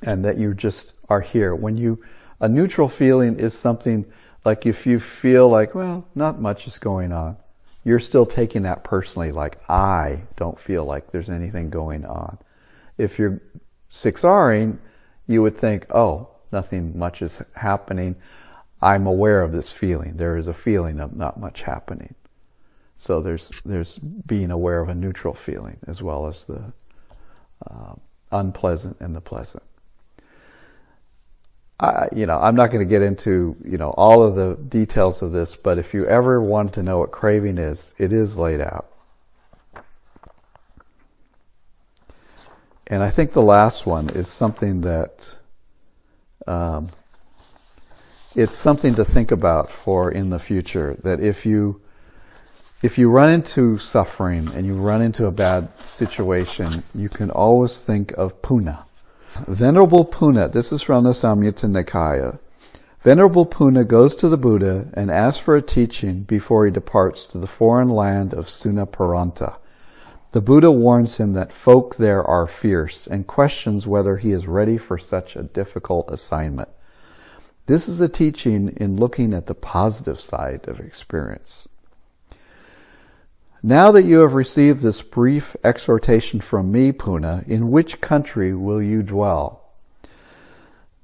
And 0.03 0.26
that 0.26 0.38
you 0.38 0.55
just 0.55 0.93
are 1.07 1.22
here. 1.22 1.53
When 1.53 1.78
you, 1.78 2.03
a 2.41 2.49
neutral 2.49 2.89
feeling 2.89 3.38
is 3.38 3.53
something 3.53 4.05
like 4.43 4.65
if 4.65 4.88
you 4.88 4.99
feel 4.99 5.47
like, 5.47 5.76
well, 5.76 6.07
not 6.15 6.41
much 6.41 6.65
is 6.65 6.80
going 6.80 7.11
on, 7.11 7.38
you're 7.84 7.99
still 7.99 8.26
taking 8.26 8.63
that 8.63 8.84
personally, 8.84 9.32
like, 9.32 9.59
I 9.70 10.22
don't 10.36 10.57
feel 10.57 10.84
like 10.84 11.11
there's 11.11 11.30
anything 11.30 11.70
going 11.70 12.05
on. 12.05 12.39
If 12.97 13.20
you're 13.20 13.39
6Ring, 13.91 14.80
you 15.28 15.43
would 15.43 15.57
think, 15.57 15.86
oh, 15.93 16.30
nothing 16.51 16.97
much 16.97 17.22
is 17.22 17.41
happening. 17.55 18.15
I'm 18.82 19.08
aware 19.08 19.42
of 19.42 19.52
this 19.52 19.72
feeling. 19.72 20.18
There 20.18 20.38
is 20.38 20.48
a 20.48 20.54
feeling 20.54 21.00
of 21.00 21.16
not 21.16 21.40
much 21.40 21.64
happening. 21.64 22.14
So 22.96 23.22
there's 23.22 23.50
there's 23.64 24.00
being 24.00 24.52
aware 24.52 24.82
of 24.82 24.90
a 24.90 24.96
neutral 24.96 25.34
feeling 25.34 25.78
as 25.88 26.02
well 26.02 26.28
as 26.28 26.46
the 26.46 26.74
uh, 27.70 27.94
unpleasant 28.32 28.98
and 29.00 29.16
the 29.16 29.22
pleasant. 29.22 29.64
I, 31.80 32.08
you 32.16 32.26
know, 32.26 32.40
I'm 32.40 32.56
not 32.56 32.72
going 32.72 32.86
to 32.86 32.90
get 32.90 33.04
into 33.04 33.56
you 33.64 33.78
know 33.78 33.92
all 33.92 34.24
of 34.24 34.36
the 34.36 34.56
details 34.68 35.22
of 35.22 35.32
this, 35.32 35.56
but 35.56 35.78
if 35.78 35.94
you 35.94 36.06
ever 36.08 36.42
want 36.42 36.74
to 36.74 36.84
know 36.84 37.00
what 37.00 37.12
craving 37.12 37.60
is, 37.60 37.94
it 38.00 38.12
is 38.12 38.38
laid 38.38 38.62
out. 38.62 38.92
And 42.88 43.04
I 43.04 43.10
think 43.10 43.34
the 43.34 43.42
last 43.42 43.86
one 43.86 44.10
is 44.10 44.30
something 44.30 44.82
that 44.82 45.38
um, 46.48 46.88
it's 48.38 48.54
something 48.54 48.94
to 48.94 49.04
think 49.04 49.32
about 49.32 49.72
for 49.72 50.12
in 50.12 50.30
the 50.30 50.38
future. 50.38 50.96
That 51.02 51.20
if 51.20 51.44
you 51.44 51.82
if 52.84 53.00
you 53.00 53.10
run 53.10 53.32
into 53.32 53.80
suffering 53.80 54.50
and 54.54 54.64
you 54.68 54.76
run 54.76 55.02
into 55.02 55.26
a 55.26 55.32
bad 55.32 55.68
situation, 55.80 56.84
you 56.94 57.10
can 57.10 57.32
always 57.32 57.84
think 57.84 58.12
of 58.16 58.44
puna. 58.44 58.86
Venerable 59.48 60.06
Puna, 60.06 60.50
this 60.50 60.72
is 60.72 60.84
from 60.84 61.04
the 61.04 61.12
Samyutta 61.12 61.68
Nikaya. 61.68 62.40
Venerable 63.02 63.46
Puna 63.46 63.84
goes 63.84 64.16
to 64.16 64.30
the 64.30 64.38
Buddha 64.38 64.90
and 64.94 65.10
asks 65.10 65.44
for 65.44 65.56
a 65.56 65.62
teaching 65.62 66.22
before 66.22 66.66
he 66.66 66.72
departs 66.72 67.26
to 67.26 67.40
the 67.40 67.48
foreign 67.48 67.90
land 67.90 68.34
of 68.34 68.46
Sunaparanta. 68.46 69.58
The 70.32 70.42
Buddha 70.42 70.72
warns 70.72 71.18
him 71.18 71.34
that 71.34 71.54
folk 71.54 71.96
there 71.96 72.24
are 72.24 72.46
fierce 72.46 73.08
and 73.08 73.26
questions 73.26 73.88
whether 73.88 74.18
he 74.18 74.32
is 74.32 74.48
ready 74.48 74.78
for 74.78 74.98
such 74.98 75.36
a 75.36 75.44
difficult 75.44 76.12
assignment. 76.12 76.70
This 77.68 77.89
is 77.89 77.99
a 77.99 78.07
teaching 78.07 78.70
in 78.78 78.95
looking 78.95 79.34
at 79.34 79.45
the 79.45 79.53
positive 79.53 80.22
side 80.22 80.68
of 80.70 80.80
experience. 80.80 81.68
Now 83.61 83.91
that 83.91 84.03
you 84.03 84.20
have 84.20 84.36
received 84.36 84.82
this 84.82 85.01
brief 85.01 85.55
exhortation 85.65 86.39
from 86.39 86.72
me, 86.72 86.93
Puna, 86.93 87.43
in 87.45 87.70
which 87.70 87.99
country 87.99 88.53
will 88.53 88.82
you 88.82 89.03
dwell? 89.03 89.63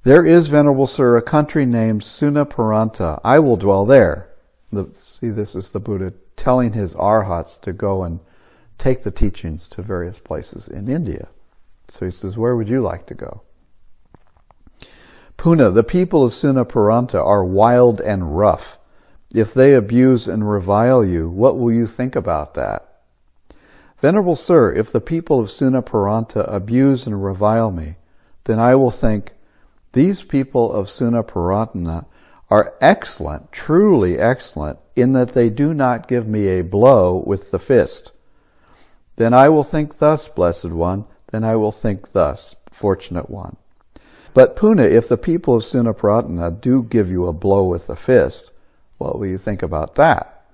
There 0.03 0.26
is, 0.26 0.47
Venerable 0.47 0.88
Sir, 0.88 1.18
a 1.18 1.22
country 1.22 1.66
named 1.66 2.01
Sunaparanta. 2.01 3.20
I 3.26 3.39
will 3.39 3.57
dwell 3.57 3.86
there. 3.86 4.30
The, 4.72 4.88
see, 4.93 5.30
this 5.30 5.55
is 5.55 5.72
the 5.72 5.82
Buddha 5.82 6.14
telling 6.38 6.72
his 6.72 6.95
arhats 6.95 7.57
to 7.57 7.74
go 7.74 8.03
and 8.03 8.22
take 8.78 9.03
the 9.03 9.11
teachings 9.11 9.68
to 9.70 9.82
various 9.82 10.20
places 10.20 10.70
in 10.70 10.88
India. 10.88 11.28
So 11.89 12.05
he 12.05 12.11
says, 12.11 12.38
where 12.38 12.55
would 12.55 12.70
you 12.70 12.82
like 12.82 13.05
to 13.07 13.14
go? 13.14 13.41
Puna, 15.38 15.72
the 15.72 15.84
people 15.84 16.24
of 16.24 16.32
Sunaparanta 16.32 17.24
are 17.24 17.44
wild 17.44 18.00
and 18.02 18.38
rough. 18.38 18.80
If 19.34 19.54
they 19.54 19.74
abuse 19.74 20.28
and 20.28 20.50
revile 20.50 21.04
you, 21.04 21.30
what 21.30 21.58
will 21.58 21.72
you 21.72 21.88
think 21.88 22.16
about 22.16 22.54
that? 22.54 22.88
Venerable 24.00 24.36
Sir, 24.36 24.72
if 24.74 24.92
the 24.92 25.02
people 25.02 25.40
of 25.40 25.48
Sunaparanta 25.48 26.46
abuse 26.54 27.08
and 27.08 27.24
revile 27.24 27.72
me, 27.72 27.96
then 28.44 28.60
I 28.60 28.76
will 28.76 28.92
think, 28.92 29.34
these 29.94 30.24
people 30.24 30.72
of 30.72 30.88
Sunaparanta 30.88 32.06
are 32.50 32.74
excellent, 32.82 33.52
truly 33.52 34.20
excellent, 34.20 34.78
in 34.96 35.14
that 35.14 35.34
they 35.34 35.50
do 35.50 35.74
not 35.74 36.08
give 36.08 36.28
me 36.28 36.48
a 36.48 36.64
blow 36.64 37.24
with 37.26 37.52
the 37.52 37.60
fist. 37.60 38.12
Then 39.16 39.34
I 39.34 39.50
will 39.50 39.64
think 39.64 39.98
thus, 39.98 40.30
blessed 40.30 40.72
one, 40.72 41.06
then 41.32 41.44
I 41.44 41.56
will 41.56 41.72
think 41.72 42.12
thus, 42.12 42.56
fortunate 42.72 43.30
one. 43.30 43.56
But 44.34 44.56
Puna, 44.56 44.84
if 44.84 45.08
the 45.08 45.18
people 45.18 45.56
of 45.56 45.64
Sunaparanta 45.64 46.60
do 46.60 46.84
give 46.84 47.12
you 47.12 47.28
a 47.28 47.34
blow 47.34 47.66
with 47.66 47.88
the 47.88 47.96
fist, 47.96 48.52
what 48.98 49.20
will 49.20 49.28
you 49.28 49.38
think 49.38 49.62
about 49.62 49.96
that? 49.96 50.46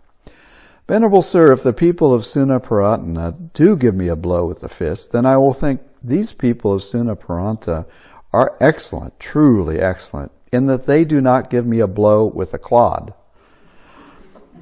Venerable 0.88 1.22
Sir, 1.22 1.52
if 1.52 1.64
the 1.64 1.72
people 1.72 2.14
of 2.14 2.24
Sunaparanta 2.24 3.54
do 3.54 3.78
give 3.78 3.96
me 3.96 4.08
a 4.08 4.16
blow 4.16 4.48
with 4.48 4.62
the 4.62 4.70
fist, 4.70 5.12
then 5.12 5.26
I 5.26 5.38
will 5.38 5.54
think 5.54 5.82
these 6.04 6.34
people 6.34 6.74
of 6.74 6.82
Sunaparanta 6.82 7.86
are 8.34 8.58
excellent, 8.60 9.20
truly 9.20 9.80
excellent, 9.80 10.32
in 10.52 10.66
that 10.66 10.86
they 10.86 11.06
do 11.06 11.22
not 11.22 11.50
give 11.50 11.66
me 11.66 11.80
a 11.80 11.88
blow 11.88 12.26
with 12.26 12.54
a 12.54 12.58
clod. 12.58 13.14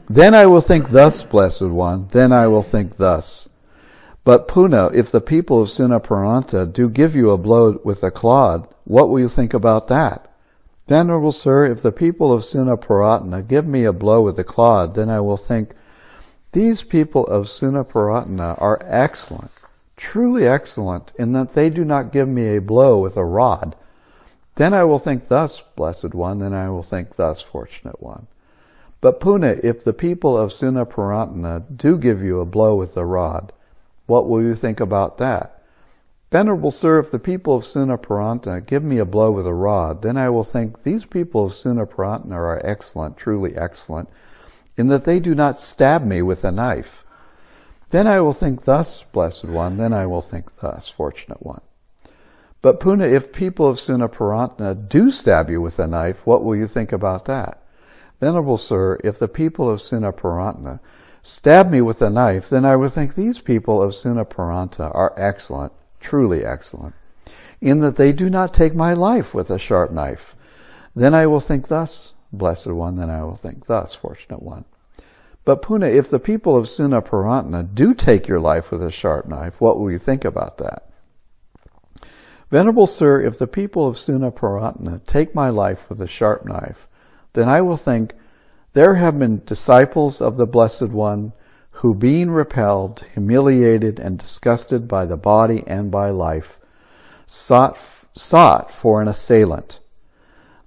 Then 0.09 0.34
I 0.34 0.45
will 0.45 0.61
think 0.61 0.89
thus, 0.89 1.24
blessed 1.24 1.61
one, 1.61 2.07
then 2.11 2.32
I 2.32 2.47
will 2.47 2.61
think 2.61 2.97
thus. 2.97 3.49
But 4.28 4.49
Puna, 4.49 4.91
if 4.93 5.09
the 5.09 5.21
people 5.21 5.61
of 5.61 5.69
Sunaparanta 5.69 6.73
do 6.73 6.89
give 6.89 7.15
you 7.15 7.30
a 7.30 7.38
blow 7.38 7.80
with 7.86 8.03
a 8.03 8.11
clod, 8.11 8.67
what 8.84 9.09
will 9.09 9.21
you 9.21 9.30
think 9.30 9.53
about 9.53 9.88
that? 9.88 10.30
Venerable 10.86 11.32
sir, 11.32 11.63
if 11.63 11.82
the 11.82 11.93
people 11.93 12.34
of 12.34 12.41
Sunaparanta 12.41 13.47
give 13.47 13.65
me 13.65 13.86
a 13.86 13.93
blow 13.93 14.21
with 14.21 14.38
a 14.38 14.43
clod, 14.43 14.95
then 14.95 15.09
I 15.09 15.21
will 15.21 15.38
think, 15.38 15.69
these 16.51 16.84
people 16.84 17.25
of 17.28 17.45
Sunaparanta 17.45 18.61
are 18.61 18.82
excellent, 18.84 19.51
truly 19.95 20.45
excellent, 20.45 21.13
in 21.17 21.32
that 21.32 21.53
they 21.53 21.69
do 21.69 21.86
not 21.86 22.11
give 22.11 22.28
me 22.28 22.57
a 22.57 22.61
blow 22.61 22.99
with 22.99 23.15
a 23.15 23.23
rod. 23.23 23.78
Then 24.55 24.73
I 24.73 24.84
will 24.84 24.99
think 24.99 25.30
thus, 25.30 25.61
blessed 25.78 26.13
one, 26.13 26.39
then 26.39 26.53
I 26.53 26.69
will 26.69 26.84
think 26.84 27.15
thus, 27.15 27.41
fortunate 27.41 28.03
one. 28.03 28.28
But 28.99 29.21
Puna, 29.21 29.55
if 29.63 29.86
the 29.86 29.93
people 29.93 30.38
of 30.38 30.49
Sunaparanta 30.49 31.78
do 31.78 31.97
give 31.97 32.21
you 32.21 32.41
a 32.41 32.45
blow 32.45 32.75
with 32.75 32.97
a 32.97 33.05
rod, 33.05 33.53
what 34.08 34.28
will 34.28 34.41
you 34.41 34.55
think 34.55 34.80
about 34.80 35.20
that? 35.20 35.62
Venerable 36.30 36.72
sir, 36.72 36.99
if 36.99 37.10
the 37.10 37.20
people 37.20 37.55
of 37.55 37.64
Sunaparanta 37.64 38.66
give 38.66 38.84
me 38.84 38.97
a 38.97 39.05
blow 39.05 39.32
with 39.32 39.47
a 39.47 39.53
rod, 39.53 40.01
then 40.01 40.18
I 40.18 40.30
will 40.30 40.43
think 40.43 40.84
these 40.84 41.05
people 41.05 41.45
of 41.45 41.53
Sunaparanta 41.53 42.32
are 42.32 42.62
excellent, 42.66 43.16
truly 43.16 43.55
excellent, 43.55 44.10
in 44.76 44.88
that 44.88 45.05
they 45.05 45.20
do 45.20 45.34
not 45.34 45.58
stab 45.58 46.03
me 46.03 46.22
with 46.22 46.43
a 46.43 46.51
knife. 46.51 47.05
Then 47.89 48.08
I 48.08 48.20
will 48.20 48.34
think 48.34 48.66
thus, 48.66 49.03
blessed 49.03 49.45
one, 49.45 49.78
then 49.78 49.93
I 49.93 50.05
will 50.05 50.22
think 50.22 50.58
thus, 50.58 50.89
fortunate 50.89 51.41
one. 51.41 51.62
But 52.62 52.82
Puna, 52.82 53.05
if 53.05 53.32
people 53.32 53.68
of 53.68 53.78
Sunaparanta 53.78 54.89
do 54.89 55.10
stab 55.12 55.49
you 55.49 55.62
with 55.62 55.80
a 55.80 55.88
knife, 55.88 56.28
what 56.28 56.43
will 56.43 56.55
you 56.55 56.68
think 56.68 56.91
about 56.91 57.26
that? 57.26 57.64
Venerable 58.20 58.58
sir, 58.58 58.99
if 59.03 59.20
the 59.20 59.28
people 59.30 59.70
of 59.70 59.80
Sunaparanta 59.80 60.80
stab 61.28 61.69
me 61.69 61.82
with 61.82 62.01
a 62.01 62.09
knife, 62.09 62.49
then 62.49 62.63
I 62.63 62.78
will 62.78 62.88
think 62.88 63.13
these 63.13 63.39
people 63.39 63.84
of 63.84 63.91
Sunaparanta 63.91 64.95
are 64.95 65.13
excellent, 65.17 65.73
truly 65.99 66.45
excellent, 66.45 66.95
in 67.59 67.80
that 67.80 67.97
they 67.97 68.13
do 68.13 68.30
not 68.30 68.53
take 68.53 68.73
my 68.73 68.93
life 68.93 69.36
with 69.36 69.49
a 69.49 69.59
sharp 69.59 69.91
knife. 69.91 70.38
Then 70.95 71.13
I 71.13 71.28
will 71.28 71.41
think 71.41 71.67
thus, 71.67 72.13
blessed 72.32 72.67
one, 72.67 72.95
then 72.95 73.09
I 73.09 73.23
will 73.23 73.36
think 73.36 73.65
thus, 73.65 73.93
fortunate 73.93 74.41
one. 74.41 74.63
But 75.43 75.61
Puna, 75.61 75.88
if 75.88 76.09
the 76.09 76.19
people 76.19 76.55
of 76.55 76.65
Sunaparanta 76.65 77.75
do 77.75 77.93
take 77.93 78.30
your 78.30 78.39
life 78.39 78.71
with 78.71 78.82
a 78.82 78.91
sharp 78.91 79.28
knife, 79.28 79.59
what 79.59 79.80
will 79.80 79.91
you 79.91 79.99
think 79.99 80.23
about 80.23 80.57
that? 80.59 80.89
Venerable 82.49 82.88
Sir, 82.88 83.21
if 83.21 83.38
the 83.38 83.47
people 83.47 83.86
of 83.86 83.97
Sunaparanta 83.97 85.05
take 85.05 85.36
my 85.36 85.49
life 85.49 85.89
with 85.89 85.99
a 85.99 86.07
sharp 86.07 86.45
knife, 86.45 86.88
then 87.34 87.49
I 87.49 87.61
will 87.61 87.75
think, 87.75 88.13
there 88.74 88.95
have 88.95 89.20
been 89.20 89.43
disciples 89.45 90.22
of 90.22 90.38
the 90.38 90.45
Blessed 90.45 90.89
One 90.89 91.34
who 91.72 91.93
being 91.93 92.32
repelled, 92.32 93.05
humiliated, 93.13 93.99
and 93.99 94.18
disgusted 94.18 94.88
by 94.88 95.05
the 95.05 95.18
body 95.18 95.63
and 95.68 95.91
by 95.91 96.09
life, 96.09 96.59
sought, 97.26 97.78
sought 98.15 98.72
for 98.72 99.01
an 99.01 99.07
assailant. 99.07 99.80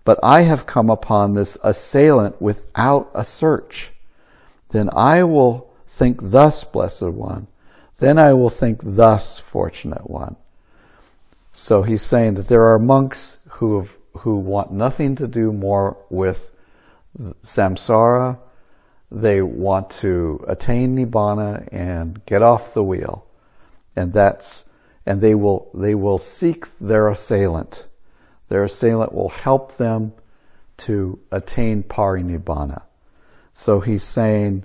But 0.05 0.19
I 0.23 0.43
have 0.43 0.67
come 0.67 0.89
upon 0.89 1.35
this 1.35 1.59
assailant 1.63 2.41
without 2.41 3.11
a 3.15 3.25
search 3.25 3.93
then 4.71 4.89
I 4.93 5.25
will 5.25 5.69
think 5.87 6.19
thus, 6.23 6.65
blessed 6.65 7.03
one. 7.03 7.49
Then 7.99 8.19
I 8.19 8.33
will 8.35 8.51
think 8.51 8.81
thus, 8.83 9.39
fortunate 9.39 10.09
one. 10.09 10.37
So 11.53 11.83
he's 11.83 12.03
saying 12.03 12.35
that 12.35 12.49
there 12.49 12.67
are 12.73 12.79
monks 12.79 13.41
who 13.49 13.79
have, 13.79 13.97
who 14.19 14.37
want 14.37 14.73
nothing 14.73 15.17
to 15.17 15.27
do 15.27 15.53
more 15.53 15.97
with 16.09 16.51
samsara. 17.19 18.39
They 19.11 19.43
want 19.43 19.91
to 19.91 20.45
attain 20.47 20.97
nibbana 20.97 21.69
and 21.73 22.25
get 22.27 22.43
off 22.43 22.75
the 22.75 22.85
wheel, 22.85 23.27
and 23.97 24.13
that's 24.13 24.67
and 25.05 25.21
they 25.21 25.35
will 25.35 25.71
they 25.75 25.95
will 25.95 26.19
seek 26.19 26.67
their 26.79 27.09
assailant. 27.09 27.89
Their 28.49 28.65
assailant 28.65 29.13
will 29.13 29.31
help 29.31 29.77
them 29.77 30.13
to 30.79 31.19
attain 31.31 31.83
parinibbana. 31.83 32.83
So 33.53 33.81
he's 33.81 34.05
saying, 34.05 34.65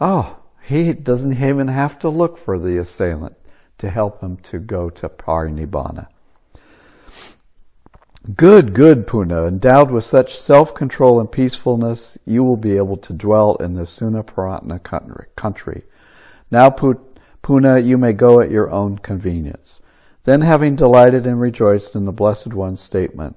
oh, 0.00 0.38
he 0.62 0.92
doesn't 0.92 1.42
even 1.42 1.68
have 1.68 1.98
to 2.00 2.08
look 2.08 2.38
for 2.38 2.58
the 2.58 2.78
assailant 2.78 3.36
to 3.78 3.90
help 3.90 4.20
him 4.20 4.36
to 4.38 4.58
go 4.58 4.90
to 4.90 5.08
parinibbana. 5.08 6.06
Good, 8.36 8.72
good, 8.72 9.08
Puna. 9.08 9.46
Endowed 9.46 9.90
with 9.90 10.04
such 10.04 10.38
self-control 10.38 11.18
and 11.18 11.30
peacefulness, 11.30 12.16
you 12.24 12.44
will 12.44 12.56
be 12.56 12.76
able 12.76 12.96
to 12.98 13.12
dwell 13.12 13.56
in 13.56 13.74
the 13.74 13.82
Sunaparanta 13.82 14.78
country. 15.34 15.82
Now, 16.48 16.70
Puna, 16.70 17.78
you 17.80 17.98
may 17.98 18.12
go 18.12 18.40
at 18.40 18.50
your 18.50 18.70
own 18.70 18.98
convenience. 18.98 19.80
Then, 20.22 20.40
having 20.42 20.76
delighted 20.76 21.26
and 21.26 21.40
rejoiced 21.40 21.96
in 21.96 22.04
the 22.04 22.12
Blessed 22.12 22.54
One's 22.54 22.80
statement, 22.80 23.34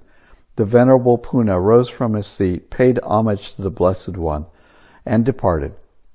the 0.56 0.66
Venerable 0.66 1.18
Puna 1.18 1.60
rose 1.60 1.90
from 1.90 2.14
his 2.14 2.28
seat, 2.28 2.70
paid 2.70 3.00
homage 3.02 3.56
to 3.56 3.64
the 3.64 3.72
Blessed 3.72 4.18
One, 4.18 4.46
and 5.04 5.26
departed, 5.26 5.74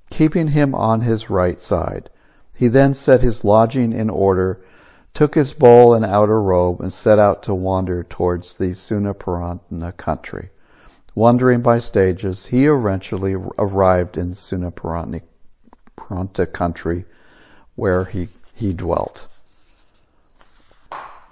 keeping 0.09 0.47
him 0.47 0.73
on 0.73 1.01
his 1.01 1.29
right 1.29 1.61
side. 1.61 2.09
He 2.53 2.69
then 2.69 2.93
set 2.93 3.19
his 3.19 3.43
lodging 3.43 3.91
in 3.91 4.09
order, 4.09 4.63
took 5.13 5.35
his 5.35 5.53
bowl 5.53 5.93
and 5.93 6.05
outer 6.05 6.41
robe, 6.41 6.81
and 6.81 6.91
set 6.91 7.19
out 7.19 7.43
to 7.43 7.53
wander 7.53 8.03
towards 8.03 8.55
the 8.55 8.71
Sunaparanta 8.71 9.95
country. 9.97 10.49
Wandering 11.13 11.61
by 11.61 11.79
stages, 11.79 12.45
he 12.47 12.65
eventually 12.65 13.35
arrived 13.57 14.17
in 14.17 14.31
Sunaparanta 14.31 15.21
country, 16.53 17.05
where 17.75 18.05
he, 18.05 18.29
he 18.53 18.73
dwelt. 18.73 19.27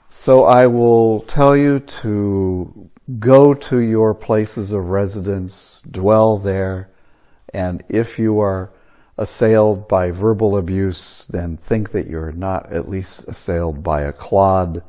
So 0.10 0.44
I 0.44 0.68
will 0.68 1.22
tell 1.22 1.56
you 1.56 1.80
to 1.80 2.90
go 3.20 3.54
to 3.54 3.80
your 3.80 4.14
places 4.14 4.72
of 4.74 4.90
residence, 4.90 5.82
dwell 5.90 6.38
there, 6.38 6.90
and 7.54 7.84
if 7.90 8.20
you 8.20 8.40
are 8.40 8.72
assailed 9.20 9.88
by 9.88 10.10
verbal 10.10 10.58
abuse, 10.58 11.28
then 11.28 11.58
think 11.58 11.92
that 11.92 12.08
you're 12.08 12.32
not 12.32 12.72
at 12.72 12.90
least 12.90 13.28
assailed 13.28 13.84
by 13.84 14.02
a 14.02 14.12
clod 14.12 14.82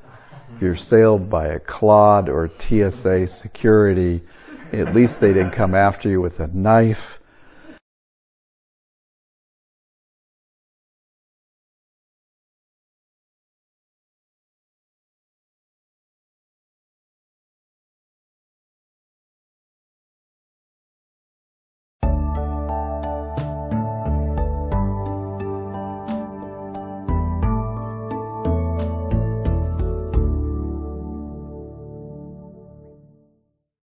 if 0.61 0.65
you're 0.65 0.73
assailed 0.73 1.31
by 1.31 1.47
a 1.47 1.59
clod 1.59 2.29
or 2.29 2.51
TSA 2.59 3.29
security, 3.29 4.21
at 4.73 4.95
least 4.95 5.21
they 5.21 5.33
didn't 5.33 5.53
come 5.53 5.75
after 5.75 6.09
you 6.09 6.21
with 6.21 6.41
a 6.41 6.49
knife. 6.49 7.20